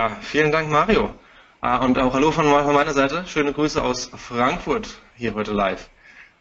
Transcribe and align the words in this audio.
Ja, 0.00 0.16
vielen 0.22 0.50
Dank, 0.50 0.70
Mario. 0.70 1.10
Ah, 1.60 1.84
und 1.84 1.98
auch 1.98 2.14
hallo 2.14 2.32
von 2.32 2.46
meiner 2.46 2.94
Seite. 2.94 3.26
Schöne 3.26 3.52
Grüße 3.52 3.82
aus 3.82 4.10
Frankfurt 4.16 4.98
hier 5.14 5.34
heute 5.34 5.52
live. 5.52 5.90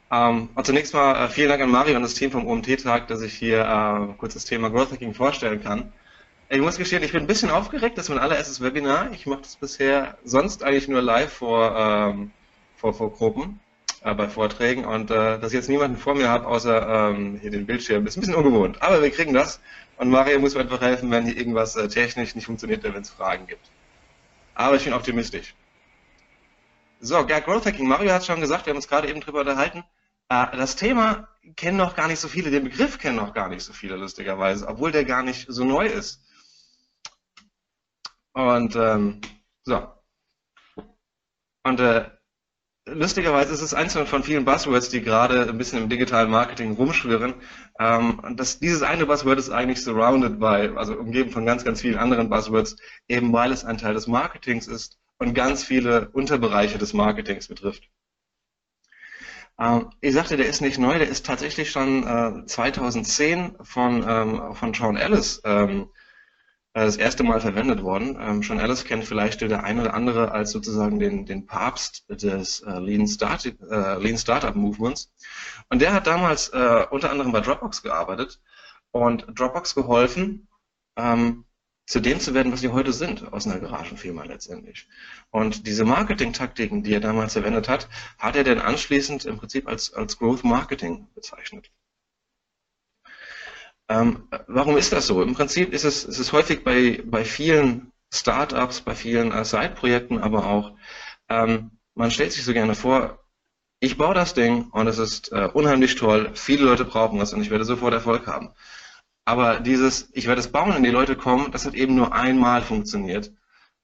Ähm, 0.09 0.47
zunächst 0.63 0.93
mal 0.93 1.25
äh, 1.25 1.27
vielen 1.27 1.49
Dank 1.49 1.61
an 1.61 1.69
Mario 1.69 1.97
und 1.97 2.03
das 2.03 2.13
Team 2.13 2.31
vom 2.31 2.47
OMT-Tag, 2.47 3.09
dass 3.09 3.21
ich 3.21 3.33
hier 3.33 3.59
äh, 3.59 4.13
kurz 4.17 4.35
das 4.35 4.45
Thema 4.45 4.69
Growth 4.69 4.93
Hacking 4.93 5.13
vorstellen 5.13 5.61
kann. 5.61 5.91
Ich 6.47 6.61
muss 6.61 6.77
gestehen, 6.77 7.03
ich 7.03 7.11
bin 7.11 7.23
ein 7.23 7.27
bisschen 7.27 7.51
aufgeregt. 7.51 7.97
Das 7.97 8.05
ist 8.05 8.09
mein 8.09 8.19
allererstes 8.19 8.61
Webinar. 8.61 9.11
Ich 9.11 9.25
mache 9.25 9.41
das 9.41 9.57
bisher 9.57 10.17
sonst 10.23 10.63
eigentlich 10.63 10.87
nur 10.87 11.01
live 11.01 11.33
vor, 11.33 11.75
ähm, 11.77 12.31
vor, 12.77 12.93
vor 12.93 13.11
Gruppen, 13.11 13.59
äh, 14.01 14.13
bei 14.13 14.27
Vorträgen. 14.27 14.85
Und 14.85 15.11
äh, 15.11 15.39
dass 15.39 15.51
ich 15.51 15.57
jetzt 15.57 15.69
niemanden 15.69 15.97
vor 15.97 16.15
mir 16.15 16.29
habe, 16.29 16.47
außer 16.47 17.09
ähm, 17.09 17.37
hier 17.41 17.51
den 17.51 17.65
Bildschirm, 17.65 18.07
ist 18.07 18.17
ein 18.17 18.21
bisschen 18.21 18.35
ungewohnt. 18.35 18.81
Aber 18.81 19.01
wir 19.01 19.11
kriegen 19.11 19.33
das. 19.33 19.59
Und 19.97 20.09
Mario 20.09 20.39
muss 20.39 20.55
mir 20.55 20.61
einfach 20.61 20.81
helfen, 20.81 21.11
wenn 21.11 21.25
hier 21.25 21.37
irgendwas 21.37 21.75
äh, 21.75 21.87
technisch 21.87 22.35
nicht 22.35 22.45
funktioniert, 22.45 22.83
wenn 22.83 23.01
es 23.01 23.09
Fragen 23.09 23.47
gibt. 23.47 23.69
Aber 24.55 24.75
ich 24.75 24.83
bin 24.83 24.93
optimistisch. 24.93 25.55
So, 27.01 27.25
ja, 27.27 27.39
Growth 27.39 27.65
Hacking. 27.65 27.87
Mario 27.87 28.11
hat 28.11 28.25
schon 28.25 28.41
gesagt, 28.41 28.65
wir 28.65 28.71
haben 28.71 28.77
uns 28.77 28.87
gerade 28.87 29.09
eben 29.09 29.21
drüber 29.21 29.41
unterhalten. 29.41 29.83
Äh, 30.29 30.45
das 30.55 30.75
Thema 30.75 31.27
kennen 31.55 31.77
noch 31.77 31.95
gar 31.95 32.07
nicht 32.07 32.19
so 32.19 32.27
viele, 32.27 32.51
den 32.51 32.63
Begriff 32.63 32.97
kennen 32.97 33.15
noch 33.15 33.33
gar 33.33 33.49
nicht 33.49 33.63
so 33.63 33.73
viele, 33.73 33.95
lustigerweise, 33.95 34.67
obwohl 34.67 34.91
der 34.91 35.05
gar 35.05 35.23
nicht 35.23 35.45
so 35.49 35.63
neu 35.63 35.87
ist. 35.87 36.21
Und 38.33 38.75
ähm, 38.75 39.21
so. 39.63 39.87
Und 41.63 41.79
äh, 41.79 42.09
lustigerweise 42.85 43.53
ist 43.53 43.61
es 43.61 43.73
eins 43.73 43.93
von 43.93 44.23
vielen 44.23 44.45
Buzzwords, 44.45 44.89
die 44.89 45.01
gerade 45.01 45.47
ein 45.47 45.57
bisschen 45.57 45.83
im 45.83 45.89
digitalen 45.89 46.29
Marketing 46.29 46.73
rumschwirren. 46.73 47.35
Ähm, 47.79 48.21
das, 48.35 48.59
dieses 48.59 48.81
eine 48.81 49.05
Buzzword 49.05 49.39
ist 49.39 49.49
eigentlich 49.49 49.81
surrounded 49.81 50.39
by, 50.39 50.71
also 50.75 50.95
umgeben 50.95 51.31
von 51.31 51.45
ganz, 51.45 51.63
ganz 51.63 51.81
vielen 51.81 51.97
anderen 51.97 52.29
Buzzwords, 52.29 52.75
eben 53.07 53.31
weil 53.33 53.51
es 53.51 53.65
ein 53.65 53.77
Teil 53.77 53.93
des 53.93 54.07
Marketings 54.07 54.67
ist 54.67 54.97
und 55.17 55.33
ganz 55.33 55.63
viele 55.63 56.09
Unterbereiche 56.09 56.77
des 56.77 56.93
Marketings 56.93 57.47
betrifft. 57.47 57.89
Ähm, 59.59 59.89
ich 60.01 60.13
sagte, 60.13 60.37
der 60.37 60.47
ist 60.47 60.61
nicht 60.61 60.79
neu, 60.79 60.97
der 60.97 61.09
ist 61.09 61.25
tatsächlich 61.25 61.71
schon 61.71 62.07
äh, 62.07 62.45
2010 62.45 63.57
von, 63.61 64.05
ähm, 64.07 64.55
von 64.55 64.73
Sean 64.73 64.95
Ellis 64.95 65.41
ähm, 65.43 65.81
äh, 65.81 65.98
das 66.85 66.97
erste 66.97 67.23
Mal 67.23 67.41
verwendet 67.41 67.81
worden. 67.81 68.17
Ähm, 68.19 68.43
Sean 68.43 68.59
Ellis 68.59 68.85
kennt 68.85 69.05
vielleicht 69.05 69.41
der 69.41 69.63
eine 69.63 69.81
oder 69.81 69.93
andere 69.93 70.31
als 70.31 70.51
sozusagen 70.51 70.99
den, 70.99 71.25
den 71.25 71.45
Papst 71.45 72.05
des 72.09 72.61
äh, 72.61 72.79
Lean, 72.79 73.07
Start, 73.07 73.45
äh, 73.45 73.97
Lean 73.97 74.17
Startup 74.17 74.55
Movements. 74.55 75.11
Und 75.69 75.81
der 75.81 75.93
hat 75.93 76.07
damals 76.07 76.49
äh, 76.49 76.85
unter 76.89 77.11
anderem 77.11 77.31
bei 77.31 77.41
Dropbox 77.41 77.81
gearbeitet 77.81 78.39
und 78.91 79.25
Dropbox 79.33 79.75
geholfen, 79.75 80.47
ähm, 80.95 81.45
zu 81.85 81.99
dem 81.99 82.19
zu 82.19 82.35
werden, 82.35 82.51
was 82.51 82.61
sie 82.61 82.69
heute 82.69 82.93
sind, 82.93 83.33
aus 83.33 83.47
einer 83.47 83.59
Garagenfirma 83.59 84.23
letztendlich. 84.23 84.87
Und 85.31 85.65
diese 85.65 85.85
Marketing-Taktiken, 85.85 86.83
die 86.83 86.93
er 86.93 86.99
damals 86.99 87.33
verwendet 87.33 87.67
hat, 87.67 87.89
hat 88.19 88.35
er 88.35 88.43
dann 88.43 88.59
anschließend 88.59 89.25
im 89.25 89.37
Prinzip 89.37 89.67
als, 89.67 89.91
als 89.93 90.19
Growth 90.19 90.43
Marketing 90.43 91.07
bezeichnet. 91.15 91.71
Ähm, 93.89 94.27
warum 94.47 94.77
ist 94.77 94.93
das 94.93 95.07
so? 95.07 95.21
Im 95.23 95.33
Prinzip 95.33 95.73
ist 95.73 95.83
es, 95.83 96.05
ist 96.05 96.19
es 96.19 96.31
häufig 96.31 96.63
bei, 96.63 97.01
bei 97.05 97.25
vielen 97.25 97.91
Startups, 98.13 98.81
bei 98.81 98.95
vielen 98.95 99.31
äh, 99.31 99.43
Side-Projekten, 99.43 100.19
aber 100.19 100.45
auch, 100.47 100.73
ähm, 101.27 101.71
man 101.95 102.11
stellt 102.11 102.31
sich 102.31 102.45
so 102.45 102.53
gerne 102.53 102.75
vor, 102.75 103.19
ich 103.79 103.97
baue 103.97 104.13
das 104.13 104.33
Ding 104.33 104.69
und 104.71 104.87
es 104.87 104.99
ist 104.99 105.31
äh, 105.31 105.49
unheimlich 105.53 105.95
toll, 105.95 106.31
viele 106.33 106.65
Leute 106.65 106.85
brauchen 106.85 107.19
es 107.21 107.33
und 107.33 107.41
ich 107.41 107.49
werde 107.49 107.65
sofort 107.65 107.93
Erfolg 107.93 108.27
haben. 108.27 108.53
Aber 109.25 109.59
dieses, 109.59 110.09
ich 110.13 110.27
werde 110.27 110.41
es 110.41 110.51
bauen 110.51 110.75
und 110.75 110.83
die 110.83 110.89
Leute 110.89 111.15
kommen, 111.15 111.51
das 111.51 111.65
hat 111.65 111.75
eben 111.75 111.95
nur 111.95 112.13
einmal 112.13 112.63
funktioniert. 112.63 113.31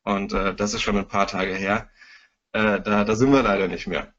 Und 0.04 0.34
äh, 0.34 0.56
das 0.56 0.74
ist 0.74 0.82
schon 0.82 0.98
ein 0.98 1.08
paar 1.08 1.28
Tage 1.28 1.54
her. 1.54 1.90
Äh, 2.52 2.82
da, 2.82 3.04
da 3.04 3.16
sind 3.16 3.32
wir 3.32 3.44
leider 3.44 3.68
nicht 3.68 3.86
mehr. 3.86 4.15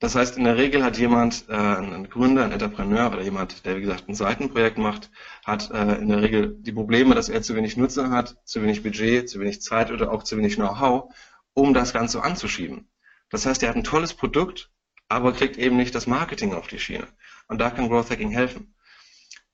Das 0.00 0.14
heißt, 0.16 0.36
in 0.36 0.44
der 0.44 0.56
Regel 0.56 0.82
hat 0.82 0.98
jemand, 0.98 1.48
äh, 1.48 1.54
ein 1.54 2.08
Gründer, 2.10 2.44
ein 2.44 2.52
Entrepreneur 2.52 3.12
oder 3.12 3.22
jemand, 3.22 3.64
der 3.64 3.76
wie 3.76 3.82
gesagt 3.82 4.08
ein 4.08 4.14
Seitenprojekt 4.14 4.76
macht, 4.76 5.10
hat 5.44 5.70
äh, 5.70 5.96
in 5.96 6.08
der 6.08 6.20
Regel 6.20 6.56
die 6.58 6.72
Probleme, 6.72 7.14
dass 7.14 7.28
er 7.28 7.42
zu 7.42 7.54
wenig 7.54 7.76
Nutzer 7.76 8.10
hat, 8.10 8.36
zu 8.44 8.62
wenig 8.62 8.82
Budget, 8.82 9.28
zu 9.28 9.40
wenig 9.40 9.62
Zeit 9.62 9.90
oder 9.90 10.10
auch 10.12 10.24
zu 10.24 10.36
wenig 10.36 10.56
Know-how, 10.56 11.14
um 11.54 11.74
das 11.74 11.92
Ganze 11.92 12.22
anzuschieben. 12.22 12.88
Das 13.30 13.46
heißt, 13.46 13.62
er 13.62 13.70
hat 13.70 13.76
ein 13.76 13.84
tolles 13.84 14.14
Produkt, 14.14 14.70
aber 15.08 15.32
kriegt 15.32 15.56
eben 15.56 15.76
nicht 15.76 15.94
das 15.94 16.06
Marketing 16.06 16.54
auf 16.54 16.66
die 16.66 16.78
Schiene. 16.78 17.06
Und 17.48 17.60
da 17.60 17.70
kann 17.70 17.88
Growth 17.88 18.10
Hacking 18.10 18.30
helfen. 18.30 18.74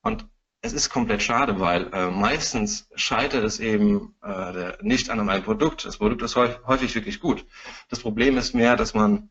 Und 0.02 0.26
es 0.62 0.72
ist 0.72 0.90
komplett 0.90 1.22
schade, 1.22 1.58
weil 1.60 1.92
äh, 1.92 2.10
meistens 2.10 2.88
scheitert 2.94 3.44
es 3.44 3.60
eben 3.60 4.14
äh, 4.22 4.72
nicht 4.82 5.10
an 5.10 5.20
einem 5.20 5.42
Produkt. 5.42 5.84
Das 5.84 5.98
Produkt 5.98 6.22
ist 6.22 6.36
häufig, 6.36 6.58
häufig 6.66 6.94
wirklich 6.94 7.20
gut. 7.20 7.46
Das 7.88 8.00
Problem 8.00 8.36
ist 8.36 8.54
mehr, 8.54 8.76
dass 8.76 8.94
man 8.94 9.30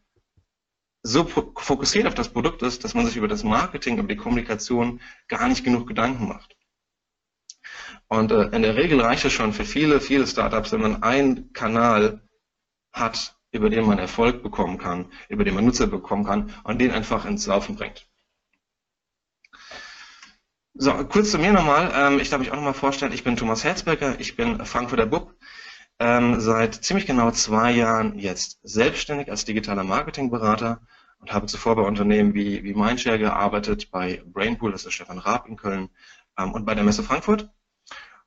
so 1.01 1.25
fokussiert 1.25 2.07
auf 2.07 2.13
das 2.13 2.29
Produkt 2.29 2.61
ist, 2.61 2.83
dass 2.83 2.93
man 2.93 3.05
sich 3.05 3.15
über 3.15 3.27
das 3.27 3.43
Marketing, 3.43 3.97
über 3.97 4.07
die 4.07 4.17
Kommunikation 4.17 5.01
gar 5.27 5.47
nicht 5.47 5.63
genug 5.63 5.87
Gedanken 5.87 6.27
macht. 6.27 6.55
Und 8.07 8.31
äh, 8.31 8.49
in 8.49 8.63
der 8.63 8.75
Regel 8.75 8.99
reicht 9.01 9.25
es 9.25 9.33
schon 9.33 9.53
für 9.53 9.65
viele, 9.65 10.01
viele 10.01 10.27
Startups, 10.27 10.71
wenn 10.71 10.81
man 10.81 11.03
einen 11.03 11.53
Kanal 11.53 12.27
hat, 12.91 13.35
über 13.51 13.69
den 13.69 13.85
man 13.85 13.99
Erfolg 13.99 14.43
bekommen 14.43 14.77
kann, 14.77 15.11
über 15.27 15.43
den 15.43 15.55
man 15.55 15.65
Nutzer 15.65 15.87
bekommen 15.87 16.25
kann 16.25 16.53
und 16.63 16.79
den 16.79 16.91
einfach 16.91 17.25
ins 17.25 17.45
Laufen 17.47 17.75
bringt. 17.75 18.07
So, 20.73 20.93
kurz 21.05 21.31
zu 21.31 21.39
mir 21.39 21.51
nochmal. 21.51 21.91
Ähm, 21.93 22.19
ich 22.19 22.29
darf 22.29 22.39
mich 22.39 22.51
auch 22.51 22.55
nochmal 22.55 22.73
vorstellen. 22.73 23.11
Ich 23.11 23.23
bin 23.23 23.35
Thomas 23.35 23.63
Herzberger. 23.63 24.19
Ich 24.19 24.35
bin 24.35 24.63
Frankfurter 24.65 25.05
Bub. 25.05 25.35
Ähm, 25.99 26.39
seit 26.39 26.75
ziemlich 26.75 27.05
genau 27.05 27.31
zwei 27.31 27.71
Jahren 27.71 28.17
jetzt 28.17 28.59
selbstständig 28.63 29.29
als 29.29 29.43
digitaler 29.43 29.83
Marketingberater 29.83 30.81
und 31.19 31.33
habe 31.33 31.47
zuvor 31.47 31.75
bei 31.75 31.81
Unternehmen 31.81 32.33
wie, 32.33 32.63
wie 32.63 32.73
Mindshare 32.73 33.19
gearbeitet, 33.19 33.91
bei 33.91 34.23
Brainpool, 34.25 34.71
das 34.71 34.85
ist 34.85 34.93
Stefan 34.93 35.19
Raab 35.19 35.47
in 35.47 35.57
Köln, 35.57 35.89
ähm, 36.37 36.53
und 36.53 36.65
bei 36.65 36.73
der 36.73 36.85
Messe 36.85 37.03
Frankfurt 37.03 37.49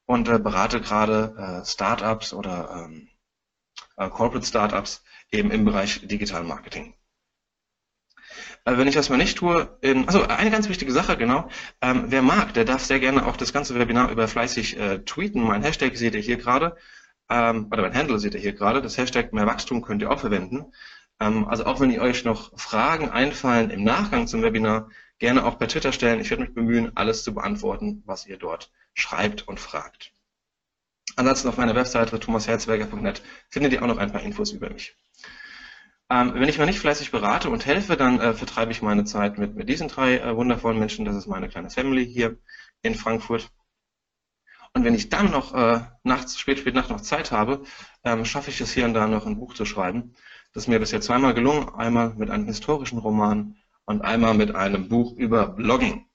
und 0.05 0.29
äh, 0.29 0.39
berate 0.39 0.81
gerade 0.81 1.63
äh, 1.63 1.67
Startups 1.67 2.35
oder 2.35 2.85
ähm, 2.85 3.09
äh, 3.97 4.09
Corporate 4.11 4.47
Startups 4.47 5.03
eben 5.31 5.51
im 5.51 5.65
Bereich 5.65 6.07
Digital 6.07 6.45
Marketing. 6.45 6.95
Äh, 8.65 8.77
wenn 8.77 8.89
ich 8.89 8.95
das 8.95 9.09
mal 9.09 9.17
nicht 9.17 9.39
tue, 9.39 9.79
in, 9.81 10.07
also 10.07 10.27
eine 10.27 10.51
ganz 10.51 10.69
wichtige 10.69 10.93
Sache, 10.93 11.17
genau, 11.17 11.49
ähm, 11.81 12.05
wer 12.09 12.23
mag, 12.23 12.53
der 12.55 12.65
darf 12.65 12.85
sehr 12.85 13.01
gerne 13.01 13.27
auch 13.27 13.37
das 13.37 13.53
ganze 13.53 13.75
Webinar 13.75 14.11
über 14.11 14.29
fleißig 14.29 14.79
äh, 14.79 14.99
tweeten. 15.01 15.43
Mein 15.43 15.63
Hashtag 15.63 15.97
seht 15.97 16.15
ihr 16.15 16.21
hier 16.21 16.37
gerade, 16.37 16.77
ähm, 17.33 17.69
oder 17.73 17.83
mein 17.83 17.95
Handle 17.95 18.19
seht 18.19 18.35
ihr 18.35 18.41
hier 18.41 18.53
gerade, 18.53 18.83
das 18.83 18.99
Hashtag 18.99 19.33
mehr 19.33 19.47
Wachstum 19.47 19.81
könnt 19.81 20.03
ihr 20.03 20.11
auch 20.11 20.21
verwenden. 20.21 20.73
Ähm, 21.19 21.49
also 21.49 21.65
auch 21.65 21.81
wenn 21.81 21.91
ihr 21.91 22.03
euch 22.03 22.25
noch 22.25 22.59
Fragen 22.59 23.09
einfallen 23.11 23.71
im 23.71 23.85
Nachgang 23.85 24.27
zum 24.27 24.43
Webinar, 24.43 24.91
gerne 25.19 25.47
auch 25.47 25.59
per 25.59 25.69
Twitter 25.69 25.93
stellen. 25.93 26.21
Ich 26.21 26.29
werde 26.29 26.43
mich 26.43 26.55
bemühen, 26.55 26.93
alles 26.95 27.25
zu 27.25 27.33
beantworten, 27.33 28.03
was 28.05 28.27
ihr 28.27 28.37
dort 28.37 28.71
schreibt 28.93 29.49
und 29.49 29.61
fragt. 29.61 30.13
Ansonsten 31.17 31.49
auf 31.49 31.57
meiner 31.57 31.75
Webseite 31.75 32.21
thomasherzberger.net 32.21 33.23
findet 33.49 33.73
ihr 33.73 33.83
auch 33.83 33.87
noch 33.87 33.99
ein 33.99 34.13
paar 34.13 34.23
Infos 34.23 34.53
über 34.53 34.69
mich. 34.69 34.95
Ähm, 36.11 36.35
wenn 36.35 36.49
ich 36.49 36.59
mal 36.59 36.67
nicht 36.67 36.81
fleißig 36.81 37.11
berate 37.13 37.49
und 37.49 37.65
helfe, 37.65 37.97
dann 37.97 38.21
äh, 38.21 38.35
vertreibe 38.35 38.73
ich 38.73 38.83
meine 38.83 39.05
Zeit 39.05 39.39
mit, 39.39 39.55
mit 39.55 39.71
diesen 39.71 39.89
drei 39.89 40.19
äh, 40.19 40.37
wundervollen 40.37 40.79
Menschen. 40.79 41.07
Das 41.07 41.17
ist 41.17 41.27
meine 41.27 41.49
kleine 41.49 41.71
Family 41.71 42.05
hier 42.05 42.37
in 42.83 42.95
Frankfurt. 42.95 43.51
Und 44.75 44.85
wenn 44.85 44.95
ich 44.95 45.11
dann 45.11 45.31
noch 45.31 45.55
äh, 45.55 45.81
nachts, 46.03 46.39
spät, 46.39 46.59
spät 46.59 46.75
Nacht 46.75 46.91
noch 46.91 47.03
Zeit 47.03 47.31
habe, 47.31 47.63
ähm, 48.05 48.25
schaffe 48.25 48.51
ich 48.51 48.61
es 48.61 48.73
hier 48.73 48.87
und 48.87 48.95
da 48.95 49.07
noch 49.07 49.27
ein 49.27 49.39
Buch 49.39 49.55
zu 49.55 49.65
schreiben. 49.65 50.15
Das 50.55 50.65
ist 50.65 50.69
mir 50.69 50.79
bisher 50.79 51.01
zweimal 51.01 51.35
gelungen. 51.35 51.69
Einmal 51.75 52.15
mit 52.15 52.31
einem 52.31 52.47
historischen 52.47 52.99
Roman 52.99 53.57
und 53.85 54.03
einmal 54.03 54.35
mit 54.35 54.55
einem 54.55 54.89
Buch 54.89 55.15
über 55.17 55.47
Blogging. 55.47 56.07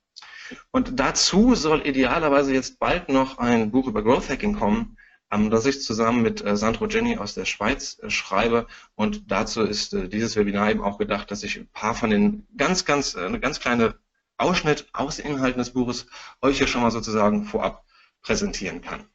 Und 0.71 0.99
dazu 0.99 1.55
soll 1.55 1.85
idealerweise 1.85 2.53
jetzt 2.53 2.79
bald 2.79 3.09
noch 3.09 3.37
ein 3.37 3.71
Buch 3.71 3.87
über 3.87 4.03
Growth 4.03 4.29
Hacking 4.29 4.57
kommen, 4.57 4.97
ähm, 5.31 5.49
das 5.51 5.65
ich 5.65 5.83
zusammen 5.83 6.23
mit 6.23 6.43
äh, 6.43 6.57
Sandro 6.57 6.87
Jenny 6.87 7.17
aus 7.17 7.35
der 7.35 7.45
Schweiz 7.45 7.99
äh, 8.01 8.09
schreibe. 8.09 8.65
Und 8.95 9.31
dazu 9.31 9.61
ist 9.61 9.93
äh, 9.93 10.07
dieses 10.07 10.35
Webinar 10.35 10.71
eben 10.71 10.81
auch 10.81 10.97
gedacht, 10.97 11.29
dass 11.29 11.43
ich 11.43 11.57
ein 11.57 11.67
paar 11.67 11.93
von 11.93 12.09
den 12.09 12.47
ganz, 12.57 12.85
ganz, 12.85 13.15
eine 13.15 13.39
ganz 13.39 13.59
kleine 13.59 13.99
Ausschnitt 14.37 14.87
aus 14.93 15.17
den 15.17 15.25
Inhalten 15.25 15.59
des 15.59 15.73
Buches 15.73 16.07
euch 16.41 16.57
hier 16.57 16.67
schon 16.67 16.81
mal 16.81 16.91
sozusagen 16.91 17.45
vorab 17.45 17.86
präsentieren 18.27 18.81
kann. 18.81 19.05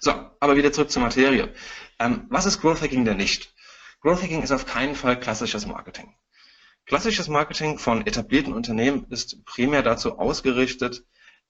So, 0.00 0.12
aber 0.40 0.56
wieder 0.56 0.72
zurück 0.72 0.90
zur 0.90 1.02
Materie. 1.02 1.52
Ähm, 1.98 2.26
was 2.30 2.46
ist 2.46 2.60
Growth 2.60 2.80
Hacking 2.80 3.04
denn 3.04 3.18
nicht? 3.18 3.54
Growth 4.00 4.22
Hacking 4.22 4.42
ist 4.42 4.50
auf 4.50 4.66
keinen 4.66 4.94
Fall 4.94 5.20
klassisches 5.20 5.66
Marketing. 5.66 6.14
Klassisches 6.86 7.28
Marketing 7.28 7.78
von 7.78 8.06
etablierten 8.06 8.54
Unternehmen 8.54 9.06
ist 9.10 9.44
primär 9.44 9.82
dazu 9.82 10.18
ausgerichtet, 10.18 11.04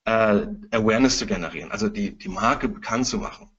äh, 0.05 0.46
Awareness 0.70 1.19
zu 1.19 1.26
generieren, 1.26 1.70
also 1.70 1.88
die, 1.88 2.17
die 2.17 2.28
Marke 2.28 2.69
bekannt 2.69 3.06
zu 3.06 3.19
machen. 3.19 3.50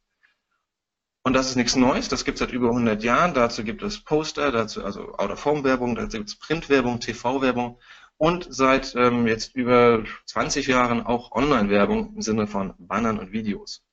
Und 1.23 1.33
das 1.33 1.49
ist 1.49 1.55
nichts 1.55 1.75
Neues, 1.75 2.09
das 2.09 2.25
gibt 2.25 2.35
es 2.35 2.39
seit 2.39 2.51
über 2.51 2.69
100 2.69 3.03
Jahren. 3.03 3.33
Dazu 3.33 3.63
gibt 3.63 3.83
es 3.83 4.01
Poster, 4.01 4.51
dazu 4.51 4.83
also 4.83 5.13
Out-of-Home-Werbung, 5.13 5.95
dazu 5.95 6.17
gibt 6.17 6.29
es 6.29 6.39
Print-Werbung, 6.39 6.99
TV-Werbung 6.99 7.79
und 8.17 8.47
seit 8.49 8.95
ähm, 8.95 9.27
jetzt 9.27 9.55
über 9.55 10.03
20 10.25 10.67
Jahren 10.67 11.05
auch 11.05 11.31
Online-Werbung 11.31 12.15
im 12.15 12.21
Sinne 12.21 12.47
von 12.47 12.73
Bannern 12.77 13.19
und 13.19 13.31
Videos. 13.31 13.83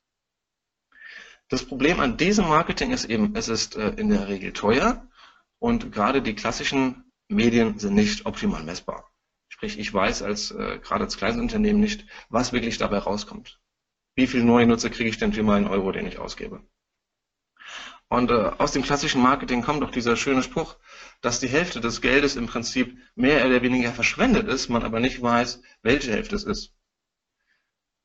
Das 1.48 1.64
Problem 1.64 2.00
an 2.00 2.16
diesem 2.16 2.48
Marketing 2.48 2.90
ist 2.90 3.04
eben, 3.04 3.36
es 3.36 3.48
ist 3.48 3.76
äh, 3.76 3.90
in 3.90 4.08
der 4.08 4.28
Regel 4.28 4.52
teuer 4.52 5.06
und 5.58 5.92
gerade 5.92 6.22
die 6.22 6.34
klassischen 6.34 7.04
Medien 7.28 7.78
sind 7.78 7.94
nicht 7.94 8.26
optimal 8.26 8.62
messbar. 8.64 9.10
Sprich, 9.48 9.78
ich 9.78 9.92
weiß 9.92 10.22
als 10.22 10.50
äh, 10.50 10.78
gerade 10.78 11.04
als 11.04 11.16
kleines 11.16 11.40
Unternehmen 11.40 11.80
nicht, 11.80 12.06
was 12.28 12.52
wirklich 12.52 12.78
dabei 12.78 12.98
rauskommt. 12.98 13.60
Wie 14.16 14.26
viele 14.26 14.44
neue 14.44 14.66
Nutzer 14.66 14.90
kriege 14.90 15.10
ich 15.10 15.18
denn 15.18 15.32
für 15.32 15.42
meinen 15.42 15.66
Euro, 15.66 15.92
den 15.92 16.06
ich 16.06 16.18
ausgebe? 16.18 16.62
Und 18.14 18.30
äh, 18.30 18.52
aus 18.58 18.70
dem 18.70 18.82
klassischen 18.82 19.20
Marketing 19.20 19.62
kommt 19.62 19.82
doch 19.82 19.90
dieser 19.90 20.14
schöne 20.14 20.44
Spruch, 20.44 20.76
dass 21.20 21.40
die 21.40 21.48
Hälfte 21.48 21.80
des 21.80 22.00
Geldes 22.00 22.36
im 22.36 22.46
Prinzip 22.46 22.96
mehr 23.16 23.44
oder 23.44 23.60
weniger 23.60 23.90
verschwendet 23.90 24.46
ist, 24.46 24.68
man 24.68 24.84
aber 24.84 25.00
nicht 25.00 25.20
weiß, 25.20 25.60
welche 25.82 26.12
Hälfte 26.12 26.36
es 26.36 26.44
ist. 26.44 26.74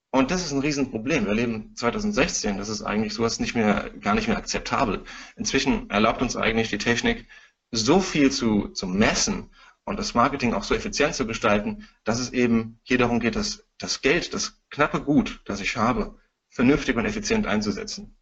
Und 0.10 0.32
das 0.32 0.44
ist 0.44 0.52
ein 0.52 0.62
Riesenproblem. 0.62 1.28
Wir 1.28 1.36
leben 1.36 1.76
2016, 1.76 2.58
das 2.58 2.70
ist 2.70 2.82
eigentlich 2.82 3.14
sowas 3.14 3.40
nicht 3.40 3.54
mehr, 3.54 3.92
gar 4.02 4.16
nicht 4.16 4.28
mehr 4.28 4.38
akzeptabel. 4.38 5.04
Inzwischen 5.36 5.92
erlaubt 5.92 6.24
uns 6.24 6.36
eigentlich 6.36 6.70
die 6.70 6.80
Technik, 6.80 7.28
so 7.70 8.00
viel 8.00 8.32
zu, 8.32 8.70
zu 8.70 8.88
messen 8.88 9.52
und 9.84 10.00
das 10.00 10.16
Marketing 10.16 10.56
auch 10.56 10.64
so 10.64 10.74
effizient 10.74 11.14
zu 11.14 11.28
gestalten, 11.28 11.88
dass 12.04 12.20
es 12.20 12.34
eben 12.34 12.80
hier 12.82 12.98
darum 12.98 13.20
geht, 13.20 13.36
dass 13.36 13.64
das 13.78 14.02
Geld, 14.02 14.34
das 14.34 14.60
knappe 14.72 15.02
Gut, 15.02 15.42
das 15.46 15.62
ich 15.62 15.78
habe, 15.78 16.18
vernünftig 16.50 16.96
und 16.96 17.06
effizient 17.06 17.46
einzusetzen. 17.46 18.19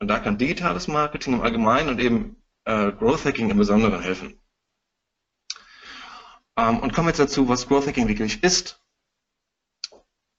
Und 0.00 0.08
da 0.08 0.18
kann 0.18 0.38
digitales 0.38 0.88
Marketing 0.88 1.34
im 1.34 1.40
Allgemeinen 1.40 1.88
und 1.88 2.00
eben 2.00 2.36
äh, 2.64 2.92
Growth 2.92 3.24
Hacking 3.24 3.50
im 3.50 3.56
Besonderen 3.56 4.00
helfen. 4.00 4.40
Ähm, 6.56 6.80
und 6.80 6.92
kommen 6.92 7.06
wir 7.06 7.10
jetzt 7.10 7.20
dazu, 7.20 7.48
was 7.48 7.66
Growth 7.66 7.86
Hacking 7.86 8.08
wirklich 8.08 8.42
ist. 8.42 8.80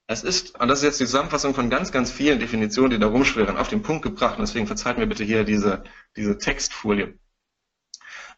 Es 0.08 0.24
ist, 0.24 0.60
und 0.60 0.68
das 0.68 0.80
ist 0.80 0.86
jetzt 0.86 1.00
die 1.00 1.06
Zusammenfassung 1.06 1.54
von 1.54 1.70
ganz, 1.70 1.92
ganz 1.92 2.12
vielen 2.12 2.40
Definitionen, 2.40 2.92
die 2.92 3.00
da 3.00 3.08
rumschwirren, 3.08 3.58
auf 3.58 3.68
den 3.68 3.84
Punkt 3.84 4.02
gebracht. 4.02 4.38
Und 4.38 4.42
deswegen 4.42 4.66
verzeiht 4.66 4.98
mir 4.98 5.08
bitte 5.08 5.24
hier 5.24 5.44
diese, 5.44 5.84
diese 6.16 6.38
Textfolie. 6.38 7.20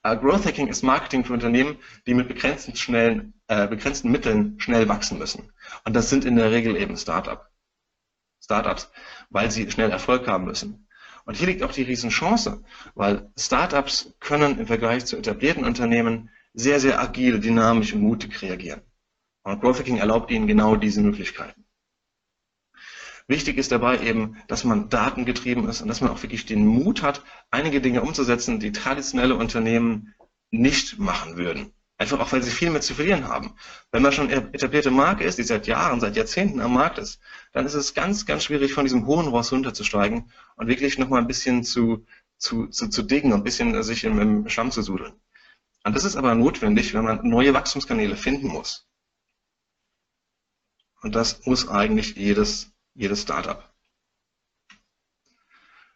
Uh, 0.05 0.15
Growth 0.15 0.45
Hacking 0.45 0.67
ist 0.67 0.81
Marketing 0.81 1.23
für 1.23 1.33
Unternehmen, 1.33 1.77
die 2.07 2.15
mit 2.15 2.27
begrenzten, 2.27 2.75
schnellen, 2.75 3.39
äh, 3.47 3.67
begrenzten 3.67 4.11
Mitteln 4.11 4.59
schnell 4.59 4.89
wachsen 4.89 5.19
müssen. 5.19 5.53
Und 5.85 5.93
das 5.93 6.09
sind 6.09 6.25
in 6.25 6.35
der 6.35 6.51
Regel 6.51 6.75
eben 6.75 6.97
Startup. 6.97 7.49
Startups, 8.43 8.91
weil 9.29 9.51
sie 9.51 9.69
schnell 9.69 9.91
Erfolg 9.91 10.27
haben 10.27 10.45
müssen. 10.45 10.87
Und 11.31 11.37
hier 11.37 11.47
liegt 11.47 11.63
auch 11.63 11.71
die 11.71 11.83
Riesenchance, 11.83 12.61
weil 12.93 13.31
Startups 13.37 14.13
können 14.19 14.59
im 14.59 14.67
Vergleich 14.67 15.05
zu 15.05 15.15
etablierten 15.15 15.63
Unternehmen 15.63 16.29
sehr, 16.53 16.81
sehr 16.81 16.99
agil, 16.99 17.39
dynamisch 17.39 17.93
und 17.93 18.01
mutig 18.01 18.41
reagieren. 18.41 18.81
Und 19.43 19.61
Growth 19.61 19.79
Hacking 19.79 19.95
erlaubt 19.95 20.29
ihnen 20.29 20.45
genau 20.45 20.75
diese 20.75 20.99
Möglichkeiten. 21.01 21.63
Wichtig 23.27 23.57
ist 23.57 23.71
dabei 23.71 24.01
eben, 24.01 24.43
dass 24.49 24.65
man 24.65 24.89
datengetrieben 24.89 25.69
ist 25.69 25.81
und 25.81 25.87
dass 25.87 26.01
man 26.01 26.09
auch 26.09 26.21
wirklich 26.21 26.45
den 26.45 26.65
Mut 26.65 27.01
hat, 27.01 27.23
einige 27.49 27.79
Dinge 27.79 28.01
umzusetzen, 28.01 28.59
die 28.59 28.73
traditionelle 28.73 29.37
Unternehmen 29.37 30.13
nicht 30.49 30.99
machen 30.99 31.37
würden. 31.37 31.71
Einfach 32.01 32.19
auch, 32.19 32.31
weil 32.31 32.41
sie 32.41 32.49
viel 32.49 32.71
mehr 32.71 32.81
zu 32.81 32.95
verlieren 32.95 33.27
haben. 33.27 33.53
Wenn 33.91 34.01
man 34.01 34.11
schon 34.11 34.31
etablierte 34.31 34.89
Marke 34.89 35.23
ist, 35.23 35.37
die 35.37 35.43
seit 35.43 35.67
Jahren, 35.67 35.99
seit 35.99 36.15
Jahrzehnten 36.15 36.59
am 36.59 36.73
Markt 36.73 36.97
ist, 36.97 37.19
dann 37.51 37.67
ist 37.67 37.75
es 37.75 37.93
ganz, 37.93 38.25
ganz 38.25 38.43
schwierig, 38.43 38.73
von 38.73 38.85
diesem 38.85 39.05
hohen 39.05 39.27
Ross 39.27 39.51
runterzusteigen 39.51 40.31
und 40.55 40.67
wirklich 40.67 40.97
nochmal 40.97 41.21
ein 41.21 41.27
bisschen 41.27 41.63
zu, 41.63 42.03
zu, 42.39 42.65
zu, 42.69 42.89
zu 42.89 43.03
diggen 43.03 43.33
und 43.33 43.41
ein 43.41 43.43
bisschen 43.43 43.83
sich 43.83 44.03
im, 44.03 44.19
im 44.19 44.49
Schlamm 44.49 44.71
zu 44.71 44.81
sudeln. 44.81 45.13
Und 45.83 45.95
das 45.95 46.03
ist 46.03 46.15
aber 46.15 46.33
notwendig, 46.33 46.95
wenn 46.95 47.03
man 47.03 47.19
neue 47.21 47.53
Wachstumskanäle 47.53 48.15
finden 48.15 48.47
muss. 48.47 48.87
Und 51.03 51.13
das 51.13 51.45
muss 51.45 51.67
eigentlich 51.69 52.15
jedes, 52.15 52.71
jedes 52.95 53.21
Startup. 53.21 53.70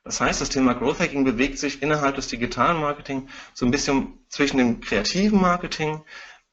Das 0.06 0.22
heißt, 0.22 0.40
das 0.40 0.50
Thema 0.50 0.74
Growth 0.74 1.00
Hacking 1.00 1.24
bewegt 1.24 1.58
sich 1.58 1.82
innerhalb 1.82 2.16
des 2.16 2.28
digitalen 2.28 2.80
Marketing 2.80 3.28
so 3.56 3.66
ein 3.66 3.72
bisschen 3.72 4.20
zwischen 4.30 4.58
dem 4.58 4.80
kreativen 4.80 5.42
Marketing, 5.42 6.04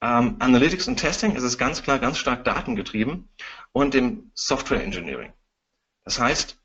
ähm, 0.01 0.37
Analytics 0.39 0.89
und 0.89 0.97
Testing 0.97 1.37
ist 1.37 1.43
es 1.43 1.59
ganz 1.59 1.83
klar 1.83 1.99
ganz 1.99 2.17
stark 2.19 2.45
datengetrieben 2.45 3.29
und 3.73 3.93
dem 3.93 4.33
Software 4.35 4.83
Engineering. 4.83 5.35
Das 6.05 6.19
heißt, 6.19 6.57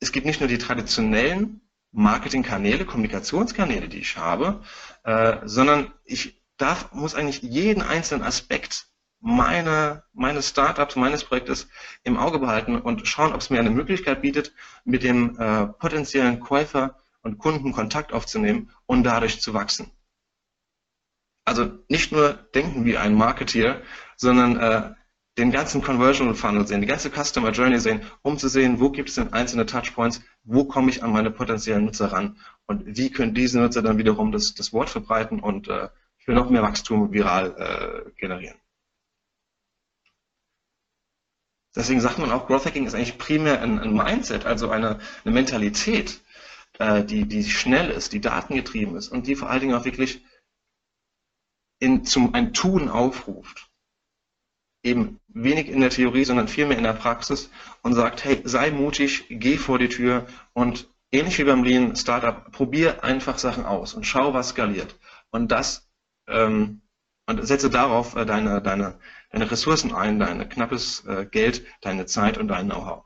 es 0.00 0.12
gibt 0.12 0.26
nicht 0.26 0.40
nur 0.40 0.48
die 0.48 0.58
traditionellen 0.58 1.62
Marketingkanäle, 1.92 2.84
Kommunikationskanäle, 2.84 3.88
die 3.88 4.00
ich 4.00 4.18
habe, 4.18 4.62
äh, 5.04 5.38
sondern 5.44 5.94
ich 6.04 6.42
darf, 6.58 6.92
muss 6.92 7.14
eigentlich 7.14 7.40
jeden 7.40 7.82
einzelnen 7.82 8.22
Aspekt 8.22 8.86
meine, 9.24 10.02
meines 10.12 10.50
Startups, 10.50 10.96
meines 10.96 11.24
Projektes 11.24 11.68
im 12.02 12.18
Auge 12.18 12.38
behalten 12.38 12.76
und 12.78 13.08
schauen, 13.08 13.32
ob 13.32 13.40
es 13.40 13.48
mir 13.48 13.58
eine 13.58 13.70
Möglichkeit 13.70 14.20
bietet, 14.20 14.52
mit 14.84 15.02
dem 15.02 15.38
äh, 15.38 15.66
potenziellen 15.66 16.40
Käufer 16.40 17.00
und 17.22 17.38
Kunden 17.38 17.72
Kontakt 17.72 18.12
aufzunehmen 18.12 18.70
und 18.84 19.02
dadurch 19.02 19.40
zu 19.40 19.54
wachsen. 19.54 19.90
Also 21.46 21.70
nicht 21.88 22.12
nur 22.12 22.34
denken 22.54 22.84
wie 22.84 22.98
ein 22.98 23.14
Marketeer, 23.14 23.80
sondern 24.16 24.60
äh, 24.60 24.94
den 25.38 25.50
ganzen 25.50 25.80
Conversion 25.80 26.34
Funnel 26.34 26.66
sehen, 26.66 26.82
die 26.82 26.86
ganze 26.86 27.10
Customer 27.10 27.50
Journey 27.50 27.80
sehen, 27.80 28.02
um 28.20 28.36
zu 28.36 28.48
sehen, 28.48 28.78
wo 28.78 28.90
gibt 28.90 29.08
es 29.08 29.14
denn 29.14 29.32
einzelne 29.32 29.64
Touchpoints, 29.64 30.20
wo 30.42 30.64
komme 30.64 30.90
ich 30.90 31.02
an 31.02 31.12
meine 31.12 31.30
potenziellen 31.30 31.86
Nutzer 31.86 32.12
ran 32.12 32.36
und 32.66 32.82
wie 32.84 33.10
können 33.10 33.32
diese 33.32 33.58
Nutzer 33.58 33.80
dann 33.80 33.96
wiederum 33.96 34.32
das, 34.32 34.54
das 34.54 34.74
Wort 34.74 34.90
verbreiten 34.90 35.40
und 35.40 35.68
äh, 35.68 35.88
für 36.18 36.32
noch 36.32 36.50
mehr 36.50 36.62
Wachstum 36.62 37.10
viral 37.10 38.04
äh, 38.06 38.10
generieren. 38.20 38.56
Deswegen 41.76 42.00
sagt 42.00 42.18
man 42.18 42.30
auch, 42.30 42.46
Growth 42.46 42.66
Hacking 42.66 42.86
ist 42.86 42.94
eigentlich 42.94 43.18
primär 43.18 43.60
ein, 43.60 43.80
ein 43.80 43.92
Mindset, 43.92 44.46
also 44.46 44.70
eine, 44.70 45.00
eine 45.24 45.34
Mentalität, 45.34 46.20
äh, 46.78 47.02
die, 47.02 47.26
die 47.26 47.44
schnell 47.44 47.90
ist, 47.90 48.12
die 48.12 48.20
datengetrieben 48.20 48.96
ist 48.96 49.08
und 49.08 49.26
die 49.26 49.34
vor 49.34 49.50
allen 49.50 49.60
Dingen 49.60 49.74
auch 49.74 49.84
wirklich 49.84 50.24
in, 51.80 52.04
zum 52.04 52.34
ein 52.34 52.52
Tun 52.52 52.88
aufruft. 52.88 53.70
Eben 54.84 55.18
wenig 55.28 55.68
in 55.68 55.80
der 55.80 55.90
Theorie, 55.90 56.24
sondern 56.24 56.46
vielmehr 56.46 56.78
in 56.78 56.84
der 56.84 56.92
Praxis 56.92 57.50
und 57.82 57.94
sagt, 57.94 58.24
hey, 58.24 58.40
sei 58.44 58.70
mutig, 58.70 59.24
geh 59.28 59.56
vor 59.56 59.78
die 59.78 59.88
Tür 59.88 60.26
und 60.52 60.88
ähnlich 61.10 61.38
wie 61.38 61.44
beim 61.44 61.64
Lean 61.64 61.96
Startup, 61.96 62.50
probier 62.52 63.02
einfach 63.02 63.38
Sachen 63.38 63.64
aus 63.64 63.94
und 63.94 64.04
schau, 64.04 64.34
was 64.34 64.50
skaliert. 64.50 64.98
Und 65.30 65.50
das 65.50 65.88
ähm, 66.28 66.82
und 67.26 67.46
setze 67.46 67.70
darauf 67.70 68.16
äh, 68.16 68.26
deine, 68.26 68.60
deine, 68.60 68.98
deine 69.34 69.50
Ressourcen 69.50 69.92
ein, 69.92 70.20
dein 70.20 70.48
knappes 70.48 71.04
äh, 71.06 71.26
Geld, 71.26 71.66
deine 71.80 72.06
Zeit 72.06 72.38
und 72.38 72.48
dein 72.48 72.66
Know-how. 72.66 73.04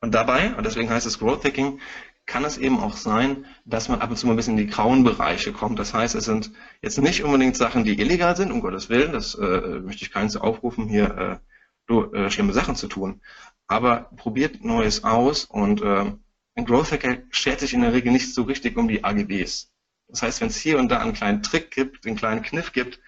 Und 0.00 0.14
dabei, 0.14 0.54
und 0.54 0.64
deswegen 0.64 0.88
heißt 0.88 1.06
es 1.06 1.18
Growth 1.18 1.44
Hacking, 1.44 1.78
kann 2.24 2.44
es 2.44 2.56
eben 2.56 2.80
auch 2.80 2.96
sein, 2.96 3.44
dass 3.66 3.90
man 3.90 4.00
ab 4.00 4.08
und 4.08 4.16
zu 4.16 4.26
mal 4.26 4.32
ein 4.32 4.36
bisschen 4.36 4.56
in 4.56 4.66
die 4.66 4.72
grauen 4.72 5.04
Bereiche 5.04 5.52
kommt. 5.52 5.78
Das 5.78 5.92
heißt, 5.92 6.14
es 6.14 6.24
sind 6.24 6.52
jetzt 6.80 6.96
nicht 6.98 7.22
unbedingt 7.22 7.56
Sachen, 7.56 7.84
die 7.84 8.00
illegal 8.00 8.34
sind, 8.34 8.50
um 8.50 8.62
Gottes 8.62 8.88
Willen, 8.88 9.12
das 9.12 9.34
äh, 9.34 9.80
möchte 9.80 10.04
ich 10.04 10.10
keinen 10.10 10.30
zu 10.30 10.40
aufrufen, 10.40 10.88
hier 10.88 11.40
äh, 11.88 11.94
äh, 11.94 12.30
schlimme 12.30 12.54
Sachen 12.54 12.76
zu 12.76 12.88
tun. 12.88 13.20
Aber 13.66 14.10
probiert 14.16 14.64
Neues 14.64 15.04
aus 15.04 15.44
und 15.44 15.82
äh, 15.82 16.12
ein 16.54 16.64
Growth 16.64 16.92
Hacker 16.92 17.18
schert 17.30 17.60
sich 17.60 17.74
in 17.74 17.82
der 17.82 17.92
Regel 17.92 18.10
nicht 18.12 18.32
so 18.32 18.44
richtig 18.44 18.78
um 18.78 18.88
die 18.88 19.04
AGBs. 19.04 19.69
Das 20.10 20.22
heißt, 20.22 20.40
wenn 20.40 20.48
es 20.48 20.56
hier 20.56 20.78
und 20.78 20.88
da 20.88 20.98
einen 20.98 21.12
kleinen 21.12 21.42
Trick 21.42 21.70
gibt, 21.70 22.06
einen 22.06 22.16
kleinen 22.16 22.42
Kniff 22.42 22.72
gibt, 22.72 23.00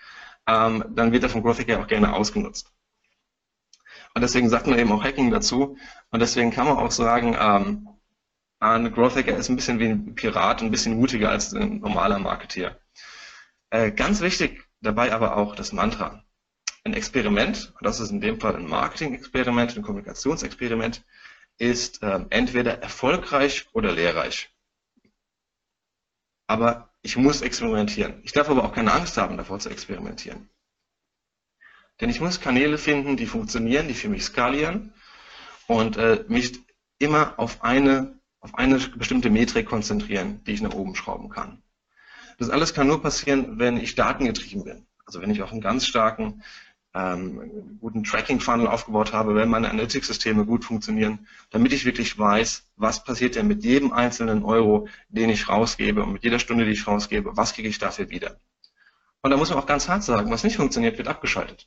ähm, 0.46 0.84
dann 0.90 1.12
wird 1.12 1.22
er 1.22 1.28
vom 1.28 1.42
Growth 1.42 1.58
Hacker 1.58 1.80
auch 1.80 1.86
gerne 1.86 2.12
ausgenutzt. 2.12 2.72
Und 4.14 4.22
deswegen 4.22 4.48
sagt 4.48 4.66
man 4.66 4.78
eben 4.78 4.92
auch 4.92 5.02
Hacking 5.02 5.30
dazu. 5.30 5.76
Und 6.10 6.20
deswegen 6.20 6.50
kann 6.50 6.66
man 6.66 6.76
auch 6.76 6.90
sagen, 6.90 7.36
ähm, 7.38 7.88
ein 8.60 8.92
Growth 8.92 9.16
Hacker 9.16 9.36
ist 9.36 9.48
ein 9.48 9.56
bisschen 9.56 9.78
wie 9.78 9.86
ein 9.86 10.14
Pirat, 10.14 10.62
ein 10.62 10.70
bisschen 10.70 10.96
mutiger 10.96 11.30
als 11.30 11.52
ein 11.52 11.80
normaler 11.80 12.18
Marketeer. 12.18 12.78
Äh, 13.70 13.90
ganz 13.90 14.20
wichtig 14.20 14.64
dabei 14.80 15.12
aber 15.12 15.36
auch 15.36 15.56
das 15.56 15.72
Mantra. 15.72 16.24
Ein 16.84 16.94
Experiment, 16.94 17.72
und 17.78 17.86
das 17.86 18.00
ist 18.00 18.10
in 18.10 18.20
dem 18.20 18.40
Fall 18.40 18.56
ein 18.56 18.66
Marketing-Experiment, 18.68 19.76
ein 19.76 19.82
Kommunikationsexperiment, 19.82 21.04
ist 21.58 22.02
äh, 22.02 22.24
entweder 22.30 22.82
erfolgreich 22.82 23.68
oder 23.72 23.92
lehrreich. 23.92 24.50
Aber 26.48 26.91
ich 27.02 27.16
muss 27.16 27.42
experimentieren. 27.42 28.20
Ich 28.22 28.32
darf 28.32 28.48
aber 28.48 28.64
auch 28.64 28.72
keine 28.72 28.92
Angst 28.92 29.16
haben, 29.16 29.36
davor 29.36 29.58
zu 29.58 29.68
experimentieren. 29.68 30.48
Denn 32.00 32.08
ich 32.08 32.20
muss 32.20 32.40
Kanäle 32.40 32.78
finden, 32.78 33.16
die 33.16 33.26
funktionieren, 33.26 33.88
die 33.88 33.94
für 33.94 34.08
mich 34.08 34.24
skalieren 34.24 34.94
und 35.66 35.96
äh, 35.96 36.24
mich 36.28 36.60
immer 36.98 37.38
auf 37.38 37.62
eine, 37.62 38.18
auf 38.40 38.54
eine 38.54 38.78
bestimmte 38.78 39.30
Metrik 39.30 39.66
konzentrieren, 39.66 40.42
die 40.44 40.52
ich 40.52 40.62
nach 40.62 40.74
oben 40.74 40.94
schrauben 40.94 41.28
kann. 41.28 41.62
Das 42.38 42.50
alles 42.50 42.74
kann 42.74 42.86
nur 42.86 43.02
passieren, 43.02 43.58
wenn 43.58 43.76
ich 43.76 43.94
datengetrieben 43.94 44.64
bin. 44.64 44.86
Also 45.04 45.20
wenn 45.20 45.30
ich 45.30 45.42
auch 45.42 45.52
einen 45.52 45.60
ganz 45.60 45.86
starken 45.86 46.42
ähm, 46.94 47.78
guten 47.80 48.04
Tracking-Funnel 48.04 48.66
aufgebaut 48.66 49.12
habe, 49.12 49.34
wenn 49.34 49.48
meine 49.48 49.70
Analytics-Systeme 49.70 50.44
gut 50.44 50.64
funktionieren, 50.64 51.26
damit 51.50 51.72
ich 51.72 51.84
wirklich 51.84 52.18
weiß, 52.18 52.70
was 52.76 53.04
passiert 53.04 53.34
denn 53.34 53.48
mit 53.48 53.64
jedem 53.64 53.92
einzelnen 53.92 54.44
Euro, 54.44 54.88
den 55.08 55.30
ich 55.30 55.48
rausgebe 55.48 56.02
und 56.02 56.12
mit 56.12 56.24
jeder 56.24 56.38
Stunde, 56.38 56.64
die 56.64 56.72
ich 56.72 56.86
rausgebe, 56.86 57.36
was 57.36 57.54
kriege 57.54 57.68
ich 57.68 57.78
dafür 57.78 58.10
wieder. 58.10 58.38
Und 59.22 59.30
da 59.30 59.36
muss 59.36 59.50
man 59.50 59.58
auch 59.58 59.66
ganz 59.66 59.88
hart 59.88 60.02
sagen, 60.02 60.30
was 60.30 60.44
nicht 60.44 60.56
funktioniert, 60.56 60.98
wird 60.98 61.08
abgeschaltet. 61.08 61.66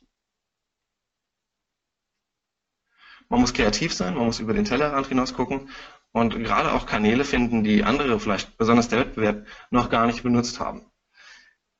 Man 3.28 3.40
muss 3.40 3.52
kreativ 3.54 3.92
sein, 3.92 4.14
man 4.14 4.26
muss 4.26 4.38
über 4.38 4.54
den 4.54 4.64
Tellerrand 4.64 5.08
hinaus 5.08 5.34
gucken 5.34 5.68
und 6.12 6.38
gerade 6.38 6.72
auch 6.72 6.86
Kanäle 6.86 7.24
finden, 7.24 7.64
die 7.64 7.82
andere, 7.82 8.20
vielleicht 8.20 8.56
besonders 8.56 8.88
der 8.88 9.00
Wettbewerb, 9.00 9.46
noch 9.70 9.90
gar 9.90 10.06
nicht 10.06 10.22
benutzt 10.22 10.60
haben. 10.60 10.86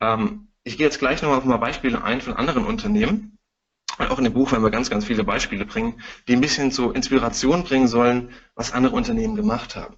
Ähm, 0.00 0.48
ich 0.64 0.76
gehe 0.76 0.86
jetzt 0.86 0.98
gleich 0.98 1.22
nochmal 1.22 1.38
auf 1.38 1.44
ein 1.44 1.50
paar 1.50 1.60
Beispiele 1.60 2.02
ein 2.02 2.20
von 2.20 2.34
anderen 2.34 2.64
Unternehmen. 2.64 3.35
Und 3.98 4.10
auch 4.10 4.18
in 4.18 4.24
dem 4.24 4.34
Buch 4.34 4.52
werden 4.52 4.62
wir 4.62 4.70
ganz, 4.70 4.90
ganz 4.90 5.04
viele 5.04 5.24
Beispiele 5.24 5.64
bringen, 5.64 6.02
die 6.28 6.34
ein 6.34 6.40
bisschen 6.40 6.70
so 6.70 6.92
Inspiration 6.92 7.64
bringen 7.64 7.88
sollen, 7.88 8.30
was 8.54 8.72
andere 8.72 8.94
Unternehmen 8.94 9.36
gemacht 9.36 9.76
haben. 9.76 9.96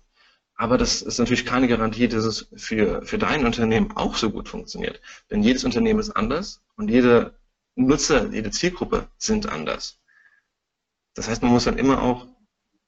Aber 0.55 0.76
das 0.76 1.02
ist 1.02 1.19
natürlich 1.19 1.47
keine 1.47 1.69
Garantie, 1.69 2.09
dass 2.09 2.25
es 2.25 2.49
für, 2.57 3.02
für 3.02 3.19
dein 3.19 3.47
Unternehmen 3.47 3.97
auch 3.97 4.17
so 4.17 4.31
gut 4.31 4.49
funktioniert. 4.49 5.00
Denn 5.31 5.43
jedes 5.43 5.64
Unternehmen 5.64 6.00
ist 6.00 6.11
anders 6.11 6.62
und 6.76 6.90
jede 6.90 7.38
Nutzer, 7.76 8.28
jede 8.33 8.50
Zielgruppe 8.50 9.09
sind 9.19 9.49
anders. 9.49 10.00
Das 11.14 11.28
heißt, 11.28 11.43
man 11.43 11.52
muss 11.52 11.64
dann 11.64 11.78
immer 11.78 12.02
auch 12.02 12.26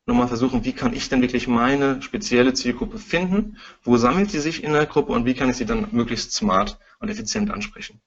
nochmal 0.07 0.29
versuchen, 0.29 0.65
wie 0.65 0.73
kann 0.73 0.93
ich 0.93 1.09
denn 1.09 1.23
wirklich 1.23 1.47
meine 1.47 2.03
spezielle 2.03 2.55
Zielgruppe 2.55 2.99
finden? 2.99 3.59
Wo 3.83 3.97
sammelt 3.97 4.33
sie 4.33 4.41
sich 4.41 4.65
in 4.65 4.73
der 4.73 4.87
Gruppe 4.87 5.13
und 5.13 5.25
wie 5.25 5.35
kann 5.35 5.49
ich 5.49 5.57
sie 5.57 5.67
dann 5.67 5.89
möglichst 5.93 6.33
smart 6.33 6.79
und 6.99 7.09
effizient 7.09 7.51
ansprechen? 7.51 8.01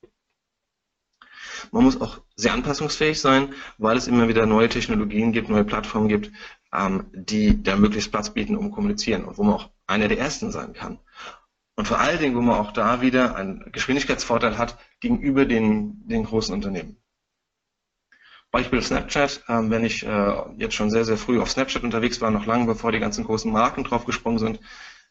Man 1.72 1.84
muss 1.84 2.00
auch 2.00 2.22
sehr 2.36 2.54
anpassungsfähig 2.54 3.20
sein, 3.20 3.54
weil 3.78 3.98
es 3.98 4.08
immer 4.08 4.28
wieder 4.28 4.46
neue 4.46 4.70
Technologien 4.70 5.32
gibt, 5.32 5.50
neue 5.50 5.64
Plattformen 5.64 6.08
gibt, 6.08 6.32
ähm, 6.74 7.06
die 7.14 7.62
da 7.62 7.76
möglichst 7.76 8.12
Platz 8.12 8.30
bieten, 8.32 8.56
um 8.58 8.72
kommunizieren 8.72 9.26
und 9.26 9.38
wo 9.38 9.44
man 9.44 9.56
auch 9.56 9.70
einer 9.88 10.08
der 10.08 10.20
Ersten 10.20 10.52
sein 10.52 10.74
kann. 10.74 11.00
Und 11.76 11.88
vor 11.88 12.00
allen 12.00 12.20
Dingen, 12.20 12.36
wo 12.36 12.42
man 12.42 12.60
auch 12.60 12.72
da 12.72 13.02
wieder 13.02 13.36
einen 13.36 13.72
Geschwindigkeitsvorteil 13.72 14.58
hat 14.58 14.78
gegenüber 15.00 15.46
den, 15.46 16.08
den 16.08 16.24
großen 16.24 16.54
Unternehmen. 16.54 16.98
Beispiel 18.52 18.84
Snapchat, 18.84 19.44
ähm, 19.50 19.72
wenn 19.72 19.84
ich 19.84 20.06
äh, 20.06 20.34
jetzt 20.58 20.76
schon 20.76 20.92
sehr, 20.92 21.06
sehr 21.06 21.18
früh 21.18 21.42
auf 21.42 21.50
Snapchat 21.50 21.84
unterwegs 21.84 22.22
war, 22.22 22.30
noch 22.30 22.46
lange 22.46 22.68
bevor 22.68 22.92
die 22.92 23.00
ganzen 23.00 23.24
großen 23.24 23.52
Marken 23.52 23.84
draufgesprungen 23.84 24.38
sind, 24.38 24.60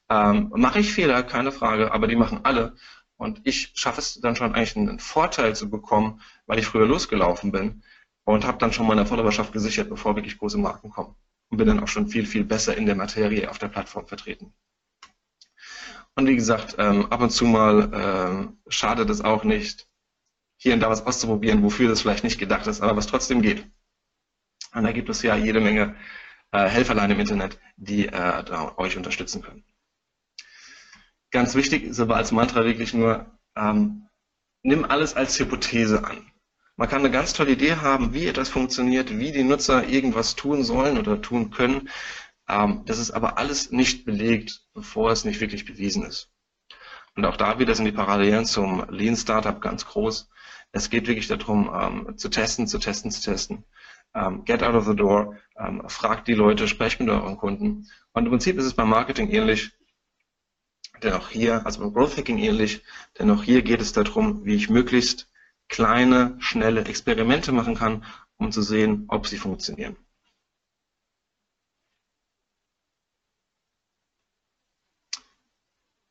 ähm, 0.08 0.52
mache 0.54 0.78
ich 0.78 0.92
Fehler, 0.92 1.24
keine 1.24 1.50
Frage, 1.50 1.92
aber 1.92 2.06
die 2.06 2.14
machen 2.14 2.40
alle. 2.44 2.76
Und 3.22 3.40
ich 3.44 3.70
schaffe 3.74 4.00
es 4.00 4.20
dann 4.20 4.34
schon 4.34 4.52
eigentlich 4.52 4.76
einen 4.76 4.98
Vorteil 4.98 5.54
zu 5.54 5.70
bekommen, 5.70 6.20
weil 6.46 6.58
ich 6.58 6.66
früher 6.66 6.86
losgelaufen 6.86 7.52
bin 7.52 7.84
und 8.24 8.44
habe 8.44 8.58
dann 8.58 8.72
schon 8.72 8.88
meine 8.88 9.06
Followerschaft 9.06 9.52
gesichert, 9.52 9.88
bevor 9.88 10.16
wirklich 10.16 10.38
große 10.38 10.58
Marken 10.58 10.90
kommen 10.90 11.14
und 11.48 11.56
bin 11.56 11.68
dann 11.68 11.78
auch 11.78 11.86
schon 11.86 12.08
viel, 12.08 12.26
viel 12.26 12.42
besser 12.42 12.76
in 12.76 12.84
der 12.84 12.96
Materie 12.96 13.48
auf 13.48 13.58
der 13.58 13.68
Plattform 13.68 14.08
vertreten. 14.08 14.52
Und 16.16 16.26
wie 16.26 16.34
gesagt, 16.34 16.74
ähm, 16.78 17.06
ab 17.12 17.20
und 17.20 17.30
zu 17.30 17.44
mal 17.44 17.90
ähm, 17.94 18.58
schadet 18.66 19.08
es 19.08 19.20
auch 19.20 19.44
nicht, 19.44 19.86
hier 20.56 20.74
und 20.74 20.80
da 20.80 20.90
was 20.90 21.06
auszuprobieren, 21.06 21.62
wofür 21.62 21.88
das 21.88 22.02
vielleicht 22.02 22.24
nicht 22.24 22.40
gedacht 22.40 22.66
ist, 22.66 22.80
aber 22.80 22.96
was 22.96 23.06
trotzdem 23.06 23.40
geht. 23.40 23.64
Und 24.74 24.82
da 24.82 24.90
gibt 24.90 25.08
es 25.08 25.22
ja 25.22 25.36
jede 25.36 25.60
Menge 25.60 25.94
äh, 26.50 26.68
Helferlein 26.68 27.12
im 27.12 27.20
Internet, 27.20 27.60
die 27.76 28.08
äh, 28.08 28.44
euch 28.76 28.96
unterstützen 28.96 29.42
können. 29.42 29.64
Ganz 31.32 31.54
wichtig 31.54 31.84
ist 31.84 31.98
aber 31.98 32.16
als 32.16 32.30
Mantra 32.30 32.64
wirklich 32.66 32.92
nur, 32.92 33.26
ähm, 33.56 34.06
nimm 34.62 34.84
alles 34.84 35.14
als 35.16 35.38
Hypothese 35.40 36.04
an. 36.04 36.30
Man 36.76 36.88
kann 36.88 37.00
eine 37.00 37.10
ganz 37.10 37.32
tolle 37.32 37.52
Idee 37.52 37.76
haben, 37.76 38.12
wie 38.12 38.26
etwas 38.26 38.50
funktioniert, 38.50 39.18
wie 39.18 39.32
die 39.32 39.42
Nutzer 39.42 39.88
irgendwas 39.88 40.36
tun 40.36 40.62
sollen 40.62 40.98
oder 40.98 41.22
tun 41.22 41.50
können. 41.50 41.88
Ähm, 42.48 42.82
das 42.84 42.98
ist 42.98 43.12
aber 43.12 43.38
alles 43.38 43.70
nicht 43.70 44.04
belegt, 44.04 44.66
bevor 44.74 45.10
es 45.10 45.24
nicht 45.24 45.40
wirklich 45.40 45.64
bewiesen 45.64 46.04
ist. 46.04 46.30
Und 47.16 47.24
auch 47.24 47.38
da 47.38 47.58
wieder 47.58 47.74
sind 47.74 47.86
die 47.86 47.92
Parallelen 47.92 48.44
zum 48.44 48.84
Lean 48.90 49.16
Startup 49.16 49.58
ganz 49.58 49.86
groß. 49.86 50.28
Es 50.72 50.90
geht 50.90 51.06
wirklich 51.06 51.28
darum, 51.28 51.70
ähm, 51.74 52.18
zu 52.18 52.28
testen, 52.28 52.66
zu 52.66 52.78
testen, 52.78 53.10
zu 53.10 53.22
testen. 53.22 53.64
Ähm, 54.14 54.44
get 54.44 54.62
out 54.62 54.74
of 54.74 54.86
the 54.86 54.94
door, 54.94 55.38
fragt 55.86 56.28
die 56.28 56.34
Leute, 56.34 56.68
sprecht 56.68 57.00
mit 57.00 57.08
euren 57.08 57.38
Kunden. 57.38 57.88
Und 58.12 58.24
im 58.24 58.30
Prinzip 58.30 58.58
ist 58.58 58.66
es 58.66 58.74
beim 58.74 58.90
Marketing 58.90 59.30
ähnlich, 59.30 59.72
denn 61.02 61.12
auch 61.14 61.28
hier, 61.28 61.64
also 61.66 61.80
beim 61.80 61.92
Growth 61.92 62.16
Hacking 62.16 62.38
ähnlich, 62.38 62.82
denn 63.18 63.30
auch 63.30 63.42
hier 63.42 63.62
geht 63.62 63.80
es 63.80 63.92
darum, 63.92 64.44
wie 64.44 64.54
ich 64.54 64.70
möglichst 64.70 65.28
kleine, 65.68 66.36
schnelle 66.38 66.84
Experimente 66.84 67.52
machen 67.52 67.74
kann, 67.74 68.04
um 68.36 68.52
zu 68.52 68.62
sehen, 68.62 69.04
ob 69.08 69.26
sie 69.26 69.38
funktionieren. 69.38 69.96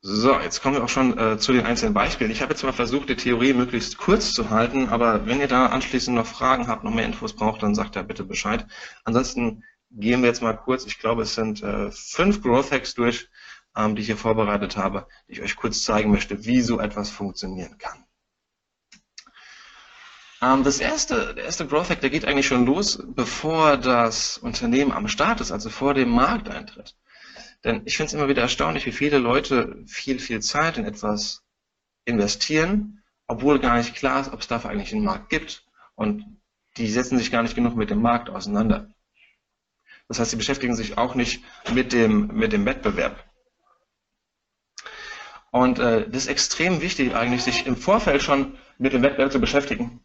So, 0.04 0.40
jetzt 0.40 0.64
kommen 0.64 0.76
wir 0.78 0.84
auch 0.84 0.90
schon 0.90 1.16
äh, 1.18 1.38
zu 1.38 1.54
den 1.54 1.64
einzelnen 1.64 1.94
Beispielen. 1.94 2.32
Ich 2.32 2.42
habe 2.42 2.54
jetzt 2.54 2.64
mal 2.64 2.74
versucht, 2.74 3.10
die 3.10 3.16
Theorie 3.16 3.54
möglichst 3.54 4.00
kurz 4.00 4.34
zu 4.34 4.50
halten, 4.50 4.90
aber 4.90 5.28
wenn 5.28 5.40
ihr 5.40 5.48
da 5.48 5.68
anschließend 5.68 6.16
noch 6.16 6.26
Fragen 6.26 6.68
habt, 6.68 6.84
noch 6.84 6.94
mehr 6.94 7.06
Infos 7.06 7.36
braucht, 7.36 7.62
dann 7.62 7.76
sagt 7.76 7.96
da 7.96 8.02
bitte 8.02 8.24
Bescheid. 8.24 8.66
Ansonsten 9.04 9.64
gehen 9.92 10.22
wir 10.22 10.30
jetzt 10.30 10.42
mal 10.42 10.54
kurz, 10.54 10.88
ich 10.88 10.98
glaube, 10.98 11.22
es 11.22 11.36
sind 11.36 11.62
äh, 11.62 11.92
fünf 11.92 12.42
Growth 12.42 12.72
Hacks 12.72 12.96
durch, 12.96 13.30
ähm, 13.76 13.96
die 13.96 14.02
ich 14.02 14.08
hier 14.08 14.18
vorbereitet 14.18 14.78
habe, 14.78 15.08
die 15.28 15.34
ich 15.34 15.42
euch 15.42 15.56
kurz 15.56 15.84
zeigen 15.84 16.12
möchte, 16.12 16.46
wie 16.46 16.62
so 16.62 16.80
etwas 16.80 17.10
funktionieren 17.10 17.78
kann. 17.78 18.06
Ähm, 20.42 20.64
das 20.64 20.80
erste, 20.80 21.36
der 21.36 21.46
erste 21.46 21.68
Growth 21.68 21.90
Hack, 21.90 22.02
der 22.02 22.10
geht 22.10 22.26
eigentlich 22.26 22.48
schon 22.48 22.66
los, 22.66 23.04
bevor 23.06 23.78
das 23.78 24.38
Unternehmen 24.38 24.92
am 24.92 25.08
Start 25.08 25.40
ist, 25.40 25.52
also 25.52 25.70
vor 25.70 25.94
dem 25.94 26.10
Markteintritt. 26.10 26.96
Denn 27.64 27.84
ich 27.86 27.96
finde 27.96 28.08
es 28.08 28.14
immer 28.14 28.28
wieder 28.28 28.42
erstaunlich, 28.42 28.86
wie 28.88 28.92
viele 28.92 29.20
Leute 29.20 29.84
viel, 29.86 30.20
viel 30.20 30.42
Zeit 30.42 30.78
in 30.78 30.86
etwas 30.86 31.44
investieren, 32.06 33.04
obwohl 33.28 33.60
gar 33.60 33.78
nicht 33.78 33.96
klar 33.96 34.20
ist, 34.20 34.34
ob 34.34 34.42
es 34.42 34.48
dafür 34.48 34.72
eigentlich 34.72 34.94
einen 34.94 35.06
Markt 35.06 35.30
gibt. 35.30 35.64
Und 35.94 36.26
die 36.78 36.88
setzen 36.88 37.20
sich 37.20 37.32
gar 37.32 37.44
nicht 37.44 37.56
genug 37.56 37.76
mit 37.76 37.92
dem 37.92 38.02
Markt 38.02 38.30
auseinander. 38.30 38.90
Das 40.08 40.20
heißt, 40.20 40.32
sie 40.32 40.38
beschäftigen 40.38 40.76
sich 40.76 40.98
auch 40.98 41.14
nicht 41.14 41.44
mit 41.74 41.94
dem, 41.94 42.28
mit 42.28 42.52
dem 42.52 42.66
Wettbewerb. 42.66 43.24
Und 45.52 45.80
äh, 45.80 46.10
das 46.10 46.24
ist 46.24 46.28
extrem 46.28 46.82
wichtig 46.82 47.14
eigentlich, 47.14 47.44
sich 47.44 47.68
im 47.68 47.76
Vorfeld 47.76 48.24
schon 48.24 48.58
mit 48.78 48.94
dem 48.94 49.02
Wettbewerb 49.04 49.32
zu 49.32 49.40
beschäftigen 49.40 50.04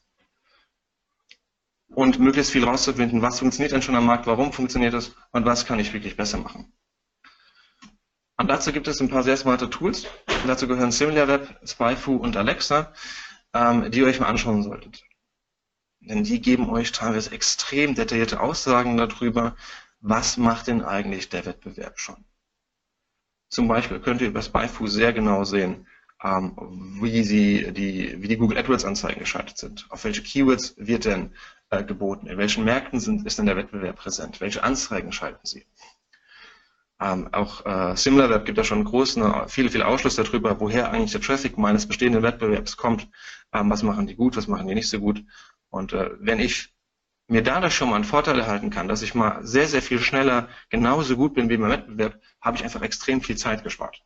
und 1.88 2.18
möglichst 2.18 2.52
viel 2.52 2.64
rauszufinden, 2.64 3.22
was 3.22 3.38
funktioniert 3.38 3.72
denn 3.72 3.80
schon 3.80 3.94
am 3.94 4.06
Markt, 4.06 4.26
warum 4.26 4.52
funktioniert 4.52 4.92
es 4.92 5.14
und 5.30 5.46
was 5.46 5.64
kann 5.64 5.78
ich 5.78 5.92
wirklich 5.92 6.16
besser 6.16 6.38
machen. 6.38 6.72
Und 8.36 8.48
dazu 8.48 8.72
gibt 8.72 8.86
es 8.86 9.00
ein 9.00 9.08
paar 9.08 9.22
sehr 9.22 9.36
smarte 9.36 9.70
Tools. 9.70 10.06
Dazu 10.46 10.68
gehören 10.68 10.92
SimilarWeb, 10.92 11.58
SpyFu 11.66 12.16
und 12.16 12.36
Alexa, 12.36 12.92
ähm, 13.54 13.90
die 13.90 14.00
ihr 14.00 14.06
euch 14.06 14.20
mal 14.20 14.26
anschauen 14.26 14.62
solltet. 14.62 15.04
Denn 16.00 16.22
die 16.22 16.40
geben 16.40 16.68
euch 16.68 16.92
teilweise 16.92 17.30
extrem 17.30 17.94
detaillierte 17.94 18.40
Aussagen 18.40 18.96
darüber, 18.98 19.56
was 20.00 20.36
macht 20.36 20.66
denn 20.66 20.82
eigentlich 20.82 21.30
der 21.30 21.46
Wettbewerb 21.46 21.98
schon. 21.98 22.24
Zum 23.48 23.68
Beispiel 23.68 24.00
könnt 24.00 24.20
ihr 24.20 24.28
über 24.28 24.42
SpyFu 24.42 24.86
sehr 24.86 25.12
genau 25.12 25.44
sehen, 25.44 25.86
ähm, 26.22 26.56
wie, 27.00 27.22
sie 27.22 27.72
die, 27.72 28.20
wie 28.20 28.28
die 28.28 28.36
Google 28.36 28.58
AdWords 28.58 28.84
Anzeigen 28.84 29.20
geschaltet 29.20 29.58
sind. 29.58 29.86
Auf 29.90 30.04
welche 30.04 30.22
Keywords 30.22 30.74
wird 30.78 31.04
denn 31.04 31.34
äh, 31.70 31.84
geboten? 31.84 32.26
In 32.26 32.38
welchen 32.38 32.64
Märkten 32.64 33.00
sind, 33.00 33.26
ist 33.26 33.38
denn 33.38 33.46
der 33.46 33.56
Wettbewerb 33.56 33.96
präsent? 33.96 34.40
Welche 34.40 34.62
Anzeigen 34.62 35.12
schalten 35.12 35.46
Sie? 35.46 35.66
Ähm, 36.98 37.28
auch 37.32 37.66
äh, 37.66 37.94
SimilarWeb 37.96 38.46
gibt 38.46 38.56
da 38.56 38.64
schon 38.64 38.84
großen, 38.84 39.48
viel, 39.48 39.68
viel 39.68 39.82
Ausschluss 39.82 40.16
darüber, 40.16 40.58
woher 40.60 40.90
eigentlich 40.90 41.12
der 41.12 41.20
Traffic 41.20 41.58
meines 41.58 41.86
bestehenden 41.86 42.22
Wettbewerbs 42.22 42.78
kommt. 42.78 43.08
Ähm, 43.52 43.70
was 43.70 43.82
machen 43.82 44.06
die 44.06 44.16
gut, 44.16 44.36
was 44.36 44.46
machen 44.46 44.66
die 44.66 44.74
nicht 44.74 44.88
so 44.88 44.98
gut. 44.98 45.22
Und 45.68 45.92
äh, 45.92 46.10
wenn 46.20 46.40
ich 46.40 46.74
mir 47.28 47.42
dadurch 47.42 47.74
schon 47.74 47.90
mal 47.90 47.96
einen 47.96 48.04
Vorteil 48.04 48.38
erhalten 48.38 48.70
kann, 48.70 48.88
dass 48.88 49.02
ich 49.02 49.14
mal 49.14 49.44
sehr, 49.44 49.66
sehr 49.66 49.82
viel 49.82 49.98
schneller 50.00 50.48
genauso 50.70 51.16
gut 51.16 51.34
bin 51.34 51.48
wie 51.48 51.56
beim 51.56 51.70
Wettbewerb, 51.70 52.20
habe 52.40 52.56
ich 52.56 52.64
einfach 52.64 52.82
extrem 52.82 53.20
viel 53.20 53.36
Zeit 53.36 53.64
gespart. 53.64 54.02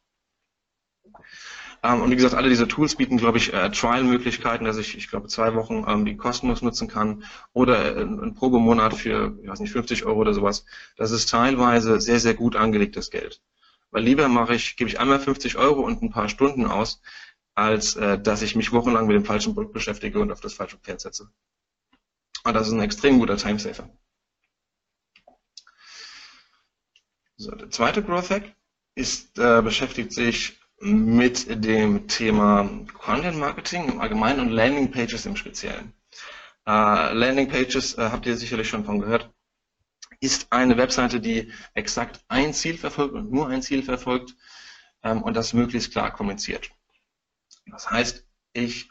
Ähm, 1.83 2.03
und 2.03 2.11
wie 2.11 2.17
gesagt, 2.17 2.35
alle 2.35 2.49
diese 2.49 2.69
Tools 2.69 2.97
bieten, 2.97 3.17
glaube 3.17 3.39
ich, 3.39 3.53
äh, 3.55 3.71
Trial-Möglichkeiten, 3.71 4.65
dass 4.65 4.77
ich, 4.77 4.97
ich 4.97 5.09
glaube, 5.09 5.29
zwei 5.29 5.55
Wochen 5.55 5.85
ähm, 5.89 6.05
die 6.05 6.17
kostenlos 6.17 6.63
nutzen 6.63 6.89
kann 6.89 7.25
oder 7.53 7.97
äh, 7.97 8.03
ein 8.03 8.35
Probemonat 8.35 8.95
für, 8.95 9.39
ich 9.43 9.49
weiß 9.49 9.61
nicht, 9.61 9.73
50 9.73 10.05
Euro 10.05 10.21
oder 10.21 10.35
sowas. 10.35 10.65
Das 10.97 11.11
ist 11.11 11.31
teilweise 11.31 12.01
sehr, 12.01 12.21
sehr 12.21 12.35
gut 12.35 12.57
angelegtes 12.57 13.11
Geld. 13.11 13.43
Weil 13.91 14.05
lieber 14.05 14.29
mache 14.29 14.55
ich, 14.55 14.77
gebe 14.77 14.91
ich 14.91 15.01
einmal 15.01 15.21
50 15.21 15.57
Euro 15.57 15.81
und 15.81 16.03
ein 16.03 16.11
paar 16.11 16.29
Stunden 16.29 16.67
aus, 16.67 17.01
als 17.55 17.97
äh, 17.97 18.19
dass 18.21 18.43
ich 18.43 18.57
mich 18.57 18.73
wochenlang 18.73 19.07
mit 19.07 19.17
dem 19.17 19.25
falschen 19.25 19.55
Produkt 19.55 19.73
beschäftige 19.75 20.21
und 20.21 20.31
auf 20.33 20.41
das 20.41 20.55
falsche 20.55 20.79
Pferd 20.79 21.01
setze. 21.01 21.31
Und 22.45 22.55
das 22.55 22.69
ist 22.69 22.73
ein 22.73 22.83
extrem 22.83 23.19
guter 23.19 23.37
Timesaver. 23.37 23.89
So, 27.37 27.51
der 27.53 27.71
zweite 27.71 28.03
Growth 28.03 28.31
Hack 28.31 28.55
ist, 28.95 29.39
äh, 29.39 29.63
beschäftigt 29.63 30.13
sich 30.13 30.61
mit 30.81 31.65
dem 31.65 32.09
Thema 32.09 32.69
Content 32.95 33.39
Marketing 33.39 33.89
im 33.89 34.01
Allgemeinen 34.01 34.41
und 34.41 34.51
Landing 34.51 34.91
Pages 34.91 35.27
im 35.27 35.37
Speziellen. 35.37 35.93
Uh, 36.67 37.13
Landing 37.13 37.49
Pages, 37.49 37.97
uh, 37.97 38.03
habt 38.11 38.27
ihr 38.27 38.37
sicherlich 38.37 38.69
schon 38.69 38.85
von 38.85 39.01
gehört, 39.01 39.33
ist 40.21 40.53
eine 40.53 40.77
Webseite, 40.77 41.21
die 41.21 41.53
exakt 41.75 42.23
ein 42.29 42.53
Ziel 42.53 42.77
verfolgt 42.77 43.15
und 43.15 43.31
nur 43.31 43.49
ein 43.49 43.63
Ziel 43.63 43.83
verfolgt 43.83 44.37
ähm, 45.03 45.23
und 45.23 45.35
das 45.35 45.55
möglichst 45.55 45.93
klar 45.93 46.13
kommuniziert. 46.13 46.71
Das 47.67 47.91
heißt, 47.91 48.27
ich 48.53 48.91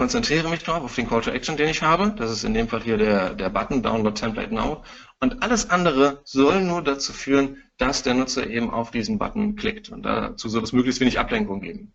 konzentriere 0.00 0.48
mich 0.48 0.62
drauf, 0.62 0.82
auf 0.82 0.94
den 0.94 1.06
Call 1.06 1.20
to 1.20 1.30
Action, 1.30 1.58
den 1.58 1.68
ich 1.68 1.82
habe. 1.82 2.14
Das 2.16 2.30
ist 2.30 2.44
in 2.44 2.54
dem 2.54 2.68
Fall 2.68 2.80
hier 2.82 2.96
der, 2.96 3.34
der 3.34 3.50
Button 3.50 3.82
Download 3.82 4.18
Template 4.18 4.54
Now. 4.54 4.82
Und 5.20 5.42
alles 5.42 5.68
andere 5.68 6.22
soll 6.24 6.62
nur 6.62 6.82
dazu 6.82 7.12
führen, 7.12 7.62
dass 7.76 8.02
der 8.02 8.14
Nutzer 8.14 8.48
eben 8.48 8.70
auf 8.70 8.90
diesen 8.90 9.18
Button 9.18 9.56
klickt. 9.56 9.90
Und 9.90 10.04
dazu 10.04 10.48
soll 10.48 10.62
es 10.62 10.72
möglichst 10.72 11.02
wenig 11.02 11.18
Ablenkung 11.18 11.60
geben. 11.60 11.92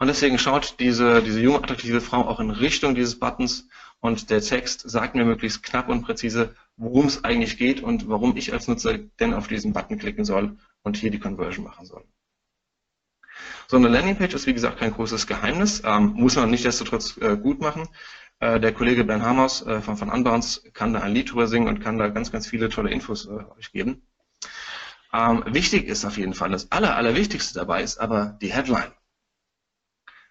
Und 0.00 0.08
deswegen 0.08 0.38
schaut 0.38 0.80
diese, 0.80 1.22
diese 1.22 1.40
junge, 1.40 1.60
attraktive 1.60 2.02
Frau 2.02 2.28
auch 2.28 2.40
in 2.40 2.50
Richtung 2.50 2.94
dieses 2.94 3.18
Buttons 3.18 3.68
und 4.00 4.28
der 4.28 4.42
Text 4.42 4.82
sagt 4.90 5.14
mir 5.14 5.24
möglichst 5.24 5.62
knapp 5.62 5.88
und 5.88 6.02
präzise, 6.02 6.54
worum 6.76 7.06
es 7.06 7.24
eigentlich 7.24 7.56
geht 7.56 7.82
und 7.82 8.06
warum 8.10 8.36
ich 8.36 8.52
als 8.52 8.68
Nutzer 8.68 8.98
denn 8.98 9.32
auf 9.32 9.48
diesen 9.48 9.72
Button 9.72 9.96
klicken 9.96 10.26
soll 10.26 10.58
und 10.82 10.98
hier 10.98 11.10
die 11.10 11.20
Conversion 11.20 11.64
machen 11.64 11.86
soll. 11.86 12.04
So 13.68 13.76
eine 13.76 13.88
Landingpage 13.88 14.34
ist 14.34 14.46
wie 14.46 14.54
gesagt 14.54 14.78
kein 14.78 14.92
großes 14.92 15.26
Geheimnis, 15.26 15.82
ähm, 15.84 16.12
muss 16.14 16.36
man 16.36 16.50
nichtsdestotrotz 16.50 17.16
äh, 17.18 17.36
gut 17.36 17.60
machen. 17.60 17.88
Äh, 18.40 18.60
der 18.60 18.72
Kollege 18.72 19.04
Ben 19.04 19.22
Hamers 19.22 19.64
äh, 19.66 19.80
von, 19.80 19.96
von 19.96 20.10
Unbounce 20.10 20.62
kann 20.72 20.92
da 20.92 21.00
ein 21.00 21.14
Lied 21.14 21.30
drüber 21.30 21.46
singen 21.46 21.68
und 21.68 21.80
kann 21.80 21.98
da 21.98 22.08
ganz, 22.08 22.32
ganz 22.32 22.46
viele 22.46 22.68
tolle 22.68 22.90
Infos 22.90 23.26
äh, 23.26 23.44
euch 23.58 23.72
geben. 23.72 24.02
Ähm, 25.12 25.44
wichtig 25.46 25.86
ist 25.86 26.04
auf 26.04 26.16
jeden 26.16 26.34
Fall, 26.34 26.50
das 26.50 26.72
aller, 26.72 26.96
allerwichtigste 26.96 27.58
dabei 27.58 27.82
ist 27.82 27.98
aber 27.98 28.38
die 28.40 28.52
Headline. 28.52 28.92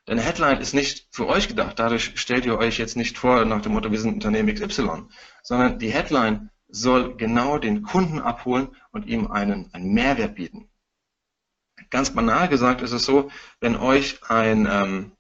Denn 0.07 0.17
eine 0.17 0.27
Headline 0.27 0.59
ist 0.59 0.73
nicht 0.73 1.07
für 1.11 1.27
euch 1.27 1.47
gedacht, 1.47 1.77
dadurch 1.77 2.13
stellt 2.15 2.45
ihr 2.45 2.57
euch 2.57 2.79
jetzt 2.79 2.97
nicht 2.97 3.17
vor 3.17 3.45
nach 3.45 3.61
dem 3.61 3.73
Motto, 3.73 3.91
wir 3.91 3.99
sind 3.99 4.15
Unternehmen 4.15 4.53
XY, 4.53 5.03
sondern 5.43 5.77
die 5.77 5.91
Headline 5.91 6.49
soll 6.67 7.15
genau 7.15 7.59
den 7.59 7.83
Kunden 7.83 8.19
abholen 8.19 8.75
und 8.91 9.05
ihm 9.05 9.27
einen, 9.27 9.71
einen 9.73 9.93
Mehrwert 9.93 10.35
bieten. 10.35 10.70
Ganz 11.89 12.11
banal 12.11 12.47
gesagt 12.47 12.81
ist 12.81 12.91
es 12.91 13.05
so, 13.05 13.31
wenn 13.59 13.75
euch 13.75 14.19
ein, 14.29 14.67
ähm, 14.69 15.11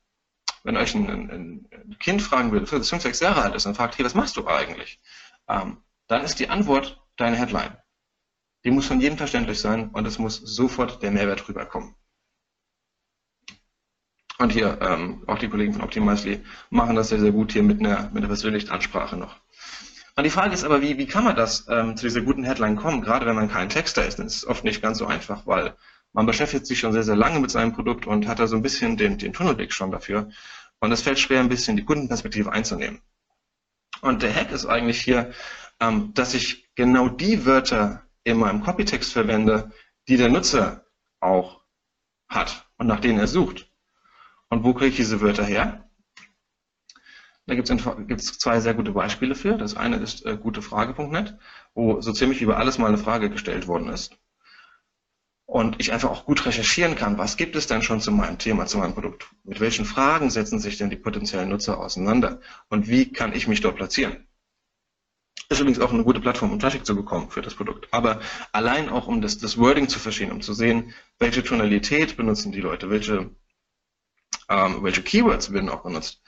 wenn 0.63 0.77
euch 0.77 0.93
ein, 0.95 1.09
ein, 1.09 1.67
Kind 1.99 2.21
fragen 2.21 2.51
will, 2.51 2.61
das 2.61 2.89
fünf, 2.89 3.01
sechs 3.01 3.19
Jahre 3.19 3.41
alt 3.41 3.55
ist 3.55 3.65
und 3.65 3.75
fragt, 3.75 3.97
hey, 3.97 4.05
was 4.05 4.15
machst 4.15 4.37
du 4.37 4.47
eigentlich? 4.47 5.01
Ähm, 5.47 5.77
dann 6.07 6.23
ist 6.23 6.39
die 6.39 6.49
Antwort 6.49 7.01
deine 7.17 7.35
Headline. 7.35 7.77
Die 8.63 8.71
muss 8.71 8.85
von 8.85 9.01
jedem 9.01 9.17
verständlich 9.17 9.59
sein 9.59 9.89
und 9.89 10.05
es 10.05 10.19
muss 10.19 10.37
sofort 10.37 11.01
der 11.01 11.11
Mehrwert 11.11 11.47
rüberkommen. 11.47 11.95
Und 14.37 14.51
hier, 14.51 14.79
ähm, 14.81 15.23
auch 15.27 15.37
die 15.37 15.49
Kollegen 15.49 15.73
von 15.73 15.83
Optimizely 15.83 16.43
machen 16.69 16.95
das 16.95 17.09
sehr, 17.09 17.19
sehr 17.19 17.31
gut 17.31 17.51
hier 17.51 17.63
mit 17.63 17.79
einer, 17.79 18.09
mit 18.09 18.17
einer 18.17 18.27
persönlichen 18.27 18.71
Ansprache 18.71 19.15
noch. 19.15 19.39
Und 20.15 20.23
die 20.23 20.29
Frage 20.29 20.53
ist 20.53 20.63
aber, 20.63 20.81
wie, 20.81 20.97
wie 20.97 21.05
kann 21.05 21.23
man 21.23 21.35
das 21.35 21.67
ähm, 21.69 21.95
zu 21.95 22.07
dieser 22.07 22.21
guten 22.21 22.43
Headline 22.43 22.75
kommen, 22.75 23.01
gerade 23.01 23.25
wenn 23.25 23.35
man 23.35 23.49
kein 23.49 23.69
Texter 23.69 24.05
ist? 24.05 24.19
Das 24.19 24.35
ist 24.35 24.45
oft 24.45 24.63
nicht 24.63 24.81
ganz 24.81 24.97
so 24.97 25.05
einfach, 25.05 25.45
weil 25.45 25.75
man 26.13 26.25
beschäftigt 26.25 26.65
sich 26.65 26.79
schon 26.79 26.93
sehr, 26.93 27.03
sehr 27.03 27.15
lange 27.15 27.39
mit 27.39 27.51
seinem 27.51 27.73
Produkt 27.73 28.05
und 28.05 28.27
hat 28.27 28.39
da 28.39 28.47
so 28.47 28.55
ein 28.55 28.61
bisschen 28.61 28.97
den, 28.97 29.17
den 29.17 29.33
Tunnelblick 29.33 29.71
schon 29.71 29.91
dafür. 29.91 30.29
Und 30.79 30.91
es 30.91 31.01
fällt 31.01 31.19
schwer, 31.19 31.39
ein 31.39 31.49
bisschen 31.49 31.77
die 31.77 31.85
Kundenperspektive 31.85 32.51
einzunehmen. 32.51 33.01
Und 34.01 34.23
der 34.23 34.33
Hack 34.33 34.51
ist 34.51 34.65
eigentlich 34.65 34.99
hier, 35.01 35.31
ähm, 35.79 36.13
dass 36.13 36.33
ich 36.33 36.69
genau 36.75 37.07
die 37.07 37.45
Wörter 37.45 38.03
in 38.23 38.37
meinem 38.37 38.63
Copytext 38.63 39.13
verwende, 39.13 39.71
die 40.07 40.17
der 40.17 40.29
Nutzer 40.29 40.85
auch 41.19 41.61
hat 42.27 42.67
und 42.77 42.87
nach 42.87 42.99
denen 42.99 43.19
er 43.19 43.27
sucht. 43.27 43.71
Und 44.49 44.63
wo 44.63 44.73
kriege 44.73 44.89
ich 44.89 44.95
diese 44.95 45.21
Wörter 45.21 45.45
her? 45.45 45.89
Da 47.45 47.55
gibt 47.55 47.69
es 47.69 48.37
zwei 48.37 48.59
sehr 48.59 48.73
gute 48.73 48.91
Beispiele 48.91 49.35
für. 49.35 49.57
Das 49.57 49.75
eine 49.75 49.97
ist 49.97 50.25
äh, 50.25 50.37
gutefrage.net, 50.37 51.37
wo 51.73 52.01
so 52.01 52.11
ziemlich 52.13 52.41
über 52.41 52.57
alles 52.57 52.77
mal 52.77 52.87
eine 52.87 52.97
Frage 52.97 53.29
gestellt 53.29 53.67
worden 53.67 53.89
ist 53.89 54.20
und 55.51 55.81
ich 55.81 55.91
einfach 55.91 56.09
auch 56.09 56.23
gut 56.23 56.45
recherchieren 56.45 56.95
kann, 56.95 57.17
was 57.17 57.35
gibt 57.35 57.57
es 57.57 57.67
denn 57.67 57.81
schon 57.81 57.99
zu 57.99 58.13
meinem 58.13 58.37
Thema, 58.37 58.67
zu 58.67 58.77
meinem 58.77 58.93
Produkt? 58.93 59.27
Mit 59.43 59.59
welchen 59.59 59.83
Fragen 59.83 60.29
setzen 60.29 60.59
sich 60.59 60.77
denn 60.77 60.89
die 60.89 60.95
potenziellen 60.95 61.49
Nutzer 61.49 61.77
auseinander? 61.77 62.39
Und 62.69 62.87
wie 62.87 63.11
kann 63.11 63.33
ich 63.33 63.49
mich 63.49 63.59
dort 63.59 63.75
platzieren? 63.75 64.29
Ist 65.49 65.59
übrigens 65.59 65.81
auch 65.81 65.91
eine 65.91 66.05
gute 66.05 66.21
Plattform, 66.21 66.53
um 66.53 66.59
Traffic 66.59 66.85
zu 66.85 66.95
bekommen 66.95 67.29
für 67.31 67.41
das 67.41 67.55
Produkt. 67.55 67.89
Aber 67.91 68.21
allein 68.53 68.87
auch, 68.87 69.07
um 69.07 69.19
das, 69.19 69.39
das 69.39 69.57
Wording 69.57 69.89
zu 69.89 69.99
verstehen, 69.99 70.31
um 70.31 70.39
zu 70.39 70.53
sehen, 70.53 70.93
welche 71.19 71.43
Tonalität 71.43 72.15
benutzen 72.15 72.53
die 72.53 72.61
Leute, 72.61 72.89
welche, 72.89 73.29
ähm, 74.47 74.83
welche 74.83 75.03
Keywords 75.03 75.51
werden 75.51 75.67
auch 75.67 75.83
benutzt, 75.83 76.21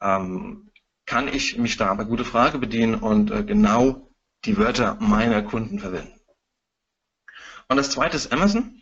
ähm, 0.00 0.72
kann 1.06 1.28
ich 1.28 1.56
mich 1.56 1.76
da 1.76 1.94
bei 1.94 2.02
gute 2.02 2.24
Frage 2.24 2.58
bedienen 2.58 2.96
und 2.96 3.30
äh, 3.30 3.44
genau 3.44 4.10
die 4.44 4.58
Wörter 4.58 4.96
meiner 4.98 5.42
Kunden 5.42 5.78
verwenden. 5.78 6.15
Und 7.68 7.76
das 7.76 7.90
zweite 7.90 8.16
ist 8.16 8.32
Amazon. 8.32 8.80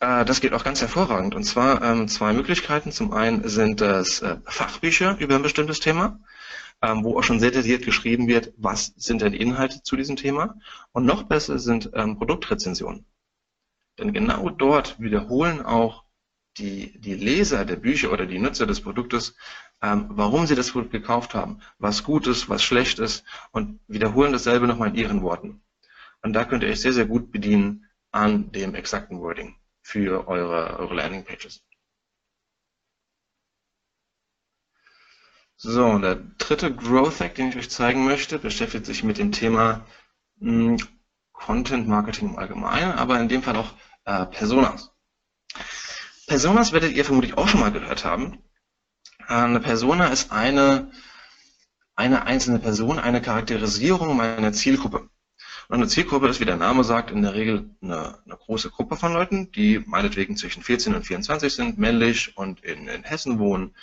Äh, 0.00 0.24
das 0.24 0.40
geht 0.40 0.52
auch 0.52 0.64
ganz 0.64 0.80
hervorragend. 0.80 1.34
Und 1.34 1.44
zwar 1.44 1.82
ähm, 1.82 2.08
zwei 2.08 2.32
Möglichkeiten. 2.32 2.90
Zum 2.90 3.12
einen 3.12 3.48
sind 3.48 3.80
das 3.80 4.22
äh, 4.22 4.38
Fachbücher 4.44 5.16
über 5.18 5.36
ein 5.36 5.42
bestimmtes 5.42 5.80
Thema, 5.80 6.20
ähm, 6.82 7.04
wo 7.04 7.18
auch 7.18 7.22
schon 7.22 7.38
sehr 7.40 7.52
detailliert 7.52 7.84
geschrieben 7.84 8.26
wird, 8.26 8.52
was 8.56 8.92
sind 8.96 9.22
denn 9.22 9.34
Inhalte 9.34 9.82
zu 9.82 9.96
diesem 9.96 10.16
Thema. 10.16 10.56
Und 10.92 11.06
noch 11.06 11.24
besser 11.24 11.58
sind 11.58 11.90
ähm, 11.94 12.18
Produktrezensionen. 12.18 13.06
Denn 13.98 14.12
genau 14.12 14.50
dort 14.50 15.00
wiederholen 15.00 15.64
auch 15.64 16.04
die, 16.56 16.98
die 17.00 17.14
Leser 17.14 17.64
der 17.64 17.76
Bücher 17.76 18.12
oder 18.12 18.26
die 18.26 18.38
Nutzer 18.38 18.66
des 18.66 18.80
Produktes, 18.80 19.36
warum 19.80 20.46
sie 20.46 20.56
das 20.56 20.72
Produkt 20.72 20.90
gekauft 20.90 21.34
haben, 21.34 21.60
was 21.78 22.02
gut 22.02 22.26
ist, 22.26 22.48
was 22.48 22.64
schlecht 22.64 22.98
ist 22.98 23.24
und 23.52 23.78
wiederholen 23.86 24.32
dasselbe 24.32 24.66
nochmal 24.66 24.88
in 24.88 24.96
ihren 24.96 25.22
Worten. 25.22 25.62
Und 26.22 26.32
da 26.32 26.44
könnt 26.44 26.64
ihr 26.64 26.68
euch 26.68 26.80
sehr, 26.80 26.92
sehr 26.92 27.06
gut 27.06 27.30
bedienen 27.30 27.87
an 28.18 28.50
dem 28.52 28.74
exakten 28.74 29.20
Wording 29.20 29.56
für 29.80 30.26
eure, 30.28 30.78
eure 30.78 30.94
Landingpages. 30.94 31.62
So, 35.56 35.86
und 35.86 36.02
der 36.02 36.16
dritte 36.16 36.74
Growth 36.74 37.20
Hack, 37.20 37.34
den 37.34 37.48
ich 37.48 37.56
euch 37.56 37.70
zeigen 37.70 38.04
möchte, 38.04 38.38
beschäftigt 38.38 38.86
sich 38.86 39.02
mit 39.02 39.18
dem 39.18 39.32
Thema 39.32 39.86
hm, 40.40 40.78
Content 41.32 41.88
Marketing 41.88 42.30
im 42.30 42.38
Allgemeinen, 42.38 42.92
aber 42.92 43.18
in 43.20 43.28
dem 43.28 43.42
Fall 43.42 43.56
auch 43.56 43.72
äh, 44.04 44.26
Personas. 44.26 44.90
Personas 46.26 46.72
werdet 46.72 46.92
ihr 46.92 47.04
vermutlich 47.04 47.36
auch 47.36 47.48
schon 47.48 47.60
mal 47.60 47.72
gehört 47.72 48.04
haben. 48.04 48.42
Eine 49.26 49.60
Persona 49.60 50.08
ist 50.08 50.30
eine, 50.30 50.92
eine 51.96 52.22
einzelne 52.22 52.58
Person, 52.58 52.98
eine 52.98 53.22
Charakterisierung 53.22 54.16
meiner 54.16 54.52
Zielgruppe. 54.52 55.08
Und 55.68 55.74
eine 55.74 55.86
Zielgruppe 55.86 56.28
ist, 56.28 56.40
wie 56.40 56.46
der 56.46 56.56
Name 56.56 56.82
sagt, 56.82 57.10
in 57.10 57.20
der 57.20 57.34
Regel 57.34 57.68
eine, 57.82 58.18
eine, 58.24 58.36
große 58.36 58.70
Gruppe 58.70 58.96
von 58.96 59.12
Leuten, 59.12 59.52
die 59.52 59.78
meinetwegen 59.78 60.36
zwischen 60.36 60.62
14 60.62 60.94
und 60.94 61.04
24 61.04 61.52
sind, 61.52 61.78
männlich 61.78 62.36
und 62.38 62.64
in, 62.64 62.88
in 62.88 63.02
Hessen 63.04 63.38
wohnen 63.38 63.74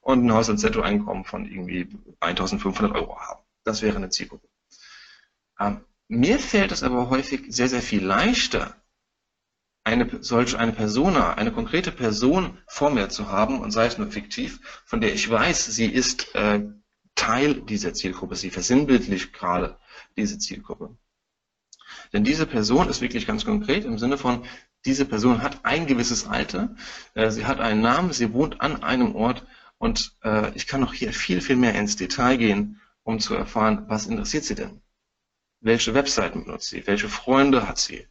und 0.00 0.24
ein 0.24 0.32
Haushaltsnettoeinkommen 0.32 1.24
von 1.24 1.44
irgendwie 1.44 1.88
1500 2.20 2.94
Euro 2.94 3.20
haben. 3.20 3.42
Das 3.62 3.82
wäre 3.82 3.96
eine 3.96 4.08
Zielgruppe. 4.08 4.48
Ähm, 5.60 5.84
mir 6.08 6.38
fällt 6.38 6.72
es 6.72 6.82
aber 6.82 7.10
häufig 7.10 7.44
sehr, 7.48 7.68
sehr 7.68 7.82
viel 7.82 8.04
leichter, 8.04 8.74
eine 9.84 10.22
solche 10.22 10.58
eine 10.58 10.72
Persona, 10.72 11.34
eine 11.34 11.52
konkrete 11.52 11.92
Person 11.92 12.56
vor 12.66 12.88
mir 12.90 13.10
zu 13.10 13.28
haben 13.28 13.60
und 13.60 13.70
sei 13.70 13.84
es 13.84 13.98
nur 13.98 14.10
fiktiv, 14.10 14.82
von 14.86 15.02
der 15.02 15.12
ich 15.12 15.28
weiß, 15.28 15.66
sie 15.66 15.86
ist 15.86 16.34
äh, 16.34 16.62
Teil 17.14 17.60
dieser 17.60 17.92
Zielgruppe, 17.92 18.34
sie 18.34 18.50
versinnbildlich 18.50 19.34
gerade 19.34 19.78
diese 20.16 20.38
Zielgruppe. 20.38 20.96
Denn 22.12 22.24
diese 22.24 22.46
Person 22.46 22.88
ist 22.88 23.00
wirklich 23.00 23.26
ganz 23.26 23.44
konkret 23.44 23.84
im 23.84 23.98
Sinne 23.98 24.18
von, 24.18 24.44
diese 24.84 25.04
Person 25.04 25.42
hat 25.42 25.64
ein 25.64 25.86
gewisses 25.86 26.26
Alter, 26.26 26.74
äh, 27.14 27.30
sie 27.30 27.46
hat 27.46 27.60
einen 27.60 27.80
Namen, 27.80 28.12
sie 28.12 28.32
wohnt 28.32 28.60
an 28.60 28.82
einem 28.82 29.14
Ort 29.14 29.46
und 29.78 30.16
äh, 30.22 30.52
ich 30.54 30.66
kann 30.66 30.80
noch 30.80 30.92
hier 30.92 31.12
viel, 31.12 31.40
viel 31.40 31.56
mehr 31.56 31.74
ins 31.74 31.96
Detail 31.96 32.36
gehen, 32.36 32.80
um 33.02 33.18
zu 33.20 33.34
erfahren, 33.34 33.84
was 33.88 34.06
interessiert 34.06 34.44
sie 34.44 34.54
denn? 34.54 34.80
Welche 35.60 35.94
Webseiten 35.94 36.44
benutzt 36.44 36.68
sie? 36.68 36.86
Welche 36.86 37.08
Freunde 37.08 37.66
hat 37.66 37.78
sie? 37.78 38.06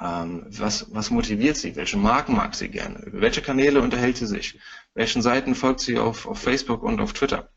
Ähm, 0.00 0.46
was, 0.48 0.92
was 0.92 1.10
motiviert 1.10 1.56
sie? 1.56 1.76
Welche 1.76 1.96
Marken 1.96 2.34
mag 2.34 2.54
sie 2.54 2.68
gerne? 2.68 2.98
Über 3.04 3.20
welche 3.20 3.42
Kanäle 3.42 3.80
unterhält 3.80 4.16
sie 4.16 4.26
sich? 4.26 4.58
Welchen 4.94 5.22
Seiten 5.22 5.54
folgt 5.54 5.80
sie 5.80 5.98
auf, 5.98 6.26
auf 6.26 6.38
Facebook 6.38 6.82
und 6.82 7.00
auf 7.00 7.12
Twitter? 7.12 7.50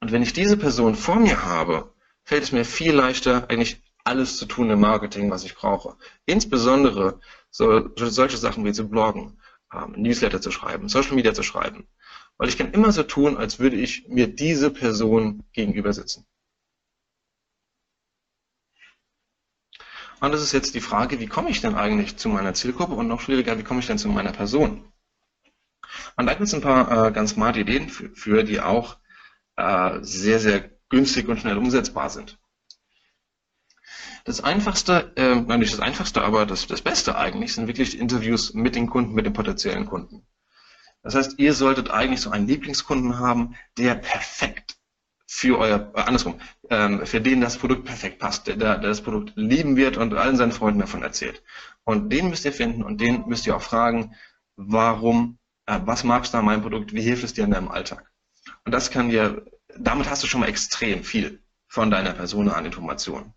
Und 0.00 0.12
wenn 0.12 0.22
ich 0.22 0.32
diese 0.32 0.56
Person 0.56 0.94
vor 0.94 1.16
mir 1.16 1.44
habe, 1.44 1.94
fällt 2.24 2.44
es 2.44 2.52
mir 2.52 2.64
viel 2.64 2.92
leichter, 2.92 3.48
eigentlich 3.48 3.82
alles 4.06 4.36
zu 4.36 4.46
tun 4.46 4.70
im 4.70 4.80
Marketing, 4.80 5.30
was 5.30 5.44
ich 5.44 5.54
brauche. 5.54 5.96
Insbesondere 6.26 7.20
so, 7.50 7.90
solche 7.96 8.36
Sachen 8.36 8.64
wie 8.64 8.72
zu 8.72 8.88
bloggen, 8.88 9.40
ähm, 9.72 9.94
Newsletter 9.96 10.40
zu 10.40 10.50
schreiben, 10.50 10.88
Social 10.88 11.14
Media 11.14 11.34
zu 11.34 11.42
schreiben. 11.42 11.88
Weil 12.38 12.48
ich 12.48 12.58
kann 12.58 12.72
immer 12.72 12.92
so 12.92 13.02
tun, 13.02 13.36
als 13.36 13.58
würde 13.58 13.76
ich 13.76 14.06
mir 14.08 14.28
diese 14.28 14.70
Person 14.70 15.44
gegenüber 15.52 15.92
sitzen. 15.92 16.26
Und 20.20 20.32
das 20.32 20.42
ist 20.42 20.52
jetzt 20.52 20.74
die 20.74 20.80
Frage, 20.80 21.20
wie 21.20 21.26
komme 21.26 21.50
ich 21.50 21.60
denn 21.60 21.74
eigentlich 21.74 22.16
zu 22.16 22.28
meiner 22.28 22.54
Zielgruppe 22.54 22.94
und 22.94 23.06
noch 23.08 23.20
schwieriger, 23.20 23.58
wie 23.58 23.62
komme 23.64 23.80
ich 23.80 23.86
denn 23.86 23.98
zu 23.98 24.08
meiner 24.08 24.32
Person? 24.32 24.90
Und 26.16 26.26
da 26.26 26.32
gibt 26.32 26.46
es 26.46 26.54
ein 26.54 26.62
paar 26.62 27.08
äh, 27.08 27.12
ganz 27.12 27.30
smarte 27.30 27.60
Ideen 27.60 27.88
für, 27.88 28.10
für 28.10 28.44
die 28.44 28.60
auch 28.60 28.98
äh, 29.56 29.98
sehr, 30.02 30.38
sehr 30.38 30.70
günstig 30.88 31.28
und 31.28 31.40
schnell 31.40 31.58
umsetzbar 31.58 32.10
sind. 32.10 32.38
Das 34.26 34.42
einfachste, 34.42 35.12
äh, 35.14 35.36
nein, 35.36 35.60
nicht 35.60 35.72
das 35.72 35.78
einfachste, 35.78 36.22
aber 36.22 36.46
das, 36.46 36.66
das 36.66 36.82
Beste 36.82 37.16
eigentlich 37.16 37.54
sind 37.54 37.68
wirklich 37.68 37.96
Interviews 37.96 38.54
mit 38.54 38.74
den 38.74 38.88
Kunden, 38.88 39.14
mit 39.14 39.24
den 39.24 39.32
potenziellen 39.32 39.86
Kunden. 39.86 40.26
Das 41.04 41.14
heißt, 41.14 41.38
ihr 41.38 41.54
solltet 41.54 41.90
eigentlich 41.90 42.22
so 42.22 42.30
einen 42.30 42.48
Lieblingskunden 42.48 43.20
haben, 43.20 43.54
der 43.78 43.94
perfekt 43.94 44.78
für 45.28 45.60
euer, 45.60 45.92
äh, 45.94 46.00
andersrum, 46.00 46.40
ähm, 46.70 47.06
für 47.06 47.20
den 47.20 47.40
das 47.40 47.56
Produkt 47.56 47.84
perfekt 47.84 48.18
passt, 48.18 48.48
der, 48.48 48.56
der 48.56 48.78
das 48.78 49.00
Produkt 49.00 49.32
lieben 49.36 49.76
wird 49.76 49.96
und 49.96 50.12
allen 50.14 50.36
seinen 50.36 50.50
Freunden 50.50 50.80
davon 50.80 51.04
erzählt. 51.04 51.44
Und 51.84 52.12
den 52.12 52.28
müsst 52.28 52.44
ihr 52.44 52.52
finden 52.52 52.82
und 52.82 53.00
den 53.00 53.28
müsst 53.28 53.46
ihr 53.46 53.54
auch 53.54 53.62
fragen, 53.62 54.16
warum, 54.56 55.38
äh, 55.66 55.78
was 55.84 56.02
magst 56.02 56.34
du 56.34 56.38
an 56.38 56.46
meinem 56.46 56.62
Produkt, 56.62 56.92
wie 56.92 57.02
hilft 57.02 57.22
es 57.22 57.34
dir 57.34 57.44
in 57.44 57.52
deinem 57.52 57.68
Alltag? 57.68 58.10
Und 58.64 58.72
das 58.72 58.90
kann 58.90 59.08
dir, 59.08 59.44
damit 59.78 60.10
hast 60.10 60.24
du 60.24 60.26
schon 60.26 60.40
mal 60.40 60.48
extrem 60.48 61.04
viel 61.04 61.44
von 61.68 61.92
deiner 61.92 62.12
Person 62.12 62.48
an 62.48 62.66
Informationen. 62.66 63.32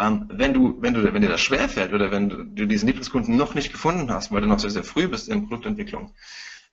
Ähm, 0.00 0.26
wenn 0.32 0.54
du, 0.54 0.80
wenn 0.80 0.94
du, 0.94 1.12
wenn 1.12 1.20
dir 1.20 1.28
das 1.28 1.42
schwerfällt 1.42 1.92
oder 1.92 2.10
wenn 2.10 2.54
du, 2.54 2.66
diesen 2.66 2.86
Lieblingskunden 2.86 3.36
noch 3.36 3.54
nicht 3.54 3.70
gefunden 3.70 4.10
hast, 4.10 4.32
weil 4.32 4.40
du 4.40 4.46
noch 4.48 4.58
sehr, 4.58 4.70
sehr 4.70 4.84
früh 4.84 5.06
bist 5.08 5.28
in 5.28 5.42
Produktentwicklung, 5.42 6.14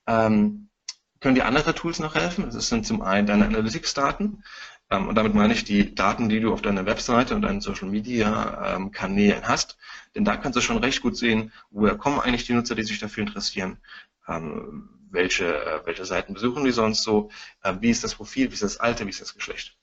ähm, 0.08 0.70
können 1.20 1.36
dir 1.36 1.46
andere 1.46 1.76
Tools 1.76 2.00
noch 2.00 2.16
helfen. 2.16 2.50
Das 2.50 2.70
sind 2.70 2.86
zum 2.86 3.02
einen 3.02 3.28
deine 3.28 3.46
Analytics-Daten. 3.46 4.44
Ähm, 4.90 5.08
und 5.08 5.16
damit 5.16 5.34
meine 5.34 5.54
ich 5.54 5.66
die 5.66 5.94
Daten, 5.94 6.30
die 6.30 6.40
du 6.40 6.54
auf 6.54 6.62
deiner 6.62 6.86
Webseite 6.86 7.36
und 7.36 7.42
deinen 7.42 7.62
Social 7.62 7.90
Media 7.90 8.76
ähm, 8.78 8.92
hast. 9.44 9.78
Denn 10.16 10.24
da 10.24 10.38
kannst 10.38 10.56
du 10.56 10.62
schon 10.62 10.78
recht 10.78 11.02
gut 11.02 11.18
sehen, 11.18 11.52
woher 11.70 11.98
kommen 11.98 12.20
eigentlich 12.22 12.46
die 12.46 12.54
Nutzer, 12.54 12.76
die 12.76 12.84
sich 12.84 13.00
dafür 13.00 13.24
interessieren. 13.24 13.78
Ähm, 14.28 14.90
welche, 15.10 15.46
äh, 15.46 15.86
welche 15.86 16.06
Seiten 16.06 16.34
besuchen 16.34 16.64
die 16.64 16.72
sonst 16.72 17.04
so? 17.04 17.30
Äh, 17.64 17.76
wie 17.82 17.90
ist 17.90 18.04
das 18.04 18.16
Profil? 18.16 18.50
Wie 18.50 18.54
ist 18.54 18.64
das 18.64 18.80
Alter? 18.80 19.06
Wie 19.06 19.10
ist 19.10 19.22
das 19.22 19.36
Geschlecht? 19.36 19.77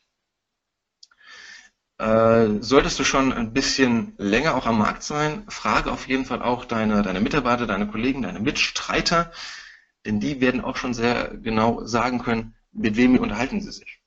Äh, 1.99 2.61
solltest 2.61 2.99
du 2.99 3.05
schon 3.05 3.33
ein 3.33 3.53
bisschen 3.53 4.15
länger 4.19 4.57
auch 4.57 4.67
am 4.67 4.79
Markt 4.79 5.05
sein, 5.05 5.45
frage 5.49 5.93
auf 5.93 6.09
jeden 6.09 6.25
Fall 6.25 6.43
auch 6.43 6.65
deine, 6.65 7.03
deine 7.03 7.21
Mitarbeiter, 7.21 7.67
deine 7.67 7.87
Kollegen, 7.87 8.23
deine 8.23 8.41
Mitstreiter, 8.41 9.31
denn 10.05 10.19
die 10.19 10.41
werden 10.41 10.61
auch 10.61 10.77
schon 10.77 10.93
sehr 10.93 11.37
genau 11.37 11.87
sagen 11.87 12.19
können, 12.19 12.57
mit 12.73 12.97
wem 12.97 13.17
unterhalten 13.19 13.61
sie 13.61 13.71
sich 13.71 14.01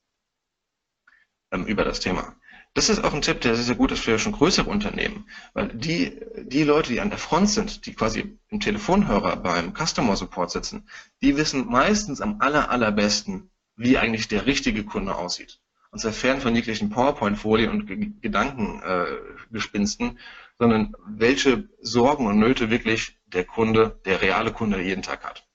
ähm, 1.52 1.65
über 1.65 1.86
das 1.86 2.02
Thema. 2.02 2.36
Das 2.73 2.89
ist 2.89 3.04
auch 3.04 3.13
ein 3.13 3.21
Tipp, 3.21 3.39
der 3.41 3.56
sehr, 3.56 3.63
sehr 3.63 3.76
gut 3.76 3.91
ist 3.93 4.04
für 4.04 4.19
schon 4.19 4.34
größere 4.34 4.69
Unternehmen, 4.69 5.30
weil 5.54 5.69
die, 5.69 6.19
die 6.43 6.63
Leute, 6.63 6.91
die 6.91 7.00
an 7.00 7.10
der 7.10 7.17
Front 7.17 7.50
sind, 7.50 7.86
die 7.86 7.93
quasi 7.93 8.38
im 8.50 8.60
Telefonhörer 8.60 9.38
beim 9.38 9.73
Customer 9.73 10.15
Support 10.17 10.52
sitzen, 10.52 10.89
die 11.21 11.38
wissen 11.38 11.67
meistens 11.67 12.19
am 12.19 12.41
aller, 12.41 12.69
allerbesten, 12.69 13.50
wie 13.78 13.97
eigentlich 13.97 14.28
der 14.28 14.45
richtige 14.45 14.84
Kunde 14.84 15.15
aussieht 15.15 15.62
und 15.91 16.00
zwar 16.00 16.13
fern 16.13 16.41
von 16.41 16.56
jeglichen 16.56 16.89
PowerPoint-Folien 16.89 17.69
und 17.71 17.88
Gedankengespinsten, 18.21 20.10
äh, 20.10 20.15
sondern 20.60 20.93
welche 21.08 21.69
Sorgen 21.82 22.28
und 22.28 22.39
Nöte 22.39 22.69
wirklich 22.69 23.17
der 23.28 23.45
Kunde, 23.45 23.97
der 24.06 24.21
reale 24.21 24.52
Kunde 24.52 24.82
jeden 24.82 25.04
Tag 25.04 25.23
hat. 25.23 25.47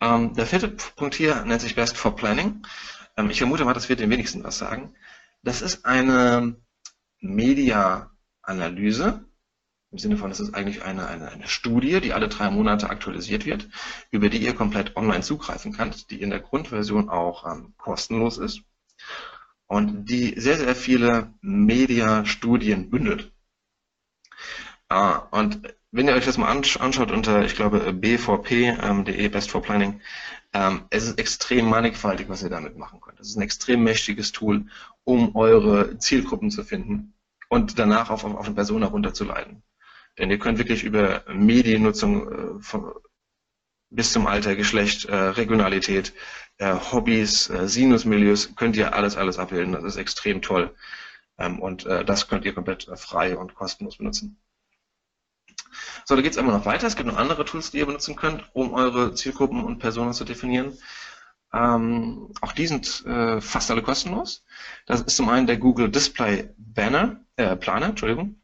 Ähm, 0.00 0.34
der 0.34 0.46
vierte 0.46 0.66
Punkt 0.68 1.14
hier 1.14 1.44
nennt 1.44 1.60
sich 1.60 1.76
Best 1.76 1.96
for 1.96 2.16
Planning. 2.16 2.66
Ähm, 3.16 3.30
ich 3.30 3.38
vermute 3.38 3.64
mal, 3.64 3.74
das 3.74 3.88
wird 3.88 4.00
den 4.00 4.10
wenigsten 4.10 4.42
was 4.42 4.58
sagen. 4.58 4.96
Das 5.42 5.62
ist 5.62 5.84
eine 5.84 6.56
Media-Analyse, 7.20 9.24
im 9.92 9.98
Sinne 9.98 10.16
von, 10.16 10.30
es 10.30 10.40
ist 10.40 10.54
eigentlich 10.54 10.82
eine, 10.82 11.06
eine, 11.06 11.30
eine 11.30 11.46
Studie, 11.46 12.00
die 12.00 12.14
alle 12.14 12.28
drei 12.28 12.50
Monate 12.50 12.88
aktualisiert 12.88 13.44
wird, 13.44 13.68
über 14.10 14.30
die 14.30 14.38
ihr 14.38 14.54
komplett 14.54 14.96
online 14.96 15.20
zugreifen 15.20 15.72
könnt, 15.72 16.10
die 16.10 16.22
in 16.22 16.30
der 16.30 16.40
Grundversion 16.40 17.10
auch 17.10 17.46
ähm, 17.46 17.74
kostenlos 17.76 18.38
ist 18.38 18.62
und 19.66 20.06
die 20.06 20.40
sehr, 20.40 20.56
sehr 20.56 20.74
viele 20.74 21.34
Media-Studien 21.42 22.88
bündelt. 22.88 23.32
Ah, 24.88 25.28
und 25.30 25.60
wenn 25.90 26.08
ihr 26.08 26.14
euch 26.14 26.24
das 26.24 26.38
mal 26.38 26.48
anschaut 26.48 27.10
unter, 27.10 27.44
ich 27.44 27.54
glaube, 27.54 27.92
bvp.de, 27.92 28.68
ähm, 28.68 29.04
Best 29.04 29.50
for 29.50 29.60
Planning, 29.60 30.00
ähm, 30.54 30.84
es 30.88 31.04
ist 31.04 31.18
extrem 31.18 31.68
mannigfaltig, 31.68 32.30
was 32.30 32.42
ihr 32.42 32.50
damit 32.50 32.78
machen 32.78 33.00
könnt. 33.02 33.20
Es 33.20 33.28
ist 33.28 33.36
ein 33.36 33.42
extrem 33.42 33.82
mächtiges 33.82 34.32
Tool, 34.32 34.66
um 35.04 35.36
eure 35.36 35.98
Zielgruppen 35.98 36.50
zu 36.50 36.64
finden 36.64 37.12
und 37.50 37.78
danach 37.78 38.08
auf, 38.08 38.24
auf 38.24 38.46
eine 38.46 38.54
Person 38.54 38.82
herunterzuleiten. 38.82 39.62
Denn 40.18 40.30
ihr 40.30 40.38
könnt 40.38 40.58
wirklich 40.58 40.84
über 40.84 41.24
Mediennutzung 41.32 42.58
äh, 42.58 42.62
von, 42.62 42.92
bis 43.90 44.12
zum 44.12 44.26
Alter, 44.26 44.56
Geschlecht, 44.56 45.04
äh, 45.06 45.14
Regionalität, 45.14 46.14
äh, 46.58 46.74
Hobbys, 46.74 47.50
äh, 47.50 47.68
Sinusmilieus, 47.68 48.54
könnt 48.56 48.76
ihr 48.76 48.94
alles, 48.94 49.16
alles 49.16 49.38
abbilden. 49.38 49.72
Das 49.72 49.84
ist 49.84 49.96
extrem 49.96 50.42
toll. 50.42 50.74
Ähm, 51.38 51.60
und 51.60 51.86
äh, 51.86 52.04
das 52.04 52.28
könnt 52.28 52.44
ihr 52.44 52.54
komplett 52.54 52.88
äh, 52.88 52.96
frei 52.96 53.36
und 53.36 53.54
kostenlos 53.54 53.98
benutzen. 53.98 54.38
So, 56.04 56.16
da 56.16 56.22
geht 56.22 56.32
es 56.32 56.38
immer 56.38 56.52
noch 56.52 56.66
weiter. 56.66 56.86
Es 56.86 56.96
gibt 56.96 57.08
noch 57.08 57.16
andere 57.16 57.44
Tools, 57.44 57.70
die 57.70 57.78
ihr 57.78 57.86
benutzen 57.86 58.16
könnt, 58.16 58.44
um 58.54 58.74
eure 58.74 59.14
Zielgruppen 59.14 59.64
und 59.64 59.78
Personen 59.78 60.12
zu 60.12 60.24
definieren. 60.24 60.76
Ähm, 61.54 62.32
auch 62.40 62.52
die 62.52 62.66
sind 62.66 63.04
äh, 63.06 63.40
fast 63.40 63.70
alle 63.70 63.82
kostenlos. 63.82 64.44
Das 64.86 65.02
ist 65.02 65.16
zum 65.16 65.28
einen 65.28 65.46
der 65.46 65.58
Google 65.58 65.90
Display 65.90 66.50
Banner, 66.56 67.20
Planer, 67.36 67.86
Entschuldigung. 67.86 68.41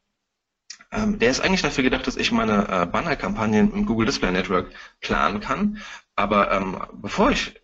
Ähm, 0.90 1.18
der 1.18 1.30
ist 1.30 1.40
eigentlich 1.40 1.62
dafür 1.62 1.84
gedacht, 1.84 2.06
dass 2.06 2.16
ich 2.16 2.32
meine 2.32 2.66
äh, 2.68 2.86
Banner-Kampagnen 2.86 3.72
im 3.72 3.86
Google 3.86 4.06
Display 4.06 4.32
Network 4.32 4.70
planen 5.00 5.40
kann. 5.40 5.78
Aber 6.16 6.50
ähm, 6.50 6.80
bevor 6.94 7.30
ich, 7.30 7.60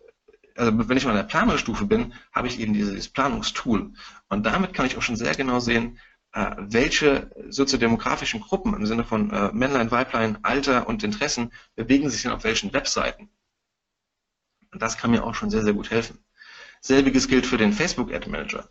also 0.55 0.87
wenn 0.87 0.97
ich 0.97 1.05
mal 1.05 1.11
in 1.11 1.17
der 1.17 1.23
Planerstufe 1.23 1.85
bin, 1.85 2.13
habe 2.31 2.47
ich 2.47 2.59
eben 2.59 2.73
dieses 2.73 3.09
Planungstool. 3.09 3.93
Und 4.29 4.45
damit 4.45 4.73
kann 4.73 4.85
ich 4.85 4.97
auch 4.97 5.01
schon 5.01 5.15
sehr 5.15 5.33
genau 5.33 5.59
sehen, 5.59 5.99
äh, 6.33 6.51
welche 6.57 7.31
soziodemografischen 7.49 8.41
Gruppen 8.41 8.73
im 8.75 8.85
Sinne 8.85 9.05
von 9.05 9.31
äh, 9.31 9.51
Männlein, 9.53 9.89
Weiblein, 9.89 10.37
Alter 10.43 10.87
und 10.87 11.03
Interessen 11.03 11.51
bewegen 11.75 12.09
sich 12.09 12.21
denn 12.21 12.31
auf 12.31 12.43
welchen 12.43 12.73
Webseiten. 12.73 13.29
Und 14.71 14.81
das 14.81 14.97
kann 14.97 15.11
mir 15.11 15.23
auch 15.23 15.33
schon 15.33 15.49
sehr, 15.49 15.63
sehr 15.63 15.73
gut 15.73 15.89
helfen. 15.89 16.19
Selbiges 16.81 17.27
gilt 17.27 17.45
für 17.47 17.57
den 17.57 17.73
Facebook 17.73 18.13
Ad 18.13 18.29
Manager. 18.29 18.69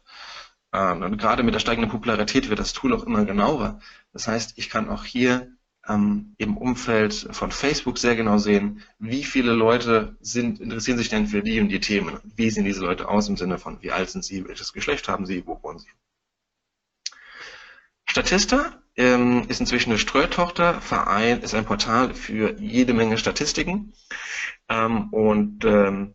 Ähm, 0.75 1.03
und 1.03 1.19
gerade 1.19 1.45
mit 1.45 1.55
der 1.55 1.61
steigenden 1.61 1.91
Popularität 1.91 2.51
wird 2.51 2.59
das 2.59 2.73
Tool 2.73 2.93
auch 2.93 3.05
immer 3.05 3.25
genauer. 3.25 3.81
Das 4.13 4.27
heißt, 4.27 4.59
ich 4.59 4.69
kann 4.69 4.91
auch 4.91 5.05
hier 5.05 5.53
ähm, 5.89 6.35
im 6.37 6.57
Umfeld 6.57 7.29
von 7.31 7.53
Facebook 7.53 7.97
sehr 7.97 8.17
genau 8.17 8.39
sehen, 8.39 8.83
wie 8.99 9.23
viele 9.23 9.53
Leute 9.53 10.17
sind, 10.21 10.61
interessieren 10.61 10.99
sich 10.99 11.11
denn 11.11 11.29
für 11.29 11.43
die 11.43 11.61
und 11.61 11.69
die 11.69 11.81
Themen. 11.81 12.19
Wie 12.35 12.51
sehen 12.51 12.65
diese 12.65 12.83
Leute 12.83 13.09
aus 13.09 13.29
im 13.29 13.37
Sinne 13.37 13.59
von, 13.59 13.81
wie 13.83 13.93
alt 13.93 14.11
sind 14.11 14.25
sie, 14.25 14.47
welches 14.49 14.73
Geschlecht 14.73 15.09
haben 15.09 15.27
sie, 15.27 15.47
wo 15.47 15.63
wohnen 15.63 15.79
sie. 15.79 15.89
Statista 18.07 18.83
ähm, 18.97 19.45
ist 19.49 19.61
inzwischen 19.61 19.91
eine 19.91 19.99
Streutochter, 19.99 20.81
Verein 20.81 21.41
ist 21.41 21.55
ein 21.55 21.65
Portal 21.65 22.15
für 22.15 22.59
jede 22.59 22.95
Menge 22.95 23.17
Statistiken 23.17 23.93
ähm, 24.69 25.09
und 25.13 25.65
ähm, 25.65 26.15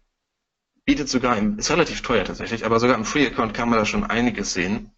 bietet 0.90 1.08
sogar, 1.08 1.38
im, 1.38 1.60
ist 1.60 1.70
relativ 1.70 2.02
teuer 2.02 2.24
tatsächlich, 2.24 2.66
aber 2.66 2.80
sogar 2.80 2.98
im 2.98 3.06
Free-Account 3.06 3.54
kann 3.54 3.70
man 3.70 3.78
da 3.78 3.86
schon 3.86 4.04
einiges 4.04 4.54
sehen 4.54 4.90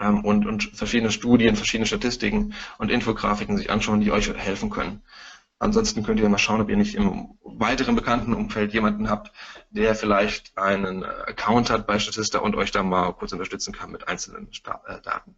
ähm, 0.00 0.24
und, 0.24 0.46
und 0.46 0.62
verschiedene 0.62 1.12
Studien, 1.12 1.56
verschiedene 1.56 1.84
Statistiken 1.84 2.54
und 2.78 2.90
Infografiken 2.90 3.58
sich 3.58 3.70
anschauen, 3.70 4.00
die 4.00 4.10
euch 4.10 4.32
helfen 4.34 4.70
können. 4.70 5.02
Ansonsten 5.58 6.04
könnt 6.04 6.20
ihr 6.20 6.28
mal 6.30 6.38
schauen, 6.38 6.62
ob 6.62 6.70
ihr 6.70 6.78
nicht 6.78 6.94
im 6.94 7.36
weiteren 7.42 7.96
bekannten 7.96 8.32
Umfeld 8.32 8.72
jemanden 8.72 9.10
habt, 9.10 9.30
der 9.68 9.94
vielleicht 9.94 10.56
einen 10.56 11.04
Account 11.04 11.68
hat 11.68 11.86
bei 11.86 11.98
Statista 11.98 12.38
und 12.38 12.56
euch 12.56 12.70
da 12.70 12.82
mal 12.82 13.12
kurz 13.12 13.32
unterstützen 13.32 13.74
kann 13.74 13.90
mit 13.90 14.08
einzelnen 14.08 14.48
äh, 14.86 15.02
Daten. 15.02 15.36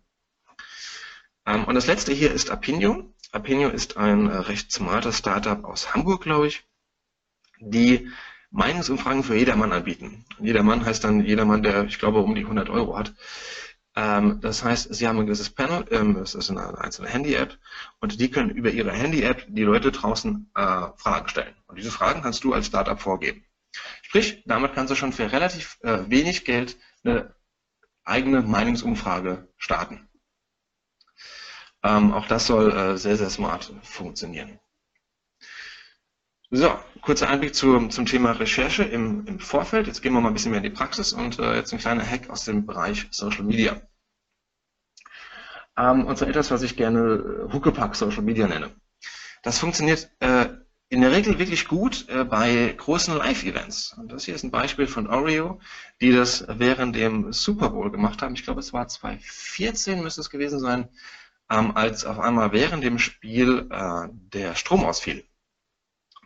Ähm, 1.44 1.64
und 1.64 1.74
das 1.74 1.88
letzte 1.88 2.12
hier 2.12 2.30
ist 2.30 2.52
Apinio. 2.52 3.12
Apinio 3.32 3.68
ist 3.68 3.96
ein 3.96 4.30
äh, 4.30 4.36
recht 4.36 4.70
smarter 4.70 5.12
Startup 5.12 5.64
aus 5.64 5.92
Hamburg, 5.92 6.22
glaube 6.22 6.46
ich, 6.46 6.62
die 7.58 8.08
Meinungsumfragen 8.50 9.22
für 9.22 9.36
jedermann 9.36 9.72
anbieten. 9.72 10.24
Jedermann 10.40 10.84
heißt 10.84 11.04
dann 11.04 11.24
jedermann, 11.24 11.62
der, 11.62 11.84
ich 11.84 11.98
glaube, 11.98 12.20
um 12.20 12.34
die 12.34 12.42
100 12.42 12.68
Euro 12.68 12.98
hat. 12.98 13.14
Ähm, 13.96 14.40
das 14.40 14.64
heißt, 14.64 14.94
Sie 14.94 15.06
haben 15.06 15.18
ein 15.18 15.26
gewisses 15.26 15.50
Panel, 15.50 15.84
ähm, 15.90 16.14
das 16.14 16.34
ist 16.34 16.50
eine 16.50 16.78
einzelne 16.78 17.08
Handy-App, 17.08 17.58
und 18.00 18.20
die 18.20 18.30
können 18.30 18.50
über 18.50 18.70
Ihre 18.70 18.92
Handy-App 18.92 19.46
die 19.48 19.62
Leute 19.62 19.92
draußen 19.92 20.50
äh, 20.54 20.86
Fragen 20.96 21.28
stellen. 21.28 21.54
Und 21.66 21.78
diese 21.78 21.90
Fragen 21.90 22.22
kannst 22.22 22.44
du 22.44 22.52
als 22.52 22.66
Startup 22.66 23.00
vorgeben. 23.00 23.44
Sprich, 24.02 24.42
damit 24.46 24.74
kannst 24.74 24.90
du 24.90 24.96
schon 24.96 25.12
für 25.12 25.30
relativ 25.30 25.78
äh, 25.82 26.08
wenig 26.08 26.44
Geld 26.44 26.76
eine 27.04 27.34
eigene 28.04 28.42
Meinungsumfrage 28.42 29.48
starten. 29.56 30.08
Ähm, 31.82 32.12
auch 32.12 32.26
das 32.26 32.46
soll 32.46 32.72
äh, 32.72 32.96
sehr, 32.98 33.16
sehr 33.16 33.30
smart 33.30 33.72
funktionieren. 33.82 34.58
So, 36.52 36.76
kurzer 37.00 37.28
Einblick 37.28 37.54
zum, 37.54 37.90
zum 37.92 38.06
Thema 38.06 38.32
Recherche 38.32 38.82
im, 38.82 39.24
im 39.26 39.38
Vorfeld. 39.38 39.86
Jetzt 39.86 40.02
gehen 40.02 40.12
wir 40.12 40.20
mal 40.20 40.28
ein 40.28 40.34
bisschen 40.34 40.50
mehr 40.50 40.58
in 40.58 40.64
die 40.64 40.70
Praxis 40.70 41.12
und 41.12 41.38
äh, 41.38 41.54
jetzt 41.54 41.72
ein 41.72 41.78
kleiner 41.78 42.04
Hack 42.04 42.28
aus 42.28 42.44
dem 42.44 42.66
Bereich 42.66 43.06
Social 43.12 43.44
Media. 43.44 43.80
Ähm, 45.76 46.06
und 46.06 46.18
zwar 46.18 46.26
etwas, 46.26 46.50
was 46.50 46.62
ich 46.62 46.76
gerne 46.76 47.46
äh, 47.48 47.52
Huckepack 47.52 47.94
Social 47.94 48.22
Media 48.22 48.48
nenne. 48.48 48.74
Das 49.44 49.60
funktioniert 49.60 50.10
äh, 50.18 50.48
in 50.88 51.02
der 51.02 51.12
Regel 51.12 51.38
wirklich 51.38 51.68
gut 51.68 52.08
äh, 52.08 52.24
bei 52.24 52.74
großen 52.76 53.16
Live-Events. 53.16 53.96
Und 53.96 54.10
das 54.10 54.24
hier 54.24 54.34
ist 54.34 54.42
ein 54.42 54.50
Beispiel 54.50 54.88
von 54.88 55.06
Oreo, 55.06 55.60
die 56.00 56.10
das 56.10 56.44
während 56.48 56.96
dem 56.96 57.32
Super 57.32 57.70
Bowl 57.70 57.92
gemacht 57.92 58.22
haben. 58.22 58.34
Ich 58.34 58.42
glaube, 58.42 58.58
es 58.58 58.72
war 58.72 58.88
2014 58.88 60.02
müsste 60.02 60.20
es 60.20 60.30
gewesen 60.30 60.58
sein, 60.58 60.88
ähm, 61.48 61.76
als 61.76 62.04
auf 62.04 62.18
einmal 62.18 62.50
während 62.50 62.82
dem 62.82 62.98
Spiel 62.98 63.68
äh, 63.70 64.08
der 64.10 64.56
Strom 64.56 64.84
ausfiel. 64.84 65.24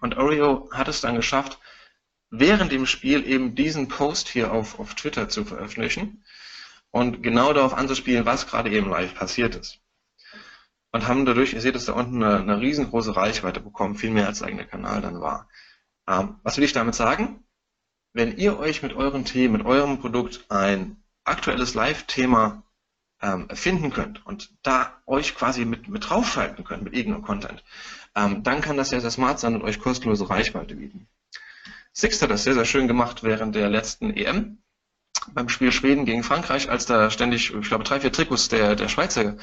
Und 0.05 0.19
Oreo 0.19 0.69
hat 0.71 0.87
es 0.89 1.01
dann 1.01 1.17
geschafft, 1.17 1.59
während 2.29 2.71
dem 2.71 2.85
Spiel 2.85 3.27
eben 3.27 3.55
diesen 3.55 3.89
Post 3.89 4.29
hier 4.29 4.53
auf, 4.53 4.79
auf 4.79 4.95
Twitter 4.95 5.31
zu 5.31 5.47
veröffentlichen 5.47 6.23
und 6.91 7.23
genau 7.23 7.55
darauf 7.55 7.73
anzuspielen, 7.73 8.27
was 8.27 8.47
gerade 8.47 8.69
eben 8.69 8.91
live 8.91 9.15
passiert 9.15 9.55
ist. 9.55 9.81
Und 10.93 11.09
haben 11.09 11.25
dadurch, 11.25 11.55
ihr 11.55 11.63
seht 11.63 11.75
es 11.75 11.87
da 11.87 11.95
unten, 11.95 12.23
eine, 12.23 12.39
eine 12.39 12.61
riesengroße 12.61 13.17
Reichweite 13.17 13.61
bekommen, 13.61 13.95
viel 13.95 14.11
mehr 14.11 14.27
als 14.27 14.41
der 14.41 14.49
eigene 14.49 14.67
Kanal 14.67 15.01
dann 15.01 15.23
war. 15.23 15.49
Ähm, 16.07 16.39
was 16.43 16.59
will 16.59 16.65
ich 16.65 16.75
damit 16.75 16.95
sagen? 16.95 17.43
Wenn 18.13 18.37
ihr 18.37 18.59
euch 18.59 18.83
mit 18.83 18.93
euren 18.93 19.25
Themen, 19.25 19.57
mit 19.57 19.65
eurem 19.65 20.01
Produkt 20.01 20.45
ein 20.51 21.03
aktuelles 21.25 21.73
Live-Thema 21.73 22.63
ähm, 23.23 23.49
finden 23.55 23.91
könnt 23.91 24.27
und 24.27 24.53
da 24.63 25.01
euch 25.07 25.35
quasi 25.35 25.65
mit, 25.65 25.89
mit 25.89 26.11
draufschalten 26.11 26.63
könnt 26.63 26.83
mit 26.83 26.93
irgendeinem 26.93 27.25
Content, 27.25 27.65
ähm, 28.17 28.43
dann 28.43 28.61
kann 28.61 28.77
das 28.77 28.91
sehr, 28.91 29.01
sehr 29.01 29.11
smart 29.11 29.41
sein 29.41 29.55
und 29.55 29.63
euch 29.63 29.81
kostenlose 29.81 30.29
Reichweite 30.29 30.77
bieten. 30.77 31.09
Six 31.93 32.21
hat 32.23 32.31
das 32.31 32.45
sehr, 32.45 32.55
sehr 32.55 32.65
schön 32.65 32.89
gemacht 32.89 33.23
während 33.23 33.55
der 33.55 33.71
letzten 33.71 34.11
EM 34.11 34.59
beim 35.33 35.49
Spiel 35.49 35.73
Schweden 35.73 36.05
gegen 36.05 36.23
Frankreich, 36.23 36.69
als 36.69 36.87
da 36.87 37.11
ständig, 37.11 37.55
ich 37.55 37.69
glaube, 37.69 37.85
drei, 37.85 38.01
vier 38.01 38.13
Trikots 38.13 38.49
der, 38.49 38.77
der 38.77 38.89
Schweizer 38.89 39.37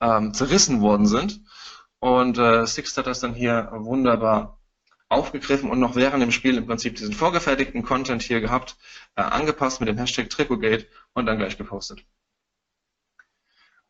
ähm, 0.00 0.34
zerrissen 0.34 0.80
worden 0.80 1.06
sind. 1.06 1.42
Und 1.98 2.38
äh, 2.38 2.66
Six 2.66 2.96
hat 2.96 3.06
das 3.06 3.20
dann 3.20 3.34
hier 3.34 3.68
wunderbar 3.72 4.58
aufgegriffen 5.08 5.70
und 5.70 5.80
noch 5.80 5.96
während 5.96 6.22
dem 6.22 6.30
Spiel 6.30 6.56
im 6.56 6.66
Prinzip 6.66 6.96
diesen 6.96 7.12
vorgefertigten 7.12 7.82
Content 7.82 8.22
hier 8.22 8.40
gehabt, 8.40 8.76
äh, 9.16 9.22
angepasst 9.22 9.80
mit 9.80 9.88
dem 9.88 9.98
Hashtag 9.98 10.30
Trikotgate 10.30 10.86
und 11.12 11.26
dann 11.26 11.38
gleich 11.38 11.58
gepostet. 11.58 12.04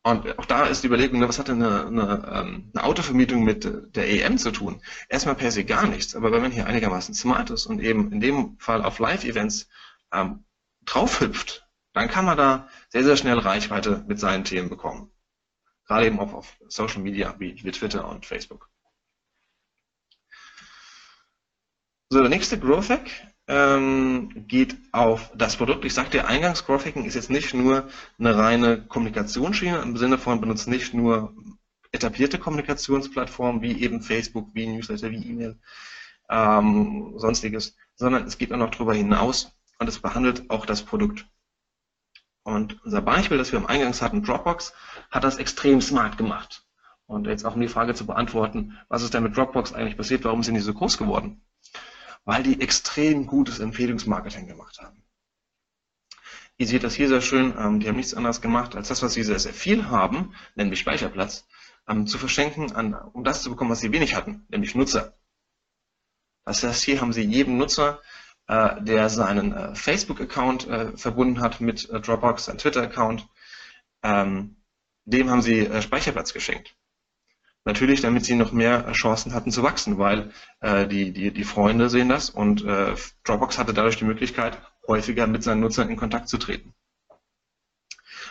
Und 0.03 0.39
auch 0.39 0.45
da 0.45 0.65
ist 0.65 0.81
die 0.81 0.87
Überlegung, 0.87 1.19
ne, 1.19 1.29
was 1.29 1.37
hat 1.37 1.47
denn 1.47 1.61
eine, 1.61 1.85
eine, 1.85 2.31
ähm, 2.33 2.71
eine 2.73 2.83
Autovermietung 2.83 3.43
mit 3.43 3.95
der 3.95 4.09
EM 4.09 4.39
zu 4.39 4.51
tun? 4.51 4.81
Erstmal 5.09 5.35
per 5.35 5.51
se 5.51 5.63
gar 5.63 5.85
nichts, 5.85 6.15
aber 6.15 6.31
wenn 6.31 6.41
man 6.41 6.51
hier 6.51 6.65
einigermaßen 6.65 7.13
smart 7.13 7.51
ist 7.51 7.67
und 7.67 7.79
eben 7.79 8.11
in 8.11 8.19
dem 8.19 8.57
Fall 8.57 8.83
auf 8.83 8.97
Live-Events 8.97 9.69
ähm, 10.11 10.43
draufhüpft, 10.85 11.67
dann 11.93 12.07
kann 12.07 12.25
man 12.25 12.37
da 12.37 12.67
sehr, 12.89 13.03
sehr 13.03 13.15
schnell 13.15 13.37
Reichweite 13.37 14.03
mit 14.07 14.19
seinen 14.19 14.43
Themen 14.43 14.69
bekommen. 14.69 15.11
Gerade 15.85 16.07
eben 16.07 16.19
auch 16.19 16.33
auf 16.33 16.57
Social 16.67 17.01
Media 17.01 17.35
wie, 17.37 17.63
wie 17.63 17.71
Twitter 17.71 18.07
und 18.07 18.25
Facebook. 18.25 18.69
So, 22.09 22.21
der 22.21 22.29
nächste 22.29 22.59
Growth 22.59 22.89
Hack 22.89 23.09
ähm, 23.47 24.47
geht 24.47 24.77
auf 24.91 25.31
das 25.35 25.57
Produkt. 25.57 25.85
Ich 25.85 25.93
sagte, 25.93 26.25
eingangs 26.25 26.65
Growth 26.65 26.85
Hacking 26.85 27.05
ist 27.05 27.15
jetzt 27.15 27.29
nicht 27.29 27.53
nur 27.53 27.89
eine 28.19 28.37
reine 28.37 28.85
Kommunikationsschiene 28.85 29.79
im 29.79 29.97
Sinne 29.97 30.17
von 30.17 30.39
benutzt 30.39 30.67
nicht 30.67 30.93
nur 30.93 31.33
etablierte 31.91 32.39
Kommunikationsplattformen 32.39 33.61
wie 33.61 33.81
eben 33.81 34.01
Facebook, 34.01 34.49
wie 34.53 34.67
Newsletter, 34.67 35.11
wie 35.11 35.25
E-Mail, 35.29 35.59
ähm, 36.29 37.13
sonstiges, 37.17 37.75
sondern 37.95 38.25
es 38.25 38.37
geht 38.37 38.53
auch 38.53 38.57
noch 38.57 38.71
darüber 38.71 38.93
hinaus 38.93 39.51
und 39.79 39.89
es 39.89 39.99
behandelt 39.99 40.49
auch 40.49 40.65
das 40.65 40.83
Produkt. 40.83 41.25
Und 42.43 42.83
unser 42.83 43.01
Beispiel, 43.01 43.37
das 43.37 43.51
wir 43.51 43.59
am 43.59 43.67
Eingangs 43.67 44.01
hatten, 44.01 44.23
Dropbox, 44.23 44.73
hat 45.11 45.23
das 45.23 45.37
extrem 45.37 45.81
smart 45.81 46.17
gemacht. 46.17 46.63
Und 47.05 47.27
jetzt 47.27 47.45
auch 47.45 47.55
um 47.55 47.61
die 47.61 47.67
Frage 47.67 47.93
zu 47.93 48.05
beantworten, 48.05 48.77
was 48.87 49.03
ist 49.03 49.13
denn 49.13 49.23
mit 49.23 49.35
Dropbox 49.35 49.73
eigentlich 49.73 49.97
passiert, 49.97 50.23
warum 50.23 50.43
sind 50.43 50.55
die 50.55 50.61
so 50.61 50.73
groß 50.73 50.97
geworden? 50.97 51.41
Weil 52.25 52.43
die 52.43 52.61
extrem 52.61 53.25
gutes 53.25 53.59
Empfehlungsmarketing 53.59 54.47
gemacht 54.47 54.79
haben. 54.79 55.03
Ihr 56.57 56.67
seht 56.67 56.83
das 56.83 56.93
hier 56.93 57.07
sehr 57.07 57.21
schön, 57.21 57.55
ähm, 57.57 57.79
die 57.79 57.87
haben 57.87 57.95
nichts 57.95 58.13
anderes 58.13 58.41
gemacht, 58.41 58.75
als 58.75 58.89
das, 58.89 59.01
was 59.01 59.13
sie 59.13 59.23
sehr, 59.23 59.39
sehr 59.39 59.53
viel 59.53 59.89
haben, 59.89 60.35
nämlich 60.55 60.79
Speicherplatz, 60.79 61.47
ähm, 61.87 62.05
zu 62.05 62.17
verschenken, 62.17 62.71
an, 62.73 62.93
um 62.93 63.23
das 63.23 63.41
zu 63.41 63.49
bekommen, 63.49 63.71
was 63.71 63.79
sie 63.79 63.91
wenig 63.91 64.15
hatten, 64.15 64.45
nämlich 64.49 64.75
Nutzer. 64.75 65.17
Das 66.45 66.63
heißt, 66.63 66.83
hier 66.83 67.01
haben 67.01 67.13
sie 67.13 67.23
jedem 67.23 67.57
Nutzer, 67.57 68.01
äh, 68.47 68.81
der 68.81 69.09
seinen 69.09 69.53
äh, 69.53 69.75
Facebook-Account 69.75 70.67
äh, 70.67 70.97
verbunden 70.97 71.39
hat 71.41 71.61
mit 71.61 71.89
äh, 71.89 71.99
Dropbox, 71.99 72.45
seinen 72.45 72.57
Twitter-Account, 72.57 73.27
ähm, 74.03 74.57
dem 75.05 75.29
haben 75.29 75.41
sie 75.41 75.61
äh, 75.61 75.81
Speicherplatz 75.81 76.33
geschenkt. 76.33 76.75
Natürlich, 77.63 78.01
damit 78.01 78.25
sie 78.25 78.35
noch 78.35 78.51
mehr 78.51 78.91
Chancen 78.93 79.33
hatten 79.33 79.51
zu 79.51 79.61
wachsen, 79.61 79.99
weil 79.99 80.31
äh, 80.61 80.87
die, 80.87 81.11
die, 81.11 81.31
die 81.31 81.43
Freunde 81.43 81.89
sehen 81.89 82.09
das 82.09 82.29
und 82.29 82.63
äh, 82.65 82.95
Dropbox 83.23 83.59
hatte 83.59 83.73
dadurch 83.73 83.97
die 83.97 84.05
Möglichkeit, 84.05 84.57
häufiger 84.87 85.27
mit 85.27 85.43
seinen 85.43 85.61
Nutzern 85.61 85.89
in 85.89 85.95
Kontakt 85.97 86.27
zu 86.27 86.37
treten. 86.37 86.73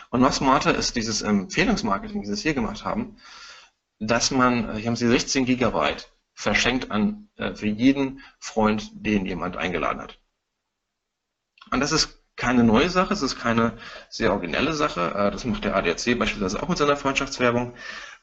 Und 0.09 0.19
noch 0.19 0.33
smarter 0.33 0.75
ist 0.75 0.97
dieses 0.97 1.21
Empfehlungsmarketing, 1.21 2.21
wie 2.21 2.25
sie 2.25 2.33
es 2.33 2.41
hier 2.41 2.53
gemacht 2.53 2.83
haben, 2.83 3.15
dass 3.99 4.31
man, 4.31 4.69
äh, 4.69 4.75
hier 4.75 4.87
haben 4.87 4.97
sie 4.97 5.07
16 5.07 5.45
Gigabyte 5.45 6.11
verschenkt 6.33 6.91
an 6.91 7.29
äh, 7.37 7.53
für 7.53 7.67
jeden 7.67 8.21
Freund, 8.39 8.91
den 8.93 9.25
jemand 9.25 9.55
eingeladen 9.55 10.01
hat. 10.01 10.19
Und 11.71 11.79
das 11.79 11.93
ist 11.93 12.21
keine 12.35 12.63
neue 12.63 12.89
Sache, 12.89 13.13
es 13.13 13.21
ist 13.21 13.39
keine 13.39 13.77
sehr 14.09 14.31
originelle 14.31 14.73
Sache. 14.73 15.13
Äh, 15.15 15.31
das 15.31 15.45
macht 15.45 15.63
der 15.63 15.75
ADAC 15.75 16.17
beispielsweise 16.17 16.61
auch 16.61 16.67
mit 16.67 16.77
seiner 16.77 16.97
Freundschaftswerbung. 16.97 17.73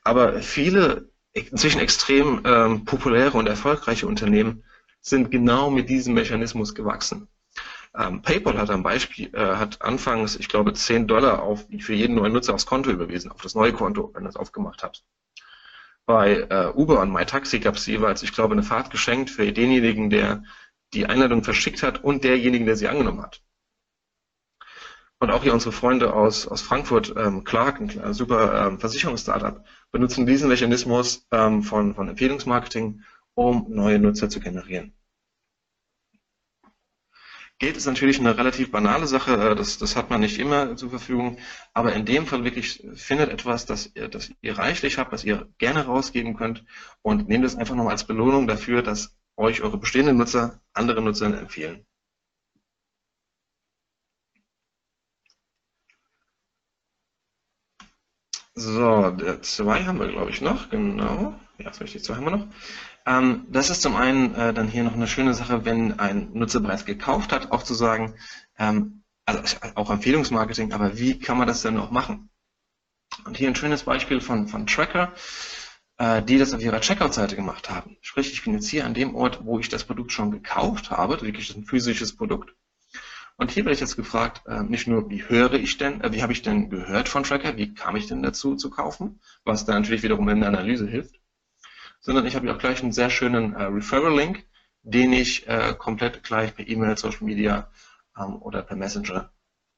Aber 0.04 0.40
viele 0.42 1.10
inzwischen 1.32 1.80
extrem 1.80 2.42
ähm, 2.44 2.84
populäre 2.84 3.36
und 3.36 3.46
erfolgreiche 3.46 4.06
Unternehmen 4.06 4.64
sind 5.00 5.30
genau 5.30 5.70
mit 5.70 5.88
diesem 5.88 6.14
Mechanismus 6.14 6.74
gewachsen. 6.74 7.28
Ähm, 7.96 8.22
PayPal 8.22 8.58
hat 8.58 8.70
am 8.70 8.82
Beispiel, 8.82 9.34
äh, 9.34 9.56
hat 9.56 9.80
anfangs, 9.82 10.36
ich 10.36 10.48
glaube, 10.48 10.72
10 10.72 11.06
Dollar 11.06 11.42
auf, 11.42 11.66
für 11.80 11.94
jeden 11.94 12.16
neuen 12.16 12.32
Nutzer 12.32 12.54
aufs 12.54 12.66
Konto 12.66 12.90
überwiesen, 12.90 13.32
auf 13.32 13.40
das 13.40 13.54
neue 13.54 13.72
Konto, 13.72 14.10
wenn 14.14 14.24
er 14.24 14.30
es 14.30 14.36
aufgemacht 14.36 14.82
hat. 14.82 15.04
Bei 16.06 16.46
äh, 16.48 16.72
Uber 16.74 17.00
und 17.00 17.12
MyTaxi 17.12 17.60
gab 17.60 17.76
es 17.76 17.86
jeweils, 17.86 18.22
ich 18.22 18.32
glaube, 18.32 18.52
eine 18.52 18.62
Fahrt 18.62 18.90
geschenkt 18.90 19.30
für 19.30 19.50
denjenigen, 19.52 20.10
der 20.10 20.42
die 20.94 21.06
Einladung 21.06 21.44
verschickt 21.44 21.82
hat 21.82 22.02
und 22.02 22.24
derjenigen, 22.24 22.66
der 22.66 22.76
sie 22.76 22.88
angenommen 22.88 23.22
hat. 23.22 23.42
Und 25.20 25.30
auch 25.32 25.42
hier 25.42 25.52
unsere 25.52 25.72
Freunde 25.72 26.14
aus, 26.14 26.46
aus 26.46 26.62
Frankfurt, 26.62 27.12
ähm, 27.16 27.42
Clark, 27.42 27.80
ein 27.80 28.14
super 28.14 28.66
ähm, 28.66 28.78
Versicherungsstartup, 28.78 29.64
benutzen 29.90 30.26
diesen 30.26 30.48
Mechanismus 30.48 31.26
ähm, 31.32 31.62
von, 31.62 31.94
von 31.94 32.08
Empfehlungsmarketing, 32.08 33.02
um 33.34 33.66
neue 33.68 33.98
Nutzer 33.98 34.28
zu 34.28 34.38
generieren. 34.38 34.92
Geld 37.60 37.76
ist 37.76 37.86
natürlich 37.86 38.20
eine 38.20 38.38
relativ 38.38 38.70
banale 38.70 39.08
Sache, 39.08 39.32
äh, 39.34 39.56
das, 39.56 39.78
das 39.78 39.96
hat 39.96 40.10
man 40.10 40.20
nicht 40.20 40.38
immer 40.38 40.76
zur 40.76 40.90
Verfügung, 40.90 41.38
aber 41.72 41.92
in 41.94 42.04
dem 42.04 42.26
Fall 42.26 42.44
wirklich 42.44 42.86
findet 42.94 43.30
etwas, 43.30 43.66
das, 43.66 43.92
das 43.92 44.30
ihr 44.40 44.56
reichlich 44.56 44.98
habt, 44.98 45.10
was 45.10 45.24
ihr 45.24 45.48
gerne 45.58 45.84
rausgeben 45.86 46.36
könnt 46.36 46.64
und 47.02 47.28
nehmt 47.28 47.44
es 47.44 47.56
einfach 47.56 47.74
nochmal 47.74 47.94
als 47.94 48.06
Belohnung 48.06 48.46
dafür, 48.46 48.82
dass 48.82 49.18
euch 49.36 49.62
eure 49.62 49.78
bestehenden 49.78 50.16
Nutzer 50.16 50.60
anderen 50.72 51.04
Nutzern 51.04 51.34
empfehlen. 51.34 51.87
So, 58.58 59.10
der 59.10 59.40
zwei 59.42 59.84
haben 59.84 60.00
wir, 60.00 60.08
glaube 60.08 60.30
ich, 60.30 60.40
noch. 60.40 60.68
Genau. 60.68 61.38
Ja, 61.58 61.70
ist 61.70 61.80
richtig, 61.80 62.02
zwei 62.02 62.16
haben 62.16 62.24
wir 62.24 62.30
noch. 62.32 62.46
Ähm, 63.06 63.46
das 63.50 63.70
ist 63.70 63.82
zum 63.82 63.94
einen 63.94 64.34
äh, 64.34 64.52
dann 64.52 64.66
hier 64.66 64.82
noch 64.82 64.94
eine 64.94 65.06
schöne 65.06 65.32
Sache, 65.32 65.64
wenn 65.64 65.98
ein 66.00 66.30
Nutzer 66.32 66.60
bereits 66.60 66.84
gekauft 66.84 67.32
hat, 67.32 67.52
auch 67.52 67.62
zu 67.62 67.74
sagen, 67.74 68.14
ähm, 68.58 69.04
also 69.26 69.56
auch 69.76 69.90
Empfehlungsmarketing, 69.90 70.72
aber 70.72 70.98
wie 70.98 71.18
kann 71.20 71.38
man 71.38 71.46
das 71.46 71.62
denn 71.62 71.74
noch 71.74 71.90
machen? 71.92 72.30
Und 73.24 73.36
hier 73.36 73.48
ein 73.48 73.54
schönes 73.54 73.84
Beispiel 73.84 74.20
von, 74.20 74.48
von 74.48 74.66
Tracker, 74.66 75.12
äh, 75.98 76.22
die 76.22 76.38
das 76.38 76.52
auf 76.52 76.60
ihrer 76.60 76.80
Checkout-Seite 76.80 77.36
gemacht 77.36 77.70
haben. 77.70 77.96
Sprich, 78.00 78.32
ich 78.32 78.42
bin 78.42 78.54
jetzt 78.54 78.68
hier 78.68 78.86
an 78.86 78.94
dem 78.94 79.14
Ort, 79.14 79.44
wo 79.44 79.60
ich 79.60 79.68
das 79.68 79.84
Produkt 79.84 80.10
schon 80.10 80.32
gekauft 80.32 80.90
habe, 80.90 81.20
wirklich 81.22 81.54
ein 81.54 81.64
physisches 81.64 82.16
Produkt. 82.16 82.54
Und 83.38 83.52
hier 83.52 83.64
werde 83.64 83.74
ich 83.74 83.80
jetzt 83.80 83.94
gefragt, 83.94 84.42
äh, 84.46 84.64
nicht 84.64 84.88
nur, 84.88 85.08
wie 85.10 85.22
höre 85.22 85.54
ich 85.54 85.78
denn, 85.78 86.00
äh, 86.00 86.12
wie 86.12 86.22
habe 86.22 86.32
ich 86.32 86.42
denn 86.42 86.70
gehört 86.70 87.08
von 87.08 87.22
Tracker, 87.22 87.56
wie 87.56 87.72
kam 87.72 87.94
ich 87.94 88.08
denn 88.08 88.20
dazu 88.20 88.56
zu 88.56 88.68
kaufen, 88.68 89.20
was 89.44 89.64
da 89.64 89.74
natürlich 89.74 90.02
wiederum 90.02 90.28
in 90.28 90.40
der 90.40 90.48
Analyse 90.48 90.88
hilft, 90.88 91.20
sondern 92.00 92.26
ich 92.26 92.34
habe 92.34 92.46
hier 92.46 92.56
auch 92.56 92.60
gleich 92.60 92.82
einen 92.82 92.92
sehr 92.92 93.10
schönen 93.10 93.54
äh, 93.54 93.62
Referral-Link, 93.62 94.44
den 94.82 95.12
ich 95.12 95.46
äh, 95.46 95.72
komplett 95.78 96.24
gleich 96.24 96.56
per 96.56 96.66
E-Mail, 96.66 96.98
Social 96.98 97.24
Media 97.24 97.70
ähm, 98.18 98.42
oder 98.42 98.62
per 98.62 98.76
Messenger 98.76 99.30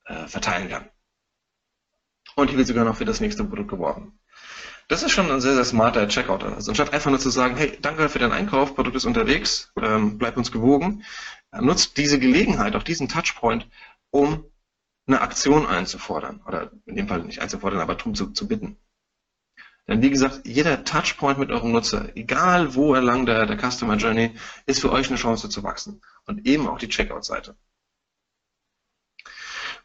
äh, 0.06 0.26
verteilen 0.26 0.70
kann. 0.70 0.88
Und 2.36 2.48
hier 2.48 2.56
wird 2.56 2.68
sogar 2.68 2.86
noch 2.86 2.96
für 2.96 3.04
das 3.04 3.20
nächste 3.20 3.44
Produkt 3.44 3.68
geworben. 3.68 4.18
Das 4.88 5.02
ist 5.02 5.12
schon 5.12 5.30
ein 5.30 5.40
sehr, 5.40 5.54
sehr 5.54 5.64
smarter 5.64 6.08
Checkout. 6.08 6.42
Also 6.42 6.70
anstatt 6.70 6.92
einfach 6.92 7.10
nur 7.10 7.20
zu 7.20 7.30
sagen, 7.30 7.56
hey, 7.56 7.78
danke 7.80 8.08
für 8.08 8.18
deinen 8.18 8.32
Einkauf, 8.32 8.74
Produkt 8.74 8.96
ist 8.96 9.04
unterwegs, 9.04 9.72
ähm, 9.80 10.18
bleib 10.18 10.36
uns 10.36 10.50
gewogen, 10.50 11.04
nutzt 11.58 11.96
diese 11.96 12.18
Gelegenheit, 12.18 12.76
auch 12.76 12.82
diesen 12.82 13.08
Touchpoint, 13.08 13.68
um 14.10 14.44
eine 15.06 15.20
Aktion 15.20 15.66
einzufordern. 15.66 16.40
Oder 16.46 16.70
in 16.86 16.96
dem 16.96 17.08
Fall 17.08 17.22
nicht 17.22 17.40
einzufordern, 17.40 17.80
aber 17.80 17.94
darum 17.94 18.14
zu, 18.14 18.30
zu 18.30 18.46
bitten. 18.46 18.76
Denn 19.88 20.02
wie 20.02 20.10
gesagt, 20.10 20.42
jeder 20.46 20.84
Touchpoint 20.84 21.38
mit 21.38 21.50
eurem 21.50 21.72
Nutzer, 21.72 22.16
egal 22.16 22.74
wo 22.74 22.94
er 22.94 23.02
lang 23.02 23.26
der, 23.26 23.46
der 23.46 23.58
Customer 23.58 23.96
Journey, 23.96 24.36
ist 24.66 24.80
für 24.80 24.92
euch 24.92 25.08
eine 25.08 25.16
Chance 25.16 25.48
zu 25.48 25.64
wachsen. 25.64 26.00
Und 26.26 26.46
eben 26.46 26.68
auch 26.68 26.78
die 26.78 26.88
Checkout-Seite. 26.88 27.56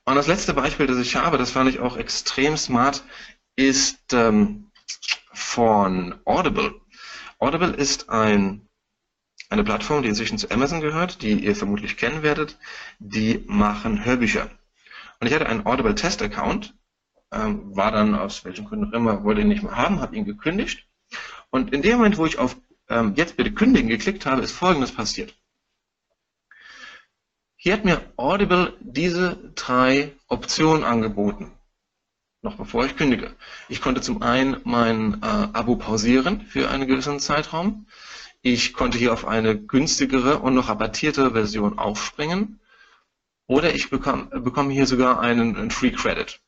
Und 0.03 0.15
das 0.15 0.27
letzte 0.27 0.53
Beispiel, 0.53 0.85
das 0.85 0.99
ich 0.99 1.15
habe, 1.15 1.39
das 1.39 1.49
fand 1.49 1.69
ich 1.69 1.79
auch 1.79 1.97
extrem 1.97 2.57
smart, 2.57 3.03
ist 3.55 4.13
ähm, 4.13 4.69
von 5.33 6.19
Audible. 6.25 6.79
Audible 7.39 7.71
ist 7.71 8.09
ein 8.09 8.64
eine 9.49 9.63
Plattform, 9.63 10.01
die 10.01 10.09
inzwischen 10.09 10.37
zu 10.37 10.49
Amazon 10.49 10.81
gehört, 10.81 11.21
die 11.21 11.33
ihr 11.33 11.55
vermutlich 11.55 11.97
kennen 11.97 12.23
werdet. 12.23 12.57
Die 12.99 13.43
machen 13.47 14.03
Hörbücher. 14.03 14.49
Und 15.19 15.27
ich 15.27 15.33
hatte 15.33 15.47
einen 15.47 15.65
Audible 15.65 15.95
Test 15.95 16.21
Account, 16.21 16.73
ähm, 17.31 17.75
war 17.75 17.91
dann 17.91 18.15
aus 18.15 18.43
welchen 18.45 18.65
Gründen 18.65 18.89
auch 18.89 18.93
immer, 18.93 19.23
wollte 19.23 19.41
ihn 19.41 19.47
nicht 19.47 19.63
mehr 19.63 19.75
haben, 19.75 20.01
habe 20.01 20.15
ihn 20.15 20.25
gekündigt. 20.25 20.85
Und 21.49 21.73
in 21.73 21.81
dem 21.81 21.97
Moment, 21.97 22.17
wo 22.17 22.25
ich 22.25 22.37
auf 22.37 22.57
ähm, 22.89 23.13
Jetzt 23.15 23.37
bitte 23.37 23.53
kündigen 23.53 23.89
geklickt 23.89 24.25
habe, 24.25 24.41
ist 24.41 24.51
Folgendes 24.51 24.91
passiert. 24.91 25.35
Hier 27.55 27.73
hat 27.73 27.85
mir 27.85 28.01
Audible 28.15 28.77
diese 28.79 29.37
drei 29.55 30.11
Optionen 30.27 30.83
angeboten, 30.83 31.51
noch 32.43 32.57
bevor 32.57 32.85
ich 32.85 32.95
kündige. 32.95 33.33
Ich 33.69 33.81
konnte 33.81 34.01
zum 34.01 34.21
einen 34.21 34.57
mein 34.65 35.23
äh, 35.23 35.25
Abo 35.25 35.75
pausieren 35.75 36.41
für 36.41 36.69
einen 36.69 36.85
gewissen 36.85 37.19
Zeitraum. 37.19 37.87
Ich 38.47 38.73
konnte 38.73 38.99
hier 38.99 39.11
auf 39.11 39.25
eine 39.25 39.59
günstigere 39.59 40.37
und 40.37 40.53
noch 40.53 40.69
rabattierte 40.69 41.31
Version 41.31 41.79
aufspringen. 41.79 42.59
Oder 43.47 43.73
ich 43.73 43.89
bekomme, 43.89 44.25
bekomme 44.39 44.71
hier 44.71 44.85
sogar 44.85 45.19
einen, 45.19 45.55
einen 45.55 45.71
Free 45.71 45.89
Credit. 45.89 46.39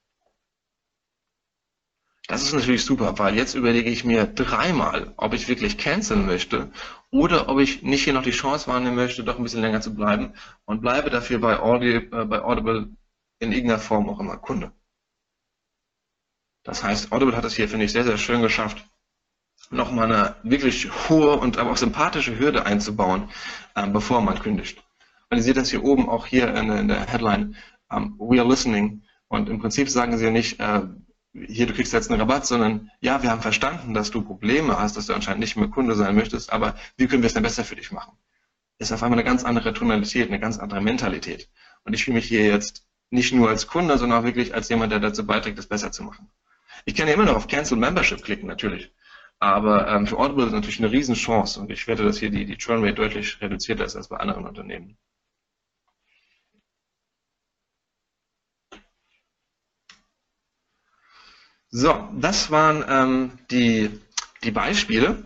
Das 2.27 2.43
ist 2.43 2.53
natürlich 2.53 2.85
super, 2.85 3.17
weil 3.17 3.35
jetzt 3.35 3.55
überlege 3.55 3.89
ich 3.89 4.03
mir 4.03 4.27
dreimal, 4.27 5.11
ob 5.17 5.33
ich 5.33 5.47
wirklich 5.47 5.79
canceln 5.79 6.27
möchte 6.27 6.71
oder 7.09 7.49
ob 7.49 7.57
ich 7.57 7.81
nicht 7.81 8.03
hier 8.03 8.13
noch 8.13 8.21
die 8.21 8.29
Chance 8.29 8.67
wahrnehmen 8.67 8.95
möchte, 8.95 9.23
doch 9.23 9.39
ein 9.39 9.43
bisschen 9.43 9.61
länger 9.61 9.81
zu 9.81 9.95
bleiben 9.95 10.33
und 10.65 10.81
bleibe 10.81 11.09
dafür 11.09 11.39
bei, 11.39 11.59
Audio, 11.59 11.97
äh, 11.97 12.25
bei 12.25 12.43
Audible 12.43 12.89
in 13.39 13.51
irgendeiner 13.51 13.79
Form 13.79 14.07
auch 14.07 14.19
immer 14.19 14.37
Kunde. 14.37 14.71
Das 16.61 16.83
heißt, 16.83 17.11
Audible 17.11 17.35
hat 17.35 17.45
es 17.45 17.55
hier, 17.55 17.67
finde 17.67 17.85
ich, 17.85 17.91
sehr, 17.91 18.03
sehr 18.03 18.19
schön 18.19 18.43
geschafft, 18.43 18.85
nochmal 19.69 20.11
eine 20.11 20.35
wirklich 20.43 20.89
hohe 21.09 21.37
und 21.37 21.57
aber 21.57 21.71
auch 21.71 21.77
sympathische 21.77 22.37
Hürde 22.39 22.65
einzubauen, 22.65 23.29
ähm, 23.75 23.93
bevor 23.93 24.21
man 24.21 24.39
kündigt. 24.39 24.83
Und 25.29 25.37
ihr 25.37 25.43
seht 25.43 25.57
das 25.57 25.69
hier 25.69 25.83
oben 25.83 26.07
auch 26.09 26.25
hier 26.25 26.53
in, 26.55 26.69
in 26.69 26.87
der 26.87 27.05
Headline, 27.07 27.55
um, 27.89 28.17
we 28.19 28.39
are 28.39 28.47
listening. 28.47 29.03
Und 29.27 29.49
im 29.49 29.59
Prinzip 29.59 29.89
sagen 29.89 30.17
sie 30.17 30.25
ja 30.25 30.31
nicht, 30.31 30.59
äh, 30.59 30.81
hier, 31.33 31.67
du 31.67 31.73
kriegst 31.73 31.93
jetzt 31.93 32.09
einen 32.09 32.19
Rabatt, 32.19 32.45
sondern 32.45 32.89
ja, 33.01 33.21
wir 33.21 33.29
haben 33.29 33.41
verstanden, 33.41 33.93
dass 33.93 34.09
du 34.09 34.21
Probleme 34.21 34.79
hast, 34.79 34.97
dass 34.97 35.07
du 35.07 35.13
anscheinend 35.13 35.41
nicht 35.41 35.55
mehr 35.55 35.67
Kunde 35.67 35.95
sein 35.95 36.15
möchtest, 36.15 36.51
aber 36.51 36.75
wie 36.95 37.07
können 37.07 37.21
wir 37.21 37.27
es 37.27 37.33
denn 37.33 37.43
besser 37.43 37.63
für 37.63 37.75
dich 37.75 37.91
machen? 37.91 38.17
Ist 38.79 38.91
auf 38.91 39.03
einmal 39.03 39.19
eine 39.19 39.27
ganz 39.27 39.43
andere 39.43 39.73
Tonalität, 39.73 40.29
eine 40.29 40.39
ganz 40.39 40.57
andere 40.57 40.81
Mentalität. 40.81 41.49
Und 41.83 41.93
ich 41.93 42.05
fühle 42.05 42.15
mich 42.15 42.27
hier 42.27 42.45
jetzt 42.45 42.85
nicht 43.09 43.33
nur 43.33 43.49
als 43.49 43.67
Kunde, 43.67 43.97
sondern 43.97 44.19
auch 44.19 44.25
wirklich 44.25 44.53
als 44.53 44.69
jemand, 44.69 44.91
der 44.91 44.99
dazu 44.99 45.25
beiträgt, 45.25 45.59
es 45.59 45.67
besser 45.67 45.91
zu 45.91 46.03
machen. 46.03 46.29
Ich 46.85 46.95
kann 46.95 47.07
ja 47.07 47.13
immer 47.13 47.25
noch 47.25 47.35
auf 47.35 47.47
Cancel 47.47 47.77
Membership 47.77 48.23
klicken, 48.23 48.47
natürlich. 48.47 48.91
Aber 49.39 49.87
ähm, 49.87 50.07
für 50.07 50.17
Audible 50.17 50.45
ist 50.45 50.53
natürlich 50.53 50.79
eine 50.79 50.91
Riesenchance 50.91 51.59
und 51.59 51.69
ich 51.71 51.87
wette, 51.87 52.03
dass 52.03 52.17
hier 52.17 52.31
die, 52.31 52.45
die 52.45 52.57
Churn 52.57 52.83
Rate 52.83 52.95
deutlich 52.95 53.39
reduzierter 53.41 53.85
ist 53.85 53.95
als 53.95 54.07
bei 54.09 54.17
anderen 54.17 54.45
Unternehmen. 54.45 54.97
So, 61.69 62.07
das 62.19 62.49
waren 62.49 62.83
ähm, 62.87 63.39
die, 63.51 63.91
die 64.43 64.51
Beispiele. 64.51 65.25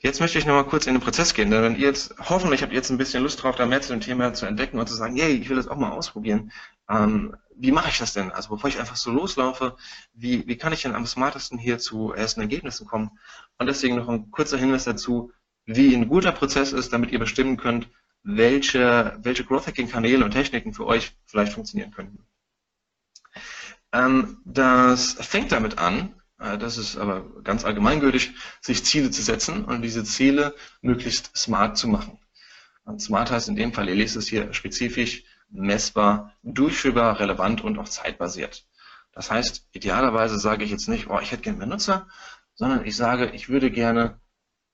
Jetzt 0.00 0.20
möchte 0.20 0.38
ich 0.38 0.46
nochmal 0.46 0.66
kurz 0.66 0.86
in 0.86 0.94
den 0.94 1.02
Prozess 1.02 1.32
gehen, 1.32 1.50
denn 1.50 1.62
wenn 1.62 1.76
ihr 1.76 1.86
jetzt, 1.86 2.14
hoffentlich 2.18 2.62
habt 2.62 2.72
ihr 2.72 2.78
jetzt 2.78 2.90
ein 2.90 2.98
bisschen 2.98 3.22
Lust 3.22 3.42
drauf, 3.42 3.54
da 3.54 3.66
mehr 3.66 3.82
zu 3.82 3.92
dem 3.92 4.00
Thema 4.00 4.32
zu 4.34 4.46
entdecken 4.46 4.80
und 4.80 4.88
zu 4.88 4.94
sagen, 4.96 5.16
yay, 5.16 5.34
ich 5.34 5.48
will 5.48 5.56
das 5.56 5.68
auch 5.68 5.76
mal 5.76 5.90
ausprobieren. 5.92 6.50
Ähm, 6.88 7.36
wie 7.54 7.72
mache 7.72 7.90
ich 7.90 7.98
das 7.98 8.12
denn? 8.12 8.32
Also 8.32 8.50
bevor 8.50 8.68
ich 8.68 8.78
einfach 8.78 8.96
so 8.96 9.10
loslaufe, 9.10 9.76
wie, 10.14 10.46
wie 10.46 10.56
kann 10.56 10.72
ich 10.72 10.82
denn 10.82 10.94
am 10.94 11.06
smartesten 11.06 11.58
hier 11.58 11.78
zu 11.78 12.12
ersten 12.12 12.40
Ergebnissen 12.40 12.86
kommen? 12.86 13.18
Und 13.58 13.66
deswegen 13.66 13.96
noch 13.96 14.08
ein 14.08 14.30
kurzer 14.30 14.58
Hinweis 14.58 14.84
dazu, 14.84 15.32
wie 15.64 15.94
ein 15.94 16.08
guter 16.08 16.32
Prozess 16.32 16.72
ist, 16.72 16.92
damit 16.92 17.12
ihr 17.12 17.18
bestimmen 17.18 17.56
könnt, 17.56 17.88
welche, 18.24 19.18
welche 19.22 19.44
Growth 19.44 19.66
Hacking 19.66 19.88
Kanäle 19.88 20.24
und 20.24 20.32
Techniken 20.32 20.72
für 20.72 20.86
euch 20.86 21.16
vielleicht 21.26 21.52
funktionieren 21.52 21.92
könnten. 21.92 22.24
Ähm, 23.92 24.40
das 24.44 25.12
fängt 25.14 25.52
damit 25.52 25.78
an, 25.78 26.14
äh, 26.38 26.58
das 26.58 26.78
ist 26.78 26.96
aber 26.96 27.42
ganz 27.42 27.64
allgemeingültig, 27.64 28.32
sich 28.60 28.84
Ziele 28.84 29.10
zu 29.10 29.22
setzen 29.22 29.64
und 29.64 29.82
diese 29.82 30.04
Ziele 30.04 30.54
möglichst 30.80 31.36
smart 31.36 31.76
zu 31.76 31.88
machen. 31.88 32.18
Und 32.84 33.00
smart 33.00 33.30
heißt 33.30 33.48
in 33.48 33.56
dem 33.56 33.72
Fall, 33.72 33.88
ihr 33.88 33.94
lest 33.94 34.16
es 34.16 34.28
hier 34.28 34.52
spezifisch, 34.52 35.24
messbar, 35.52 36.32
durchführbar, 36.42 37.20
relevant 37.20 37.62
und 37.62 37.78
auch 37.78 37.88
zeitbasiert. 37.88 38.66
Das 39.12 39.30
heißt, 39.30 39.68
idealerweise 39.72 40.38
sage 40.38 40.64
ich 40.64 40.70
jetzt 40.70 40.88
nicht, 40.88 41.08
oh, 41.08 41.20
ich 41.20 41.30
hätte 41.30 41.42
gerne 41.42 41.58
mehr 41.58 41.66
Nutzer, 41.66 42.08
sondern 42.54 42.84
ich 42.84 42.96
sage, 42.96 43.30
ich 43.30 43.48
würde 43.48 43.70
gerne 43.70 44.20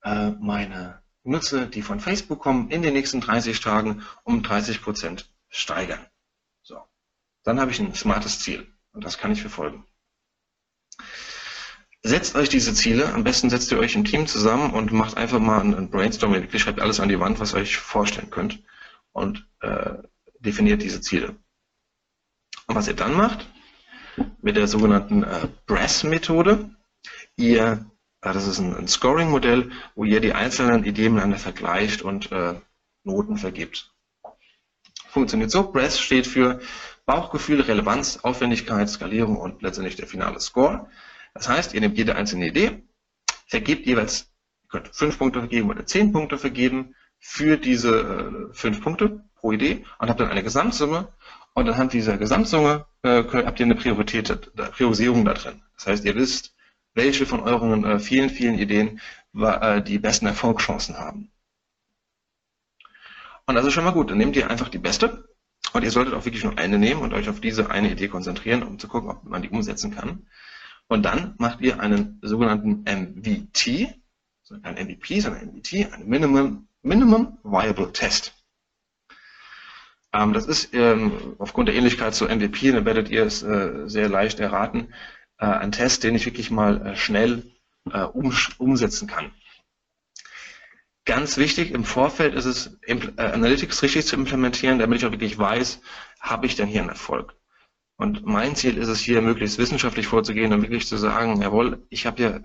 äh, 0.02 0.30
meine 0.30 1.02
Nutzer, 1.24 1.66
die 1.66 1.82
von 1.82 2.00
Facebook 2.00 2.40
kommen, 2.40 2.70
in 2.70 2.82
den 2.82 2.94
nächsten 2.94 3.20
30 3.20 3.60
Tagen 3.60 4.02
um 4.22 4.42
30 4.42 4.80
Prozent 4.80 5.30
steigern. 5.48 6.04
So, 6.62 6.80
dann 7.42 7.60
habe 7.60 7.70
ich 7.70 7.80
ein 7.80 7.94
smartes 7.94 8.40
Ziel. 8.40 8.66
Und 8.92 9.04
das 9.04 9.18
kann 9.18 9.32
ich 9.32 9.40
verfolgen. 9.40 9.84
Setzt 12.02 12.36
euch 12.36 12.48
diese 12.48 12.74
Ziele, 12.74 13.12
am 13.12 13.24
besten 13.24 13.50
setzt 13.50 13.70
ihr 13.72 13.78
euch 13.78 13.94
im 13.96 14.04
Team 14.04 14.26
zusammen 14.26 14.72
und 14.72 14.92
macht 14.92 15.16
einfach 15.16 15.40
mal 15.40 15.60
ein 15.60 15.90
Brainstorming, 15.90 16.42
wirklich 16.42 16.62
schreibt 16.62 16.80
alles 16.80 17.00
an 17.00 17.08
die 17.08 17.20
Wand, 17.20 17.40
was 17.40 17.54
ihr 17.54 17.60
euch 17.60 17.76
vorstellen 17.76 18.30
könnt 18.30 18.62
und 19.12 19.46
äh, 19.60 19.94
definiert 20.48 20.82
diese 20.82 21.02
Ziele. 21.02 21.36
Und 22.66 22.74
was 22.74 22.88
ihr 22.88 22.94
dann 22.94 23.14
macht, 23.14 23.46
mit 24.40 24.56
der 24.56 24.66
sogenannten 24.66 25.22
äh, 25.22 25.48
BRASS-Methode, 25.66 26.70
ihr, 27.36 27.86
äh, 28.22 28.32
das 28.32 28.46
ist 28.46 28.58
ein, 28.58 28.74
ein 28.74 28.88
Scoring-Modell, 28.88 29.70
wo 29.94 30.04
ihr 30.04 30.20
die 30.20 30.32
einzelnen 30.32 30.84
Ideen 30.84 31.12
miteinander 31.12 31.38
vergleicht 31.38 32.00
und 32.00 32.32
äh, 32.32 32.54
Noten 33.04 33.36
vergibt. 33.36 33.92
Funktioniert 35.08 35.50
so, 35.50 35.70
BRASS 35.70 36.00
steht 36.00 36.26
für 36.26 36.60
Bauchgefühl, 37.04 37.60
Relevanz, 37.60 38.20
Aufwendigkeit, 38.22 38.88
Skalierung 38.88 39.36
und 39.36 39.60
letztendlich 39.62 39.96
der 39.96 40.06
finale 40.06 40.40
Score. 40.40 40.88
Das 41.34 41.48
heißt, 41.48 41.74
ihr 41.74 41.80
nehmt 41.80 41.98
jede 41.98 42.16
einzelne 42.16 42.48
Idee, 42.48 42.82
vergebt 43.46 43.86
jeweils, 43.86 44.30
ihr 44.62 44.68
könnt 44.68 44.96
fünf 44.96 45.18
Punkte 45.18 45.40
vergeben 45.40 45.68
oder 45.68 45.84
zehn 45.84 46.12
Punkte 46.12 46.38
vergeben 46.38 46.94
für 47.18 47.56
diese 47.56 48.00
äh, 48.00 48.54
fünf 48.54 48.82
Punkte 48.82 49.24
pro 49.34 49.52
Idee 49.52 49.84
und 49.98 50.08
habt 50.08 50.20
dann 50.20 50.30
eine 50.30 50.42
Gesamtsumme 50.42 51.12
und 51.54 51.68
anhand 51.68 51.92
dieser 51.92 52.18
Gesamtsumme 52.18 52.86
äh, 53.02 53.24
habt 53.24 53.58
ihr 53.60 53.66
eine 53.66 53.74
Priorität, 53.74 54.30
äh, 54.30 54.36
Priorisierung 54.36 55.24
da 55.24 55.34
drin. 55.34 55.62
Das 55.74 55.86
heißt, 55.88 56.04
ihr 56.04 56.14
wisst, 56.14 56.54
welche 56.94 57.26
von 57.26 57.40
euren 57.40 57.84
äh, 57.84 57.98
vielen, 57.98 58.30
vielen 58.30 58.58
Ideen 58.58 59.00
äh, 59.34 59.82
die 59.82 59.98
besten 59.98 60.26
Erfolgschancen 60.26 60.98
haben. 60.98 61.32
Und 63.46 63.54
das 63.54 63.66
ist 63.66 63.72
schon 63.72 63.84
mal 63.84 63.92
gut. 63.92 64.10
Dann 64.10 64.18
nehmt 64.18 64.36
ihr 64.36 64.50
einfach 64.50 64.68
die 64.68 64.78
beste 64.78 65.28
und 65.72 65.82
ihr 65.82 65.90
solltet 65.90 66.14
auch 66.14 66.24
wirklich 66.24 66.44
nur 66.44 66.58
eine 66.58 66.78
nehmen 66.78 67.02
und 67.02 67.14
euch 67.14 67.28
auf 67.28 67.40
diese 67.40 67.70
eine 67.70 67.90
Idee 67.90 68.08
konzentrieren, 68.08 68.62
um 68.62 68.78
zu 68.78 68.88
gucken, 68.88 69.10
ob 69.10 69.24
man 69.24 69.42
die 69.42 69.48
umsetzen 69.48 69.94
kann. 69.94 70.26
Und 70.86 71.02
dann 71.02 71.34
macht 71.38 71.60
ihr 71.60 71.80
einen 71.80 72.20
sogenannten 72.22 72.84
MVT, 72.84 73.94
also 74.42 74.62
ein 74.62 74.74
MVP, 74.74 75.20
sondern 75.20 75.46
MVT, 75.46 75.92
ein 75.92 76.06
Minimum, 76.06 76.67
Minimum 76.82 77.38
Viable 77.42 77.92
Test. 77.92 78.34
Ähm, 80.12 80.32
das 80.32 80.46
ist 80.46 80.72
ähm, 80.74 81.36
aufgrund 81.38 81.68
der 81.68 81.74
Ähnlichkeit 81.74 82.14
zu 82.14 82.26
MVP, 82.26 82.72
dann 82.72 82.84
werdet 82.84 83.10
ihr 83.10 83.24
es 83.24 83.42
äh, 83.42 83.88
sehr 83.88 84.08
leicht 84.08 84.40
erraten, 84.40 84.94
äh, 85.38 85.46
ein 85.46 85.72
Test, 85.72 86.04
den 86.04 86.14
ich 86.14 86.26
wirklich 86.26 86.50
mal 86.50 86.86
äh, 86.86 86.96
schnell 86.96 87.50
äh, 87.92 88.02
um, 88.02 88.34
umsetzen 88.58 89.06
kann. 89.06 89.32
Ganz 91.04 91.38
wichtig 91.38 91.70
im 91.70 91.84
Vorfeld 91.84 92.34
ist 92.34 92.44
es, 92.44 92.78
äh, 92.86 92.98
Analytics 93.16 93.82
richtig 93.82 94.06
zu 94.06 94.16
implementieren, 94.16 94.78
damit 94.78 94.98
ich 94.98 95.06
auch 95.06 95.10
wirklich 95.10 95.38
weiß, 95.38 95.80
habe 96.20 96.46
ich 96.46 96.56
denn 96.56 96.68
hier 96.68 96.80
einen 96.80 96.90
Erfolg? 96.90 97.34
Und 97.96 98.24
mein 98.26 98.54
Ziel 98.54 98.76
ist 98.76 98.88
es 98.88 99.00
hier, 99.00 99.20
möglichst 99.22 99.58
wissenschaftlich 99.58 100.06
vorzugehen 100.06 100.52
und 100.52 100.62
wirklich 100.62 100.86
zu 100.86 100.96
sagen, 100.96 101.40
jawohl, 101.42 101.84
ich 101.88 102.06
habe 102.06 102.16
hier, 102.16 102.44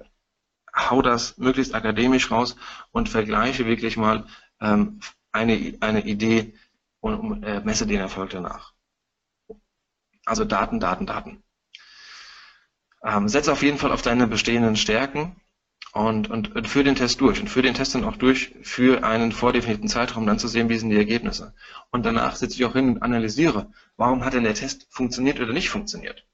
hau 0.75 1.01
das 1.01 1.37
möglichst 1.37 1.75
akademisch 1.75 2.31
raus 2.31 2.55
und 2.91 3.09
vergleiche 3.09 3.65
wirklich 3.65 3.97
mal 3.97 4.25
ähm, 4.59 4.99
eine, 5.31 5.77
eine 5.81 6.05
Idee 6.05 6.53
und 6.99 7.43
äh, 7.43 7.61
messe 7.63 7.85
den 7.85 7.99
Erfolg 7.99 8.31
danach. 8.31 8.73
Also 10.25 10.45
Daten, 10.45 10.79
Daten, 10.79 11.05
Daten. 11.05 11.43
Ähm, 13.03 13.27
setze 13.27 13.51
auf 13.51 13.61
jeden 13.61 13.77
Fall 13.77 13.91
auf 13.91 14.01
deine 14.01 14.27
bestehenden 14.27 14.77
Stärken 14.77 15.35
und, 15.91 16.29
und, 16.29 16.55
und 16.55 16.67
führe 16.67 16.85
den 16.85 16.95
Test 16.95 17.19
durch 17.19 17.39
und 17.39 17.49
führe 17.49 17.67
den 17.67 17.75
Test 17.75 17.93
dann 17.93 18.05
auch 18.05 18.15
durch 18.15 18.55
für 18.63 19.03
einen 19.03 19.31
vordefinierten 19.31 19.89
Zeitraum, 19.89 20.25
dann 20.25 20.39
zu 20.39 20.47
sehen, 20.47 20.69
wie 20.69 20.77
sind 20.77 20.89
die 20.89 20.95
Ergebnisse. 20.95 21.53
Und 21.91 22.05
danach 22.05 22.35
sitze 22.35 22.55
ich 22.55 22.65
auch 22.65 22.73
hin 22.73 22.89
und 22.89 23.01
analysiere, 23.03 23.71
warum 23.97 24.23
hat 24.23 24.33
denn 24.33 24.43
der 24.43 24.55
Test 24.55 24.87
funktioniert 24.89 25.39
oder 25.39 25.53
nicht 25.53 25.69
funktioniert. 25.69 26.25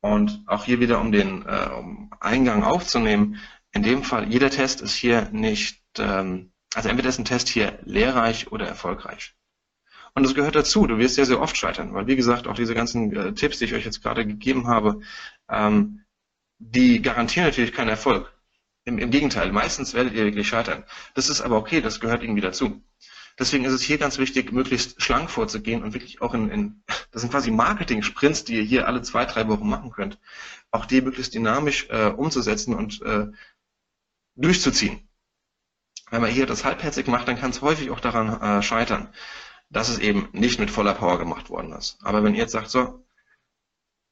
Und 0.00 0.42
auch 0.46 0.64
hier 0.64 0.80
wieder, 0.80 1.00
um 1.00 1.12
den 1.12 1.44
äh, 1.46 1.68
um 1.76 2.10
Eingang 2.20 2.64
aufzunehmen, 2.64 3.38
in 3.72 3.82
dem 3.82 4.02
Fall, 4.02 4.28
jeder 4.28 4.50
Test 4.50 4.80
ist 4.80 4.94
hier 4.94 5.28
nicht, 5.30 5.82
ähm, 5.98 6.52
also 6.74 6.88
entweder 6.88 7.08
ist 7.08 7.18
ein 7.18 7.24
Test 7.24 7.48
hier 7.48 7.78
lehrreich 7.84 8.50
oder 8.50 8.66
erfolgreich. 8.66 9.34
Und 10.14 10.24
das 10.24 10.34
gehört 10.34 10.56
dazu, 10.56 10.86
du 10.86 10.98
wirst 10.98 11.14
sehr, 11.14 11.26
sehr 11.26 11.40
oft 11.40 11.56
scheitern, 11.56 11.94
weil 11.94 12.06
wie 12.06 12.16
gesagt, 12.16 12.48
auch 12.48 12.54
diese 12.54 12.74
ganzen 12.74 13.14
äh, 13.14 13.32
Tipps, 13.34 13.58
die 13.58 13.66
ich 13.66 13.74
euch 13.74 13.84
jetzt 13.84 14.02
gerade 14.02 14.26
gegeben 14.26 14.66
habe, 14.66 15.00
ähm, 15.48 16.04
die 16.58 17.00
garantieren 17.00 17.46
natürlich 17.46 17.72
keinen 17.72 17.88
Erfolg. 17.88 18.32
Im, 18.84 18.98
Im 18.98 19.10
Gegenteil, 19.10 19.52
meistens 19.52 19.94
werdet 19.94 20.14
ihr 20.14 20.24
wirklich 20.24 20.48
scheitern. 20.48 20.84
Das 21.14 21.28
ist 21.28 21.40
aber 21.40 21.56
okay, 21.58 21.80
das 21.80 22.00
gehört 22.00 22.22
irgendwie 22.22 22.40
dazu. 22.40 22.82
Deswegen 23.40 23.64
ist 23.64 23.72
es 23.72 23.80
hier 23.80 23.96
ganz 23.96 24.18
wichtig, 24.18 24.52
möglichst 24.52 25.00
schlank 25.02 25.30
vorzugehen 25.30 25.82
und 25.82 25.94
wirklich 25.94 26.20
auch 26.20 26.34
in, 26.34 26.50
in 26.50 26.82
das 27.10 27.22
sind 27.22 27.30
quasi 27.30 27.50
Marketing-Sprints, 27.50 28.44
die 28.44 28.56
ihr 28.56 28.62
hier 28.62 28.86
alle 28.86 29.00
zwei, 29.00 29.24
drei 29.24 29.48
Wochen 29.48 29.66
machen 29.66 29.90
könnt, 29.90 30.18
auch 30.70 30.84
die 30.84 31.00
möglichst 31.00 31.32
dynamisch 31.32 31.88
äh, 31.88 32.08
umzusetzen 32.08 32.74
und 32.74 33.00
äh, 33.00 33.28
durchzuziehen. 34.36 35.08
Wenn 36.10 36.20
man 36.20 36.30
hier 36.30 36.44
das 36.44 36.66
halbherzig 36.66 37.06
macht, 37.06 37.28
dann 37.28 37.38
kann 37.38 37.50
es 37.50 37.62
häufig 37.62 37.90
auch 37.90 38.00
daran 38.00 38.42
äh, 38.42 38.62
scheitern, 38.62 39.08
dass 39.70 39.88
es 39.88 39.98
eben 40.00 40.28
nicht 40.32 40.60
mit 40.60 40.70
voller 40.70 40.92
Power 40.92 41.18
gemacht 41.18 41.48
worden 41.48 41.72
ist. 41.72 41.96
Aber 42.02 42.22
wenn 42.22 42.34
ihr 42.34 42.42
jetzt 42.42 42.52
sagt, 42.52 42.68
so, 42.68 43.06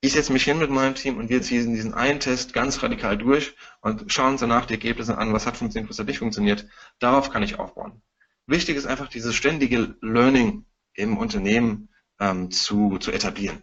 ich 0.00 0.14
setze 0.14 0.32
mich 0.32 0.44
hin 0.44 0.58
mit 0.58 0.70
meinem 0.70 0.94
Team 0.94 1.18
und 1.18 1.28
wir 1.28 1.42
ziehen 1.42 1.74
diesen 1.74 1.92
einen 1.92 2.20
Test 2.20 2.54
ganz 2.54 2.82
radikal 2.82 3.18
durch 3.18 3.54
und 3.82 4.10
schauen 4.10 4.32
uns 4.32 4.40
danach 4.40 4.64
die 4.64 4.74
Ergebnisse 4.74 5.18
an, 5.18 5.34
was 5.34 5.44
hat 5.44 5.58
funktioniert, 5.58 5.90
was 5.90 5.98
hat 5.98 6.06
nicht 6.06 6.20
funktioniert, 6.20 6.66
darauf 6.98 7.28
kann 7.28 7.42
ich 7.42 7.58
aufbauen. 7.58 8.00
Wichtig 8.48 8.76
ist 8.76 8.86
einfach 8.86 9.08
dieses 9.08 9.34
ständige 9.34 9.94
Learning 10.00 10.64
im 10.94 11.18
Unternehmen 11.18 11.90
ähm, 12.18 12.50
zu, 12.50 12.96
zu 12.96 13.12
etablieren. 13.12 13.62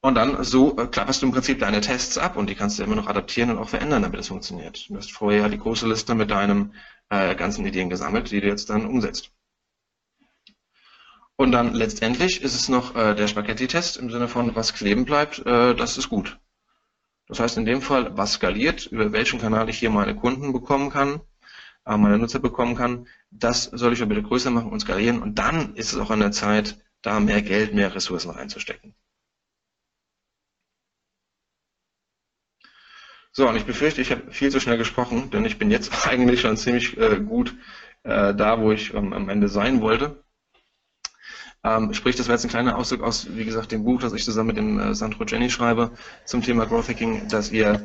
Und 0.00 0.14
dann 0.14 0.44
so 0.44 0.78
äh, 0.78 0.86
klapperst 0.86 1.20
du 1.20 1.26
im 1.26 1.32
Prinzip 1.32 1.58
deine 1.58 1.80
Tests 1.80 2.16
ab 2.16 2.36
und 2.36 2.48
die 2.48 2.54
kannst 2.54 2.78
du 2.78 2.84
immer 2.84 2.94
noch 2.94 3.08
adaptieren 3.08 3.50
und 3.50 3.58
auch 3.58 3.68
verändern, 3.68 4.02
damit 4.02 4.20
es 4.20 4.28
funktioniert. 4.28 4.88
Du 4.88 4.96
hast 4.96 5.10
vorher 5.10 5.48
die 5.48 5.58
große 5.58 5.88
Liste 5.88 6.14
mit 6.14 6.30
deinen 6.30 6.74
äh, 7.08 7.34
ganzen 7.34 7.66
Ideen 7.66 7.90
gesammelt, 7.90 8.30
die 8.30 8.40
du 8.40 8.46
jetzt 8.46 8.70
dann 8.70 8.86
umsetzt. 8.86 9.32
Und 11.34 11.50
dann 11.50 11.74
letztendlich 11.74 12.40
ist 12.40 12.54
es 12.54 12.68
noch 12.68 12.94
äh, 12.94 13.16
der 13.16 13.26
Spaghetti-Test 13.26 13.96
im 13.96 14.10
Sinne 14.10 14.28
von, 14.28 14.54
was 14.54 14.74
kleben 14.74 15.04
bleibt, 15.04 15.44
äh, 15.44 15.74
das 15.74 15.98
ist 15.98 16.08
gut. 16.08 16.38
Das 17.26 17.40
heißt 17.40 17.56
in 17.56 17.64
dem 17.64 17.82
Fall, 17.82 18.16
was 18.16 18.34
skaliert, 18.34 18.86
über 18.86 19.10
welchen 19.10 19.40
Kanal 19.40 19.68
ich 19.68 19.78
hier 19.80 19.90
meine 19.90 20.14
Kunden 20.14 20.52
bekommen 20.52 20.90
kann, 20.90 21.20
äh, 21.86 21.96
meine 21.96 22.18
Nutzer 22.18 22.38
bekommen 22.38 22.76
kann, 22.76 23.06
das 23.30 23.64
soll 23.64 23.92
ich 23.92 24.00
ja 24.00 24.06
bitte 24.06 24.22
größer 24.22 24.50
machen 24.50 24.70
und 24.70 24.80
skalieren 24.80 25.22
und 25.22 25.38
dann 25.38 25.74
ist 25.74 25.92
es 25.92 25.98
auch 25.98 26.10
an 26.10 26.20
der 26.20 26.32
Zeit, 26.32 26.78
da 27.02 27.20
mehr 27.20 27.42
Geld, 27.42 27.74
mehr 27.74 27.94
Ressourcen 27.94 28.30
reinzustecken. 28.30 28.94
So, 33.32 33.48
und 33.48 33.56
ich 33.56 33.64
befürchte, 33.64 34.00
ich 34.00 34.10
habe 34.10 34.32
viel 34.32 34.50
zu 34.50 34.58
schnell 34.60 34.78
gesprochen, 34.78 35.30
denn 35.30 35.44
ich 35.44 35.58
bin 35.58 35.70
jetzt 35.70 36.06
eigentlich 36.08 36.40
schon 36.40 36.56
ziemlich 36.56 36.96
äh, 36.96 37.20
gut 37.20 37.54
äh, 38.02 38.34
da, 38.34 38.60
wo 38.60 38.72
ich 38.72 38.94
ähm, 38.94 39.12
am 39.12 39.28
Ende 39.28 39.48
sein 39.48 39.80
wollte. 39.80 40.24
Ähm, 41.64 41.92
sprich, 41.92 42.16
das 42.16 42.28
war 42.28 42.34
jetzt 42.34 42.44
ein 42.44 42.50
kleiner 42.50 42.76
Ausdruck 42.76 43.02
aus, 43.02 43.28
wie 43.36 43.44
gesagt, 43.44 43.72
dem 43.72 43.84
Buch, 43.84 44.00
das 44.00 44.12
ich 44.12 44.24
zusammen 44.24 44.48
mit 44.48 44.56
dem 44.56 44.78
äh, 44.78 44.94
Sandro 44.94 45.24
Jenny 45.24 45.50
schreibe 45.50 45.92
zum 46.24 46.42
Thema 46.42 46.66
Growth 46.66 46.88
Hacking, 46.88 47.28
das 47.28 47.50
ihr 47.50 47.84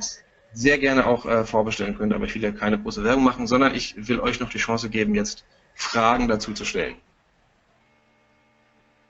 sehr 0.54 0.78
gerne 0.78 1.06
auch 1.06 1.26
äh, 1.26 1.44
vorbestellen 1.46 1.98
könnt, 1.98 2.14
aber 2.14 2.26
ich 2.26 2.36
will 2.36 2.44
ja 2.44 2.52
keine 2.52 2.80
große 2.80 3.04
Werbung 3.04 3.24
machen, 3.24 3.48
sondern 3.48 3.74
ich 3.76 3.96
will 4.08 4.20
euch 4.20 4.40
noch 4.40 4.50
die 4.50 4.60
Chance 4.60 4.90
geben, 4.90 5.16
jetzt 5.16 5.46
Fragen 5.76 6.28
dazu 6.28 6.54
zu 6.54 6.66
stellen. 6.66 6.96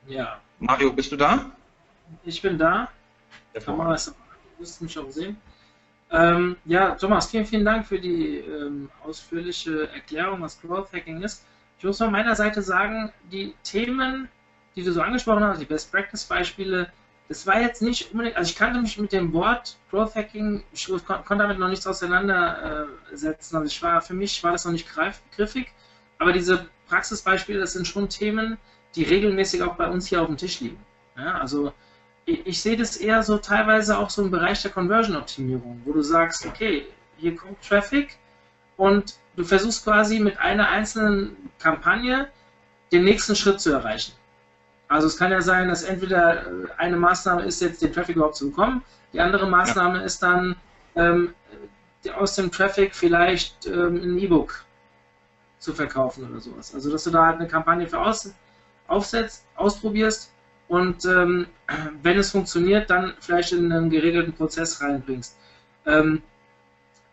Ja. 0.08 0.40
Mario, 0.60 0.94
bist 0.94 1.12
du 1.12 1.18
da? 1.18 1.52
Ich 2.24 2.42
bin 2.42 2.58
da. 2.58 2.90
Kamera 3.66 3.94
ist, 3.94 4.16
müsst 4.60 4.82
mich 4.82 4.98
auch 4.98 5.10
sehen. 5.10 5.38
Ähm, 6.12 6.58
ja, 6.66 6.92
Thomas, 6.96 7.30
vielen, 7.30 7.46
vielen 7.46 7.66
Dank 7.66 7.86
für 7.86 8.00
die 8.00 8.38
ähm, 8.38 8.90
ausführliche 9.04 9.90
Erklärung, 9.90 10.42
was 10.42 10.62
Growth 10.62 10.94
Hacking 10.94 11.22
ist. 11.22 11.46
Ich 11.78 11.84
muss 11.84 11.98
von 11.98 12.12
meiner 12.12 12.36
Seite 12.36 12.62
sagen, 12.62 13.12
die 13.32 13.56
Themen, 13.64 14.30
die 14.76 14.84
du 14.84 14.94
so 14.94 15.02
angesprochen 15.02 15.44
hast, 15.44 15.60
die 15.60 15.66
Best 15.66 15.92
Practice 15.92 16.24
Beispiele, 16.24 16.92
das 17.30 17.48
war 17.48 17.62
jetzt 17.62 17.82
nicht 17.82 18.12
unbedingt, 18.12 18.36
also 18.36 18.50
ich 18.50 18.56
kannte 18.56 18.82
mich 18.82 18.98
mit 18.98 19.12
dem 19.12 19.34
Wort 19.34 19.78
Growth 19.90 20.16
Hacking, 20.16 20.64
ich 20.72 20.88
konnte 20.88 21.38
damit 21.38 21.58
noch 21.58 21.70
nichts 21.70 21.88
auseinandersetzen. 21.88 23.56
Also 23.56 23.68
ich 23.68 23.82
war, 23.82 24.02
für 24.02 24.14
mich 24.14 24.44
war 24.44 24.52
das 24.52 24.66
noch 24.66 24.72
nicht 24.72 24.88
griffig, 25.32 25.72
aber 26.20 26.34
diese 26.34 26.68
Praxisbeispiele, 26.88 27.60
das 27.60 27.74
sind 27.74 27.88
schon 27.88 28.10
Themen, 28.10 28.58
die 28.96 29.04
regelmäßig 29.04 29.64
auch 29.64 29.76
bei 29.76 29.88
uns 29.88 30.08
hier 30.08 30.22
auf 30.22 30.28
dem 30.28 30.38
Tisch 30.38 30.60
liegen. 30.60 30.80
Ja, 31.18 31.40
also 31.40 31.74
ich, 32.26 32.46
ich 32.46 32.62
sehe 32.62 32.78
das 32.78 32.98
eher 32.98 33.24
so 33.24 33.38
teilweise 33.38 33.98
auch 33.98 34.10
so 34.10 34.22
im 34.22 34.32
Bereich 34.32 34.62
der 34.62 34.72
Conversion-Optimierung, 34.72 35.82
wo 35.86 35.94
du 35.94 36.02
sagst, 36.02 36.46
okay, 36.46 36.88
hier 37.18 37.36
kommt 37.36 37.62
Traffic 37.62 38.18
und 38.78 39.16
du 39.36 39.44
versuchst 39.44 39.84
quasi 39.84 40.20
mit 40.20 40.38
einer 40.40 40.70
einzelnen 40.70 41.36
Kampagne 41.60 42.30
den 42.92 43.06
nächsten 43.06 43.36
Schritt 43.36 43.62
zu 43.62 43.72
erreichen. 43.72 44.14
Also 44.88 45.08
es 45.08 45.18
kann 45.18 45.32
ja 45.32 45.42
sein, 45.42 45.70
dass 45.70 45.84
entweder 45.84 46.46
äh, 46.46 46.50
eine 46.78 46.98
Maßnahme 46.98 47.44
ist, 47.44 47.62
jetzt 47.62 47.82
den 47.82 47.94
Traffic 47.94 48.16
überhaupt 48.16 48.36
zu 48.36 48.50
bekommen, 48.50 48.84
die 49.12 49.20
andere 49.20 49.48
Maßnahme 49.48 50.00
ja. 50.00 50.04
ist 50.04 50.22
dann 50.22 50.56
ähm, 50.96 51.34
aus 52.16 52.36
dem 52.36 52.52
Traffic 52.52 52.96
vielleicht 52.96 53.66
ähm, 53.66 54.02
ein 54.04 54.18
E-Book 54.18 54.66
zu 55.60 55.74
verkaufen 55.74 56.30
oder 56.30 56.40
sowas. 56.40 56.74
Also 56.76 56.92
dass 56.92 57.06
du 57.06 57.12
da 57.12 57.26
halt 57.28 57.40
eine 57.40 57.48
Kampagne 57.48 57.88
für 57.88 58.00
aus, 58.00 58.34
aufsetzt, 58.88 59.46
ausprobierst 59.56 60.32
und 60.68 61.06
ähm, 61.06 61.48
wenn 62.04 62.18
es 62.18 62.32
funktioniert, 62.32 62.90
dann 62.90 63.14
vielleicht 63.20 63.54
in 63.54 63.72
einen 63.72 63.90
geregelten 63.90 64.34
Prozess 64.34 64.82
reinbringst. 64.82 65.38
Ähm, 65.86 66.22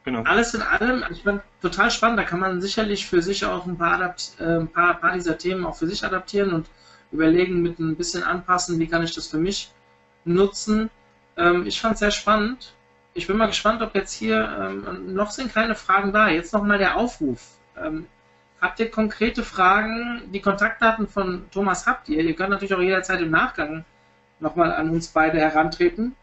genau. 0.05 0.23
Alles 0.23 0.55
in 0.55 0.63
allem, 0.63 1.05
ich 1.11 1.23
bin 1.23 1.41
total 1.63 1.91
spannend, 1.91 2.19
da 2.19 2.25
kann 2.25 2.41
man 2.41 2.61
sicherlich 2.61 3.07
für 3.07 3.23
sich 3.23 3.45
auch 3.45 3.67
ein 3.67 3.79
paar, 3.79 3.95
Adapt 3.95 4.33
äh, 4.41 4.59
ein 4.59 4.69
paar, 4.69 4.95
paar 4.95 5.13
dieser 5.13 5.39
Themen 5.39 5.65
auch 5.65 5.77
für 5.77 5.87
sich 5.87 6.05
adaptieren 6.05 6.53
und 6.53 6.67
überlegen, 7.13 7.63
mit 7.63 7.79
ein 7.79 7.97
bisschen 7.97 8.23
anpassen, 8.23 8.79
wie 8.79 8.87
kann 8.87 9.03
ich 9.03 9.15
das 9.15 9.29
für 9.29 9.39
mich 9.39 9.73
nutzen. 10.25 10.91
Ähm, 11.37 11.67
ich 11.67 11.81
fand 11.81 11.95
es 11.95 12.01
sehr 12.01 12.11
spannend. 12.11 12.75
Ich 13.15 13.27
bin 13.27 13.37
mal 13.37 13.47
gespannt, 13.47 13.83
ob 13.83 13.95
jetzt 13.95 14.13
hier 14.13 14.57
ähm, 14.61 15.15
noch 15.15 15.31
sind 15.31 15.53
keine 15.53 15.75
Fragen 15.75 16.13
da. 16.13 16.29
Jetzt 16.29 16.53
nochmal 16.53 16.79
der 16.79 16.97
Aufruf. 16.97 17.41
Ähm, 17.77 18.07
habt 18.61 18.79
ihr 18.79 18.91
konkrete 18.91 19.43
Fragen? 19.43 20.23
Die 20.33 20.41
Kontaktdaten 20.41 21.09
von 21.09 21.51
Thomas 21.51 21.87
habt 21.87 22.09
ihr. 22.09 22.23
Ihr 22.23 22.35
könnt 22.35 22.51
natürlich 22.51 22.75
auch 22.75 22.81
jederzeit 22.81 23.21
im 23.21 23.31
Nachgang 23.31 23.85
nochmal 24.39 24.73
an 24.73 24.91
uns 24.91 25.09
beide 25.09 25.39
herantreten. 25.39 26.15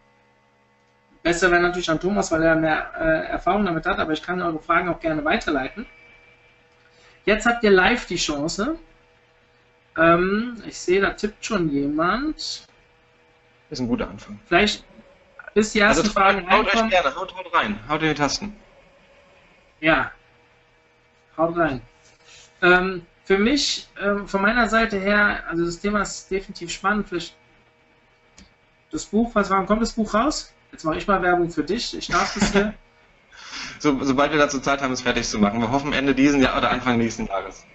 Besser 1.24 1.52
wäre 1.52 1.62
natürlich 1.62 1.90
an 1.90 2.00
Thomas, 2.00 2.32
weil 2.32 2.44
er 2.44 2.56
mehr 2.56 2.92
äh, 2.98 3.28
Erfahrung 3.28 3.66
damit 3.66 3.86
hat, 3.86 4.00
aber 4.00 4.14
ich 4.14 4.24
kann 4.24 4.42
eure 4.42 4.60
Fragen 4.60 4.88
auch 4.88 5.00
gerne 5.00 5.26
weiterleiten. 5.26 5.86
Jetzt 7.26 7.46
habt 7.46 7.64
ihr 7.64 7.72
live 7.72 8.06
die 8.06 8.16
Chance, 8.16 8.78
ähm, 9.98 10.62
ich 10.66 10.78
sehe, 10.78 11.02
da 11.02 11.12
tippt 11.12 11.46
schon 11.46 11.70
jemand. 11.70 12.68
Ist 13.70 13.80
ein 13.80 13.88
guter 13.88 14.10
Anfang. 14.10 14.40
Vielleicht 14.46 14.86
bis 15.54 15.72
die 15.72 15.80
ersten 15.80 16.02
also, 16.04 16.14
Fragen 16.14 16.50
haut 16.50 16.68
reinkommen. 16.68 16.86
Euch 16.86 16.92
gerne, 16.92 17.16
haut, 17.16 17.36
haut 17.36 17.54
rein, 17.54 17.80
haut 17.90 18.02
in 18.04 18.10
die 18.10 18.14
Tasten. 18.14 18.56
Ja, 19.80 20.12
haut 21.36 21.58
rein. 21.58 21.82
Ähm, 22.62 23.06
für 23.26 23.38
mich, 23.38 23.88
ähm, 24.00 24.28
von 24.28 24.42
meiner 24.42 24.70
Seite 24.70 25.00
her, 25.00 25.44
also 25.50 25.66
das 25.66 25.80
Thema 25.80 26.02
ist 26.02 26.30
definitiv 26.30 26.72
spannend. 26.72 27.10
Vielleicht 27.10 27.36
das 28.92 29.06
Buch, 29.06 29.34
was 29.34 29.50
wann 29.50 29.66
kommt 29.66 29.82
das 29.82 29.94
Buch 29.94 30.14
raus? 30.14 30.54
Jetzt 30.72 30.84
mache 30.84 30.98
ich 30.98 31.08
mal 31.08 31.22
Werbung 31.22 31.50
für 31.50 31.64
dich. 31.64 31.98
Ich 31.98 32.08
darf 32.08 32.34
das 32.36 32.52
hier. 32.52 32.74
so, 33.80 33.98
sobald 34.04 34.32
wir 34.32 34.40
dazu 34.40 34.60
Zeit 34.60 34.82
haben, 34.82 34.94
es 34.94 35.02
fertig 35.02 35.28
zu 35.28 35.40
machen. 35.40 35.60
Wir 35.60 35.72
hoffen 35.72 35.92
Ende 35.92 36.14
diesen 36.14 36.42
Jahr 36.42 36.58
oder 36.58 36.70
Anfang 36.70 36.98
nächsten 36.98 37.26
Jahres. 37.26 37.66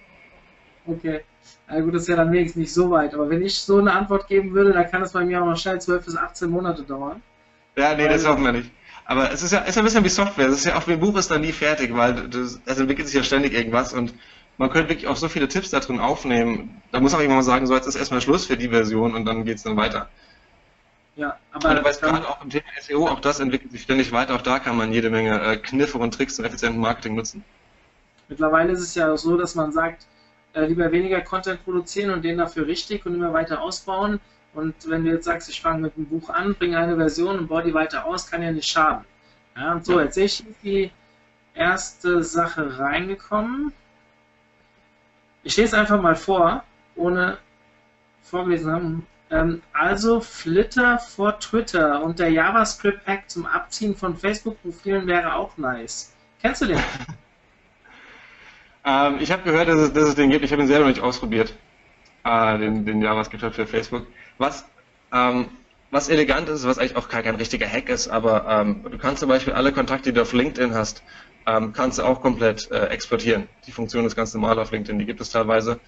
Okay. 0.85 1.21
Na 1.67 1.79
gut, 1.79 1.95
das 1.95 2.03
ist 2.03 2.07
ja 2.09 2.15
dann 2.15 2.31
wenigstens 2.31 2.61
nicht 2.61 2.73
so 2.73 2.91
weit. 2.91 3.13
Aber 3.13 3.29
wenn 3.29 3.41
ich 3.41 3.59
so 3.59 3.79
eine 3.79 3.93
Antwort 3.93 4.27
geben 4.27 4.53
würde, 4.53 4.73
dann 4.73 4.89
kann 4.89 5.01
es 5.01 5.11
bei 5.13 5.23
mir 5.23 5.41
auch 5.41 5.45
noch 5.45 5.57
schnell 5.57 5.79
12 5.79 6.05
bis 6.05 6.15
18 6.15 6.49
Monate 6.49 6.83
dauern. 6.83 7.21
Ja, 7.75 7.95
nee, 7.95 8.07
das 8.07 8.27
hoffen 8.27 8.43
wir 8.43 8.51
nicht. 8.51 8.71
Aber 9.05 9.31
es 9.31 9.43
ist 9.43 9.51
ja 9.51 9.59
ist 9.59 9.77
ein 9.77 9.83
bisschen 9.83 10.03
wie 10.03 10.09
Software. 10.09 10.47
Es 10.47 10.57
ist 10.57 10.65
ja 10.65 10.77
auch 10.77 10.87
wie 10.87 10.93
ein 10.93 10.99
Buch 10.99 11.17
ist 11.17 11.31
dann 11.31 11.41
nie 11.41 11.51
fertig, 11.51 11.95
weil 11.95 12.29
das, 12.29 12.59
es 12.65 12.79
entwickelt 12.79 13.07
sich 13.07 13.15
ja 13.15 13.23
ständig 13.23 13.53
irgendwas 13.53 13.93
und 13.93 14.13
man 14.57 14.69
könnte 14.69 14.89
wirklich 14.89 15.07
auch 15.07 15.15
so 15.15 15.27
viele 15.27 15.47
Tipps 15.47 15.71
da 15.71 15.79
drin 15.79 15.99
aufnehmen. 15.99 16.81
Da 16.91 16.99
muss 16.99 17.13
auch 17.13 17.21
jemand 17.21 17.39
mal 17.39 17.43
sagen, 17.43 17.65
so 17.65 17.75
jetzt 17.75 17.87
ist 17.87 17.95
erstmal 17.95 18.21
Schluss 18.21 18.45
für 18.45 18.55
die 18.55 18.69
Version 18.69 19.15
und 19.15 19.25
dann 19.25 19.43
geht 19.45 19.57
es 19.57 19.63
dann 19.63 19.75
weiter. 19.75 20.07
Ja, 21.15 21.37
aber. 21.51 21.71
Und 21.71 21.83
weiß 21.83 22.01
gerade 22.01 22.27
auch 22.27 22.43
im 22.43 22.49
Thema 22.49 22.63
SEO, 22.81 23.07
auch 23.07 23.19
das 23.19 23.39
entwickelt 23.39 23.71
sich 23.71 23.81
ständig 23.81 24.11
weiter. 24.11 24.35
Auch 24.35 24.41
da 24.41 24.59
kann 24.59 24.77
man 24.77 24.93
jede 24.93 25.09
Menge 25.09 25.41
äh, 25.41 25.57
Kniffe 25.57 25.97
und 25.97 26.13
Tricks 26.13 26.35
zum 26.35 26.45
effizienten 26.45 26.79
Marketing 26.79 27.15
nutzen. 27.15 27.43
Mittlerweile 28.29 28.71
ist 28.71 28.81
es 28.81 28.95
ja 28.95 29.11
auch 29.11 29.17
so, 29.17 29.37
dass 29.37 29.55
man 29.55 29.71
sagt, 29.71 30.05
äh, 30.53 30.65
lieber 30.65 30.91
weniger 30.91 31.21
Content 31.21 31.63
produzieren 31.63 32.11
und 32.11 32.23
den 32.23 32.37
dafür 32.37 32.67
richtig 32.67 33.05
und 33.05 33.15
immer 33.15 33.33
weiter 33.33 33.61
ausbauen. 33.61 34.19
Und 34.53 34.75
wenn 34.87 35.03
du 35.03 35.11
jetzt 35.11 35.25
sagst, 35.25 35.49
ich 35.49 35.61
fange 35.61 35.81
mit 35.81 35.97
einem 35.97 36.05
Buch 36.05 36.29
an, 36.29 36.53
bringe 36.53 36.77
eine 36.77 36.95
Version 36.95 37.39
und 37.39 37.47
baue 37.47 37.63
die 37.63 37.73
weiter 37.73 38.05
aus, 38.05 38.29
kann 38.29 38.43
ja 38.43 38.51
nicht 38.51 38.69
schaden. 38.69 39.03
Ja, 39.55 39.73
und 39.73 39.85
so, 39.85 39.99
jetzt 39.99 40.15
sehe 40.15 40.25
ich 40.25 40.43
die 40.63 40.91
erste 41.53 42.23
Sache 42.23 42.79
reingekommen. 42.79 43.73
Ich 45.43 45.57
lese 45.57 45.77
einfach 45.77 46.01
mal 46.01 46.15
vor, 46.15 46.63
ohne 46.95 47.37
vorgelesen 48.21 48.71
haben. 48.71 49.07
Ähm, 49.29 49.61
also 49.73 50.21
Flitter 50.21 50.99
vor 50.99 51.39
Twitter 51.39 52.03
und 52.03 52.19
der 52.19 52.29
JavaScript-Pack 52.29 53.29
zum 53.29 53.45
Abziehen 53.45 53.95
von 53.95 54.15
Facebook-Profilen 54.15 55.07
wäre 55.07 55.35
auch 55.35 55.57
nice. 55.57 56.13
Kennst 56.41 56.61
du 56.61 56.67
den? 56.67 56.79
Ähm, 58.85 59.17
ich 59.19 59.31
habe 59.31 59.43
gehört, 59.43 59.67
dass 59.67 59.79
es, 59.79 59.93
dass 59.93 60.03
es, 60.09 60.15
den 60.15 60.29
gibt. 60.29 60.43
Ich 60.43 60.51
habe 60.51 60.61
ihn 60.61 60.67
selber 60.67 60.85
noch 60.85 60.93
nicht 60.93 61.03
ausprobiert. 61.03 61.53
Äh, 62.23 62.57
den, 62.57 62.85
den 62.85 63.01
JavaScript 63.01 63.55
für 63.55 63.67
Facebook. 63.67 64.07
Was, 64.37 64.65
ähm, 65.13 65.47
was 65.91 66.09
elegant 66.09 66.49
ist, 66.49 66.65
was 66.65 66.77
eigentlich 66.77 66.95
auch 66.95 67.07
kein, 67.07 67.23
kein 67.23 67.35
richtiger 67.35 67.67
Hack 67.67 67.89
ist, 67.89 68.07
aber 68.07 68.45
ähm, 68.49 68.83
du 68.89 68.97
kannst 68.97 69.19
zum 69.19 69.29
Beispiel 69.29 69.53
alle 69.53 69.71
Kontakte, 69.71 70.11
die 70.11 70.15
du 70.15 70.21
auf 70.21 70.33
LinkedIn 70.33 70.73
hast, 70.73 71.03
ähm, 71.45 71.73
kannst 71.73 71.99
du 71.99 72.03
auch 72.03 72.21
komplett 72.21 72.71
äh, 72.71 72.87
exportieren. 72.87 73.47
Die 73.67 73.71
Funktion 73.71 74.05
ist 74.05 74.15
ganz 74.15 74.33
normal 74.33 74.57
auf 74.59 74.71
LinkedIn, 74.71 74.99
die 74.99 75.05
gibt 75.05 75.21
es 75.21 75.29
teilweise. 75.29 75.79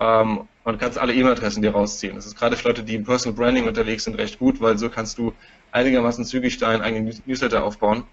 Ähm, 0.00 0.48
und 0.64 0.78
kannst 0.78 0.98
alle 0.98 1.12
E-Mail-Adressen 1.12 1.62
dir 1.62 1.72
rausziehen. 1.72 2.14
Das 2.14 2.26
ist 2.26 2.36
gerade 2.36 2.56
für 2.56 2.68
Leute, 2.68 2.82
die 2.82 2.94
im 2.94 3.04
Personal 3.04 3.36
Branding 3.36 3.66
unterwegs 3.66 4.04
sind, 4.04 4.16
recht 4.18 4.38
gut, 4.38 4.60
weil 4.60 4.78
so 4.78 4.88
kannst 4.88 5.18
du 5.18 5.32
einigermaßen 5.70 6.24
zügig 6.24 6.58
deinen 6.58 6.80
eigenen 6.80 7.14
Newsletter 7.26 7.62
aufbauen. 7.64 8.04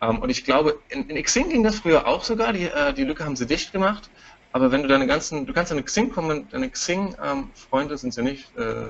Ähm, 0.00 0.18
und 0.18 0.30
ich 0.30 0.44
glaube, 0.44 0.78
in, 0.88 1.08
in 1.08 1.22
Xing 1.22 1.48
ging 1.48 1.62
das 1.62 1.80
früher 1.80 2.06
auch 2.06 2.22
sogar, 2.22 2.52
die, 2.52 2.64
äh, 2.64 2.92
die 2.92 3.04
Lücke 3.04 3.24
haben 3.24 3.36
sie 3.36 3.46
dicht 3.46 3.72
gemacht. 3.72 4.10
Aber 4.52 4.72
wenn 4.72 4.82
du 4.82 4.88
deine 4.88 5.06
ganzen, 5.06 5.46
du 5.46 5.52
kannst 5.52 5.70
deine 5.70 5.82
Xing, 5.82 6.12
deine 6.50 6.70
Xing 6.70 7.14
ähm, 7.22 7.50
sind 7.96 8.14
sie 8.14 8.22
nicht, 8.22 8.56
äh, 8.56 8.86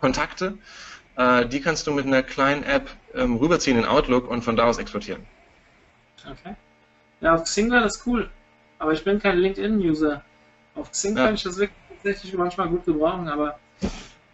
Kontakte, 0.00 0.58
äh, 1.16 1.46
die 1.46 1.60
kannst 1.60 1.86
du 1.86 1.92
mit 1.92 2.06
einer 2.06 2.22
kleinen 2.22 2.62
App 2.62 2.90
ähm, 3.14 3.36
rüberziehen 3.36 3.78
in 3.78 3.86
Outlook 3.86 4.28
und 4.28 4.42
von 4.42 4.54
da 4.56 4.64
aus 4.64 4.78
exportieren. 4.78 5.24
Okay. 6.30 6.54
Ja, 7.20 7.34
auf 7.34 7.44
Xing 7.44 7.70
war 7.70 7.80
das 7.80 8.06
cool, 8.06 8.30
aber 8.78 8.92
ich 8.92 9.02
bin 9.02 9.18
kein 9.18 9.38
LinkedIn-User. 9.38 10.22
Auf 10.74 10.90
Xing 10.90 11.16
ja. 11.16 11.24
kann 11.24 11.34
ich 11.34 11.42
das 11.42 11.58
wirklich 11.58 11.78
tatsächlich 11.88 12.34
manchmal 12.34 12.68
gut 12.68 12.84
gebrauchen, 12.84 13.28
aber 13.28 13.58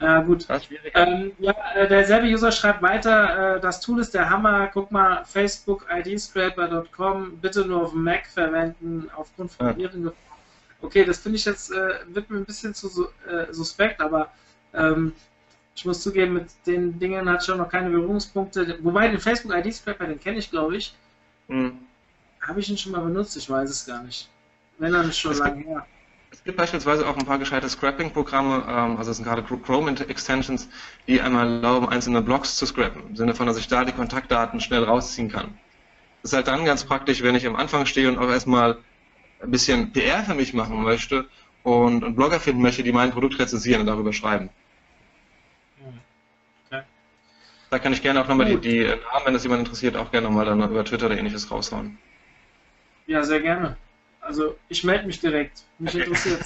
äh, 0.01 0.23
gut. 0.25 0.47
Ähm, 0.95 1.33
ja, 1.39 1.55
äh, 1.75 1.87
derselbe 1.87 2.27
User 2.27 2.51
schreibt 2.51 2.81
weiter, 2.81 3.57
äh, 3.57 3.61
das 3.61 3.81
Tool 3.81 4.01
ist 4.01 4.15
der 4.15 4.31
Hammer. 4.31 4.69
Guck 4.73 4.91
mal, 4.91 5.25
Facebook 5.27 5.87
IDscraper.com, 5.95 7.39
bitte 7.39 7.67
nur 7.67 7.83
auf 7.83 7.93
Mac 7.93 8.27
verwenden, 8.27 9.11
aufgrund 9.15 9.53
von 9.53 9.79
ja. 9.79 9.91
Okay, 10.83 11.05
das 11.05 11.19
finde 11.19 11.37
ich 11.37 11.45
jetzt, 11.45 11.71
äh, 11.71 11.95
wird 12.07 12.31
mir 12.31 12.39
ein 12.39 12.47
bisschen 12.47 12.75
zu 12.75 13.09
äh, 13.29 13.53
suspekt, 13.53 14.01
aber 14.01 14.33
ähm, 14.73 15.13
ich 15.77 15.85
muss 15.85 16.03
zugeben, 16.03 16.35
mit 16.35 16.47
den 16.67 16.99
Dingen 16.99 17.29
hat 17.29 17.45
schon 17.45 17.59
noch 17.59 17.69
keine 17.69 17.91
Berührungspunkte. 17.91 18.79
Wobei 18.83 19.09
den 19.09 19.21
Facebook 19.21 19.55
ID 19.55 19.75
Scraper, 19.75 20.07
den 20.07 20.19
kenne 20.19 20.39
ich, 20.39 20.51
glaube 20.51 20.77
ich. 20.77 20.95
Mhm. 21.49 21.79
Habe 22.41 22.61
ich 22.61 22.71
ihn 22.71 22.79
schon 22.79 22.93
mal 22.93 23.03
benutzt? 23.03 23.37
Ich 23.37 23.51
weiß 23.51 23.69
es 23.69 23.85
gar 23.85 24.03
nicht. 24.03 24.31
Wenn 24.79 24.93
dann 24.93 25.13
schon 25.13 25.37
lange 25.37 25.63
her. 25.63 25.87
Es 26.33 26.45
gibt 26.45 26.57
beispielsweise 26.57 27.09
auch 27.09 27.17
ein 27.17 27.27
paar 27.27 27.39
gescheite 27.39 27.69
Scrapping-Programme, 27.69 28.65
ähm, 28.69 28.97
also 28.97 29.11
es 29.11 29.17
sind 29.17 29.25
gerade 29.27 29.43
Chrome-Extensions, 29.43 30.69
die 31.09 31.21
einmal 31.21 31.47
erlauben, 31.47 31.89
einzelne 31.89 32.23
Blocks 32.23 32.57
zu 32.57 32.67
scrappen, 32.67 33.03
im 33.09 33.17
Sinne 33.17 33.35
von, 33.35 33.47
dass 33.47 33.59
ich 33.59 33.67
da 33.67 33.85
die 33.85 33.93
Kontaktdaten 33.93 34.61
schnell 34.61 34.85
rausziehen 34.85 35.29
kann. 35.29 35.59
Das 36.23 36.33
ist 36.33 36.37
halt 36.37 36.47
dann 36.47 36.65
ganz 36.65 36.85
praktisch, 36.85 37.23
wenn 37.23 37.35
ich 37.35 37.47
am 37.47 37.57
Anfang 37.57 37.85
stehe 37.87 38.09
und 38.09 38.19
auch 38.19 38.29
erstmal 38.31 38.79
ein 39.43 39.51
bisschen 39.51 39.93
PR 39.93 40.23
für 40.23 40.35
mich 40.35 40.55
machen 40.55 40.83
möchte 40.83 41.29
und, 41.65 42.05
und 42.05 42.15
Blogger 42.15 42.39
finden 42.39 42.63
möchte, 42.63 42.83
die 42.83 42.93
mein 42.93 43.11
Produkt 43.11 43.39
rezensieren 43.39 43.81
und 43.81 43.87
darüber 43.87 44.13
schreiben. 44.13 44.51
Da 47.71 47.79
kann 47.79 47.93
ich 47.93 48.03
gerne 48.03 48.21
auch 48.21 48.29
nochmal 48.29 48.47
die, 48.47 48.57
die 48.57 48.85
Namen, 48.85 49.27
wenn 49.27 49.35
das 49.35 49.45
jemand 49.45 49.61
interessiert, 49.61 49.97
auch 49.97 50.11
gerne 50.11 50.27
nochmal 50.27 50.45
dann 50.45 50.61
über 50.63 50.85
Twitter 50.85 51.07
oder 51.07 51.17
ähnliches 51.17 51.51
raushauen. 51.51 51.99
Ja, 53.07 53.23
sehr 53.23 53.41
gerne. 53.41 53.77
Also 54.31 54.57
ich 54.69 54.85
melde 54.85 55.09
mich 55.09 55.19
direkt. 55.19 55.65
Mich 55.81 55.93
interessiert 55.93 56.45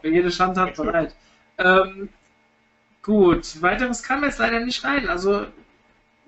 Für 0.00 0.08
jede 0.08 0.30
Schandtat 0.30 0.76
bereit. 0.76 1.16
Ähm, 1.58 2.10
gut, 3.02 3.60
weiteres 3.60 4.04
kam 4.04 4.22
jetzt 4.22 4.38
leider 4.38 4.60
nicht 4.60 4.84
rein. 4.84 5.08
Also 5.08 5.48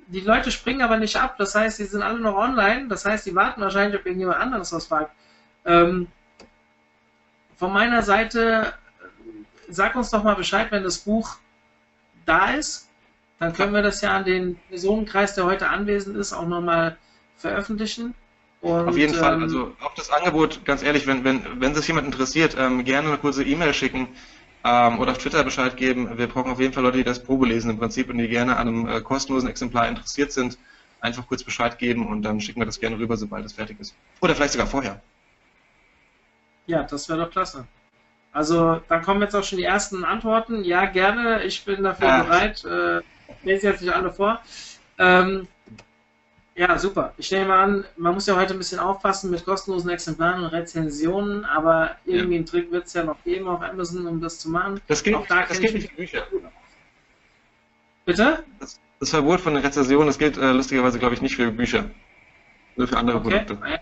die 0.09 0.19
Leute 0.19 0.51
springen 0.51 0.83
aber 0.83 0.97
nicht 0.97 1.15
ab. 1.15 1.37
Das 1.39 1.55
heißt, 1.55 1.77
sie 1.77 1.85
sind 1.85 2.03
alle 2.03 2.19
noch 2.19 2.35
online. 2.35 2.89
Das 2.89 3.05
heißt, 3.05 3.25
die 3.25 3.37
warten 3.37 3.61
wahrscheinlich, 3.61 4.01
ob 4.01 4.05
irgendjemand 4.05 4.41
anderes 4.41 4.73
was 4.73 4.87
fragt. 4.87 5.12
Ähm, 5.65 6.09
von 7.55 7.73
meiner 7.73 8.03
Seite, 8.03 8.75
sag 9.69 9.95
uns 9.95 10.11
doch 10.11 10.25
mal 10.25 10.35
Bescheid, 10.35 10.73
wenn 10.73 10.83
das 10.83 10.99
Buch 10.99 11.37
da 12.27 12.51
ist, 12.55 12.91
dann 13.39 13.53
können 13.53 13.75
wir 13.75 13.83
das 13.83 14.01
ja 14.01 14.17
an 14.17 14.25
den 14.25 14.57
Personenkreis, 14.71 15.37
der 15.37 15.45
heute 15.45 15.69
anwesend 15.69 16.17
ist, 16.17 16.33
auch 16.33 16.49
nochmal 16.49 16.97
veröffentlichen. 17.37 18.17
Und, 18.65 18.89
auf 18.89 18.97
jeden 18.97 19.12
ähm, 19.12 19.21
Fall, 19.21 19.43
also 19.43 19.77
auch 19.83 19.95
das 19.95 20.09
Angebot, 20.09 20.65
ganz 20.65 20.83
ehrlich, 20.83 21.07
wenn, 21.07 21.23
wenn, 21.23 21.61
wenn 21.61 21.75
sich 21.75 21.87
jemand 21.87 22.07
interessiert, 22.07 22.57
ähm, 22.59 22.83
gerne 22.85 23.09
eine 23.09 23.19
kurze 23.19 23.45
E-Mail 23.45 23.75
schicken 23.75 24.09
ähm, 24.65 25.01
oder 25.01 25.12
auf 25.12 25.19
Twitter 25.19 25.45
Bescheid 25.45 25.77
geben. 25.77 26.17
Wir 26.17 26.29
brauchen 26.29 26.51
auf 26.51 26.59
jeden 26.59 26.73
Fall 26.73 26.83
Leute, 26.83 26.97
die 26.97 27.05
das 27.05 27.23
Probe 27.23 27.47
lesen 27.47 27.69
im 27.69 27.79
Prinzip 27.79 28.09
und 28.09 28.17
die 28.17 28.27
gerne 28.27 28.57
an 28.57 28.69
einem 28.69 28.89
äh, 28.89 29.01
kostenlosen 29.03 29.51
Exemplar 29.51 29.87
interessiert 29.87 30.33
sind. 30.33 30.57
Einfach 31.03 31.27
kurz 31.27 31.45
Bescheid 31.45 31.77
geben 31.77 32.09
und 32.09 32.23
dann 32.23 32.41
schicken 32.41 32.62
wir 32.62 32.65
das 32.65 32.81
gerne 32.81 32.99
rüber, 32.99 33.19
sobald 33.19 33.45
es 33.45 33.53
fertig 33.53 33.79
ist. 33.81 33.95
Oder 34.23 34.35
vielleicht 34.35 34.55
sogar 34.55 34.67
vorher. 34.67 35.03
Ja, 36.67 36.85
das 36.85 37.07
wäre 37.11 37.19
doch 37.19 37.31
klasse. 37.31 37.67
Also 38.33 38.81
da 38.89 38.99
kommen 39.01 39.21
jetzt 39.21 39.37
auch 39.37 39.45
schon 39.45 39.59
die 39.59 39.65
ersten 39.65 40.07
Antworten. 40.07 40.65
Ja, 40.65 40.87
gerne, 40.87 41.45
ich 41.45 41.62
bin 41.67 41.83
dafür 41.83 42.09
Ach. 42.09 42.25
bereit. 42.25 42.65
Äh, 42.65 43.03
lese 43.43 43.67
jetzt 43.67 43.83
nicht 43.83 43.93
alle 43.93 44.11
vor. 44.11 44.41
Ähm, 44.97 45.49
ja, 46.57 46.78
super. 46.78 47.14
Ich 47.16 47.30
nehme 47.30 47.55
an, 47.55 47.84
man 47.96 48.14
muss 48.14 48.26
ja 48.26 48.36
heute 48.36 48.52
ein 48.55 48.59
bisschen 48.59 48.78
aufpassen 48.78 49.30
mit 49.30 49.44
kostenlosen 49.44 49.90
Exemplaren 49.90 50.44
und 50.44 50.48
Rezensionen, 50.48 51.44
aber 51.44 51.96
irgendwie 52.05 52.34
ja. 52.34 52.38
einen 52.38 52.46
Trick 52.46 52.70
wird 52.70 52.86
es 52.86 52.92
ja 52.92 53.05
noch 53.05 53.22
geben 53.24 53.48
auf 53.48 53.62
Amazon, 53.62 54.07
um 54.07 54.20
das 54.20 54.38
zu 54.38 54.50
machen. 54.50 54.80
Das 54.86 55.02
auch 55.14 55.26
da 55.26 55.46
das 55.46 55.61
geht 55.61 55.74
nicht 55.74 55.90
für 55.90 55.96
Bücher. 55.96 56.26
Bitte? 58.05 58.44
Das, 58.61 58.78
das, 59.00 59.11
Verbot 59.11 59.40
von 59.40 59.57
Rezensionen, 59.57 60.07
das 60.07 60.18
gilt 60.18 60.36
äh, 60.36 60.52
lustigerweise, 60.52 60.98
glaube 60.98 61.14
ich, 61.14 61.22
nicht 61.22 61.36
für 61.36 61.50
Bücher. 61.50 61.90
Nur 62.76 62.86
für 62.86 62.96
andere 62.96 63.18
okay. 63.18 63.44
Produkte. 63.44 63.68
Ja. 63.68 63.78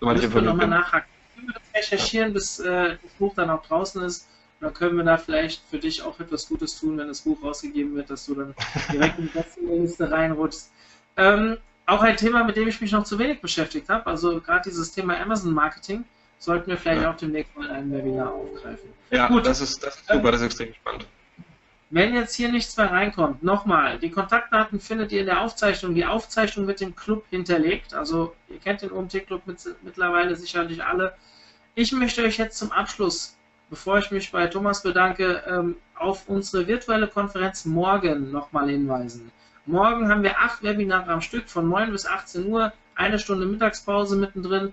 So 0.00 0.10
ich 0.12 0.34
nochmal 0.34 0.68
nachhaken 0.68 1.08
können 1.40 1.48
wir 1.48 1.54
das 1.54 1.92
recherchieren, 1.92 2.32
bis 2.32 2.60
äh, 2.60 2.96
das 3.02 3.12
Buch 3.18 3.34
dann 3.34 3.50
auch 3.50 3.62
draußen 3.66 4.02
ist. 4.02 4.28
Dann 4.60 4.74
können 4.74 4.96
wir 4.96 5.04
da 5.04 5.16
vielleicht 5.16 5.62
für 5.70 5.78
dich 5.78 6.02
auch 6.02 6.20
etwas 6.20 6.46
Gutes 6.48 6.78
tun, 6.78 6.98
wenn 6.98 7.08
das 7.08 7.22
Buch 7.22 7.42
rausgegeben 7.42 7.94
wird, 7.94 8.10
dass 8.10 8.26
du 8.26 8.34
dann 8.34 8.54
direkt 8.92 9.18
in 9.18 9.26
die 9.26 9.38
Bestsellerliste 9.38 10.10
reinrutschst. 10.10 10.70
Ähm, 11.16 11.56
auch 11.90 12.02
ein 12.02 12.16
Thema, 12.16 12.44
mit 12.44 12.56
dem 12.56 12.68
ich 12.68 12.80
mich 12.80 12.92
noch 12.92 13.04
zu 13.04 13.18
wenig 13.18 13.40
beschäftigt 13.40 13.88
habe, 13.88 14.06
also 14.06 14.40
gerade 14.40 14.68
dieses 14.68 14.92
Thema 14.92 15.18
Amazon 15.18 15.52
Marketing, 15.52 16.04
sollten 16.38 16.70
wir 16.70 16.78
vielleicht 16.78 17.02
ja. 17.02 17.10
auch 17.10 17.16
demnächst 17.16 17.56
mal 17.56 17.70
ein 17.70 17.92
Webinar 17.92 18.32
aufgreifen. 18.32 18.88
Ja, 19.10 19.28
Gut. 19.28 19.46
Das, 19.46 19.60
ist, 19.60 19.82
das 19.82 19.96
ist 19.96 20.08
super, 20.08 20.32
das 20.32 20.40
ist 20.40 20.46
extrem 20.46 20.74
spannend. 20.74 21.06
Wenn 21.90 22.14
jetzt 22.14 22.34
hier 22.36 22.52
nichts 22.52 22.76
mehr 22.76 22.90
reinkommt, 22.90 23.42
nochmal, 23.42 23.98
die 23.98 24.10
Kontaktdaten 24.10 24.78
findet 24.78 25.10
ihr 25.10 25.20
in 25.20 25.26
der 25.26 25.40
Aufzeichnung. 25.40 25.94
Die 25.96 26.06
Aufzeichnung 26.06 26.64
mit 26.64 26.80
dem 26.80 26.94
Club 26.94 27.24
hinterlegt. 27.30 27.94
Also 27.94 28.34
ihr 28.48 28.58
kennt 28.60 28.82
den 28.82 28.92
OMT-Club 28.92 29.44
mit, 29.46 29.58
mittlerweile 29.82 30.36
sicherlich 30.36 30.84
alle. 30.84 31.14
Ich 31.74 31.90
möchte 31.90 32.22
euch 32.22 32.38
jetzt 32.38 32.58
zum 32.58 32.70
Abschluss, 32.70 33.36
bevor 33.70 33.98
ich 33.98 34.12
mich 34.12 34.30
bei 34.30 34.46
Thomas 34.46 34.82
bedanke, 34.84 35.42
ähm, 35.48 35.76
auf 35.96 36.28
unsere 36.28 36.68
virtuelle 36.68 37.08
Konferenz 37.08 37.64
morgen 37.64 38.30
nochmal 38.30 38.70
hinweisen. 38.70 39.32
Morgen 39.66 40.08
haben 40.08 40.22
wir 40.22 40.38
acht 40.38 40.62
Webinare 40.62 41.10
am 41.10 41.20
Stück 41.20 41.48
von 41.48 41.68
9 41.68 41.92
bis 41.92 42.06
18 42.06 42.46
Uhr, 42.46 42.72
eine 42.94 43.18
Stunde 43.18 43.46
Mittagspause 43.46 44.16
mittendrin, 44.16 44.72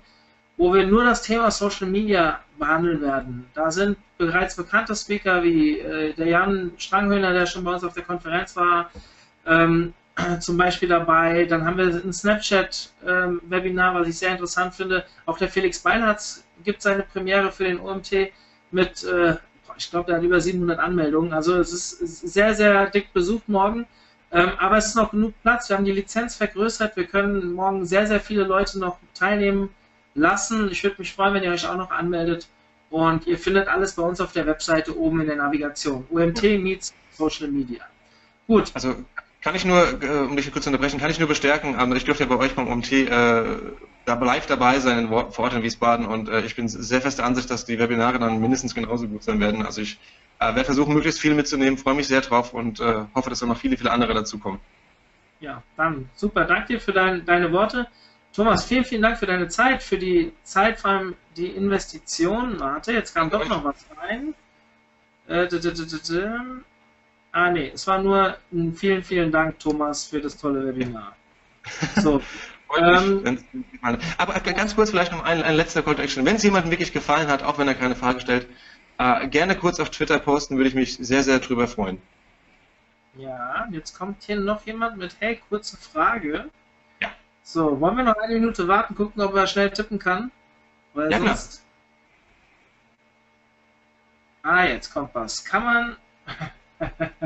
wo 0.55 0.73
wir 0.73 0.87
nur 0.87 1.03
das 1.03 1.21
Thema 1.21 1.51
Social 1.51 1.87
Media 1.87 2.39
behandeln 2.57 3.01
werden. 3.01 3.45
Da 3.53 3.69
sind 3.69 3.97
bereits 4.17 4.55
bekannte 4.55 4.95
Speaker 4.95 5.43
wie 5.43 5.79
äh, 5.79 6.13
der 6.13 6.27
Jan 6.27 6.71
Stranghöhner, 6.77 7.33
der 7.33 7.45
schon 7.45 7.63
bei 7.63 7.73
uns 7.73 7.83
auf 7.83 7.93
der 7.93 8.03
Konferenz 8.03 8.55
war, 8.55 8.89
ähm, 9.45 9.93
zum 10.39 10.57
Beispiel 10.57 10.89
dabei. 10.89 11.45
Dann 11.45 11.65
haben 11.65 11.77
wir 11.77 11.85
ein 11.85 12.13
Snapchat-Webinar, 12.13 13.93
ähm, 13.93 13.99
was 14.01 14.07
ich 14.07 14.17
sehr 14.17 14.31
interessant 14.31 14.73
finde. 14.73 15.05
Auch 15.25 15.37
der 15.37 15.49
Felix 15.49 15.79
Beilharz 15.79 16.43
gibt 16.63 16.81
seine 16.81 17.03
Premiere 17.03 17.51
für 17.51 17.65
den 17.65 17.79
OMT 17.79 18.31
mit, 18.71 19.03
äh, 19.03 19.35
ich 19.77 19.91
glaube, 19.91 20.07
der 20.07 20.17
hat 20.17 20.23
über 20.23 20.39
700 20.39 20.79
Anmeldungen. 20.79 21.33
Also 21.33 21.57
es 21.57 21.71
ist 21.71 21.99
sehr, 22.33 22.55
sehr 22.55 22.89
dick 22.89 23.13
besucht 23.13 23.47
morgen. 23.47 23.85
Ähm, 24.31 24.51
aber 24.57 24.77
es 24.77 24.87
ist 24.87 24.95
noch 24.95 25.11
genug 25.11 25.33
Platz. 25.41 25.69
Wir 25.69 25.77
haben 25.77 25.85
die 25.85 25.91
Lizenz 25.91 26.35
vergrößert. 26.35 26.95
Wir 26.95 27.05
können 27.05 27.53
morgen 27.53 27.85
sehr, 27.85 28.07
sehr 28.07 28.19
viele 28.19 28.43
Leute 28.43 28.79
noch 28.79 28.97
teilnehmen 29.13 29.69
lassen. 30.15 30.69
Ich 30.71 30.83
würde 30.83 30.97
mich 30.99 31.13
freuen, 31.13 31.33
wenn 31.33 31.43
ihr 31.43 31.51
euch 31.51 31.67
auch 31.67 31.77
noch 31.77 31.91
anmeldet. 31.91 32.47
Und 32.89 33.27
ihr 33.27 33.37
findet 33.37 33.67
alles 33.67 33.93
bei 33.93 34.03
uns 34.03 34.19
auf 34.21 34.31
der 34.31 34.45
Webseite 34.45 34.97
oben 34.97 35.21
in 35.21 35.27
der 35.27 35.35
Navigation. 35.37 36.05
UMT 36.09 36.43
meets 36.59 36.93
Social 37.13 37.47
Media. 37.49 37.83
Gut. 38.47 38.71
Also 38.73 38.95
kann 39.41 39.55
ich 39.55 39.65
nur, 39.65 40.01
äh, 40.01 40.19
um 40.19 40.35
dich 40.35 40.51
kurz 40.51 40.63
zu 40.63 40.69
unterbrechen, 40.69 40.99
kann 40.99 41.11
ich 41.11 41.19
nur 41.19 41.27
bestärken, 41.27 41.75
aber 41.75 41.95
ich 41.95 42.05
durfte 42.05 42.23
ja 42.23 42.29
bei 42.29 42.37
euch 42.37 42.55
beim 42.55 42.67
OMT 42.67 42.91
äh, 42.91 43.43
da 44.05 44.13
live 44.13 44.45
dabei 44.45 44.79
sein 44.79 45.09
vor 45.09 45.39
Ort 45.39 45.53
in 45.53 45.63
Wiesbaden 45.63 46.05
und 46.05 46.29
äh, 46.29 46.41
ich 46.41 46.55
bin 46.55 46.67
sehr 46.67 47.01
fest 47.01 47.19
der 47.19 47.25
Ansicht, 47.25 47.49
dass 47.49 47.65
die 47.65 47.77
Webinare 47.77 48.19
dann 48.19 48.39
mindestens 48.39 48.73
genauso 48.73 49.07
gut 49.07 49.23
sein 49.23 49.39
werden. 49.39 49.65
Also 49.65 49.81
ich 49.81 49.99
äh, 50.39 50.45
werde 50.45 50.65
versuchen, 50.65 50.93
möglichst 50.93 51.19
viel 51.19 51.33
mitzunehmen, 51.33 51.77
freue 51.77 51.95
mich 51.95 52.07
sehr 52.07 52.21
drauf 52.21 52.53
und 52.53 52.79
äh, 52.79 53.05
hoffe, 53.15 53.29
dass 53.29 53.39
da 53.39 53.45
noch 53.45 53.57
viele, 53.57 53.77
viele 53.77 53.91
andere 53.91 54.13
dazukommen. 54.13 54.59
Ja, 55.39 55.61
dann 55.75 56.09
super. 56.15 56.45
Danke 56.45 56.73
dir 56.73 56.79
für 56.79 56.93
dein, 56.93 57.25
deine 57.25 57.51
Worte. 57.51 57.87
Thomas, 58.33 58.65
vielen, 58.65 58.85
vielen 58.85 59.01
Dank 59.01 59.17
für 59.17 59.25
deine 59.25 59.47
Zeit, 59.47 59.81
für 59.81 59.97
die 59.97 60.31
Zeit, 60.43 60.79
vor 60.79 60.91
allem 60.91 61.15
die 61.35 61.47
Investition. 61.47 62.59
Warte, 62.59 62.93
jetzt 62.93 63.15
kam 63.15 63.29
doch 63.29 63.47
noch 63.47 63.63
was 63.63 63.85
rein. 63.97 64.33
Äh, 65.27 65.47
ah, 67.31 67.51
nee, 67.51 67.71
es 67.73 67.87
war 67.87 68.01
nur 68.01 68.37
ein 68.53 68.73
vielen, 68.73 69.03
vielen 69.03 69.31
Dank, 69.31 69.59
Thomas, 69.59 70.05
für 70.05 70.21
das 70.21 70.37
tolle 70.37 70.65
Webinar. 70.65 71.15
So. 72.01 72.21
ähm, 72.77 73.39
aber 74.17 74.39
ganz 74.39 74.75
kurz 74.75 74.89
vielleicht 74.89 75.11
noch 75.11 75.23
ein, 75.23 75.41
ein 75.41 75.55
letzter 75.55 75.81
Call 75.81 75.95
to 75.95 76.01
Action. 76.01 76.25
Wenn 76.25 76.35
es 76.35 76.43
jemandem 76.43 76.71
wirklich 76.71 76.93
gefallen 76.93 77.27
hat, 77.27 77.43
auch 77.43 77.57
wenn 77.57 77.67
er 77.67 77.75
keine 77.75 77.95
Frage 77.95 78.19
stellt, 78.19 78.47
Äh, 78.97 79.27
gerne 79.27 79.55
kurz 79.55 79.79
auf 79.79 79.89
Twitter 79.89 80.19
posten, 80.19 80.57
würde 80.57 80.69
ich 80.69 80.75
mich 80.75 80.97
sehr, 80.97 81.23
sehr 81.23 81.39
drüber 81.39 81.67
freuen. 81.67 82.01
Ja, 83.15 83.67
jetzt 83.71 83.97
kommt 83.97 84.23
hier 84.23 84.39
noch 84.39 84.65
jemand 84.65 84.97
mit, 84.97 85.15
hey, 85.19 85.41
kurze 85.49 85.77
Frage. 85.77 86.49
Ja. 87.01 87.09
So, 87.43 87.79
wollen 87.79 87.97
wir 87.97 88.03
noch 88.03 88.17
eine 88.17 88.33
Minute 88.33 88.67
warten, 88.67 88.95
gucken, 88.95 89.21
ob 89.21 89.35
er 89.35 89.47
schnell 89.47 89.71
tippen 89.71 89.99
kann? 89.99 90.31
Weil 90.93 91.11
ja, 91.11 91.19
sonst... 91.19 91.63
Klar. 94.41 94.57
Ah, 94.59 94.65
jetzt 94.65 94.93
kommt 94.93 95.13
was. 95.13 95.43
Kann 95.43 95.63
man... 95.63 95.95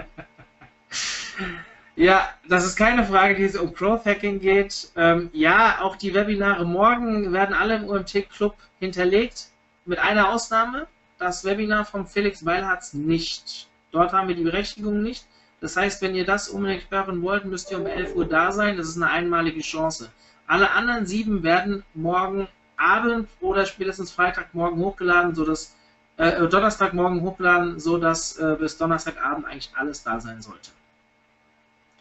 Ja, 1.95 2.30
das 2.47 2.65
ist 2.65 2.78
keine 2.78 3.05
Frage, 3.05 3.36
die 3.36 3.43
es 3.43 3.55
um 3.55 3.74
Growth 3.74 4.05
Hacking 4.05 4.39
geht. 4.39 4.91
Ähm, 4.95 5.30
ja, 5.34 5.82
auch 5.82 5.95
die 5.97 6.13
Webinare 6.13 6.65
morgen 6.65 7.34
werden 7.34 7.53
alle 7.53 7.76
im 7.76 7.84
UMT-Club 7.88 8.55
hinterlegt, 8.80 9.49
mit 9.86 9.99
einer 9.99 10.30
Ausnahme. 10.30 10.88
Das 11.22 11.45
Webinar 11.45 11.86
vom 11.86 12.07
Felix 12.07 12.43
Weilharz 12.43 12.93
nicht. 12.93 13.67
Dort 13.91 14.11
haben 14.11 14.28
wir 14.28 14.34
die 14.34 14.43
Berechtigung 14.43 15.03
nicht. 15.03 15.24
Das 15.59 15.78
heißt, 15.78 16.01
wenn 16.01 16.15
ihr 16.15 16.26
das 16.26 16.49
unbedingt 16.49 16.89
hören 16.89 17.22
wollt, 17.22 17.45
müsst 17.45 17.69
ihr 17.69 17.80
um 17.80 17.86
11 17.86 18.15
Uhr 18.15 18.26
da 18.26 18.51
sein. 18.51 18.76
Das 18.76 18.88
ist 18.88 18.95
eine 18.95 19.11
einmalige 19.11 19.61
Chance. 19.61 20.09
Alle 20.47 20.72
anderen 20.72 21.05
sieben 21.05 21.43
werden 21.43 21.84
morgen 21.93 22.47
Abend 22.76 23.30
oder 23.39 23.67
spätestens 23.67 24.11
Freitagmorgen 24.11 24.80
hochgeladen, 24.80 25.36
sodass 25.36 25.76
äh, 26.17 26.47
Donnerstagmorgen 26.47 27.22
hochladen, 27.22 27.80
sodass 27.80 28.38
äh, 28.38 28.55
bis 28.57 28.80
Donnerstagabend 28.80 29.45
eigentlich 29.45 29.69
alles 29.76 30.01
da 30.01 30.19
sein 30.19 30.41
sollte. 30.41 30.72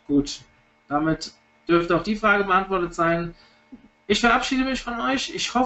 Gut, 0.07 0.41
damit 0.89 1.35
dürfte 1.69 1.95
auch 1.95 2.03
die 2.03 2.17
Frage 2.17 2.45
beantwortet 2.45 2.95
sein. 2.95 3.35
Ich 4.07 4.21
verabschiede 4.21 4.65
mich 4.65 4.81
von 4.81 4.99
euch. 4.99 5.29
Ich 5.35 5.53
hoffe, 5.53 5.59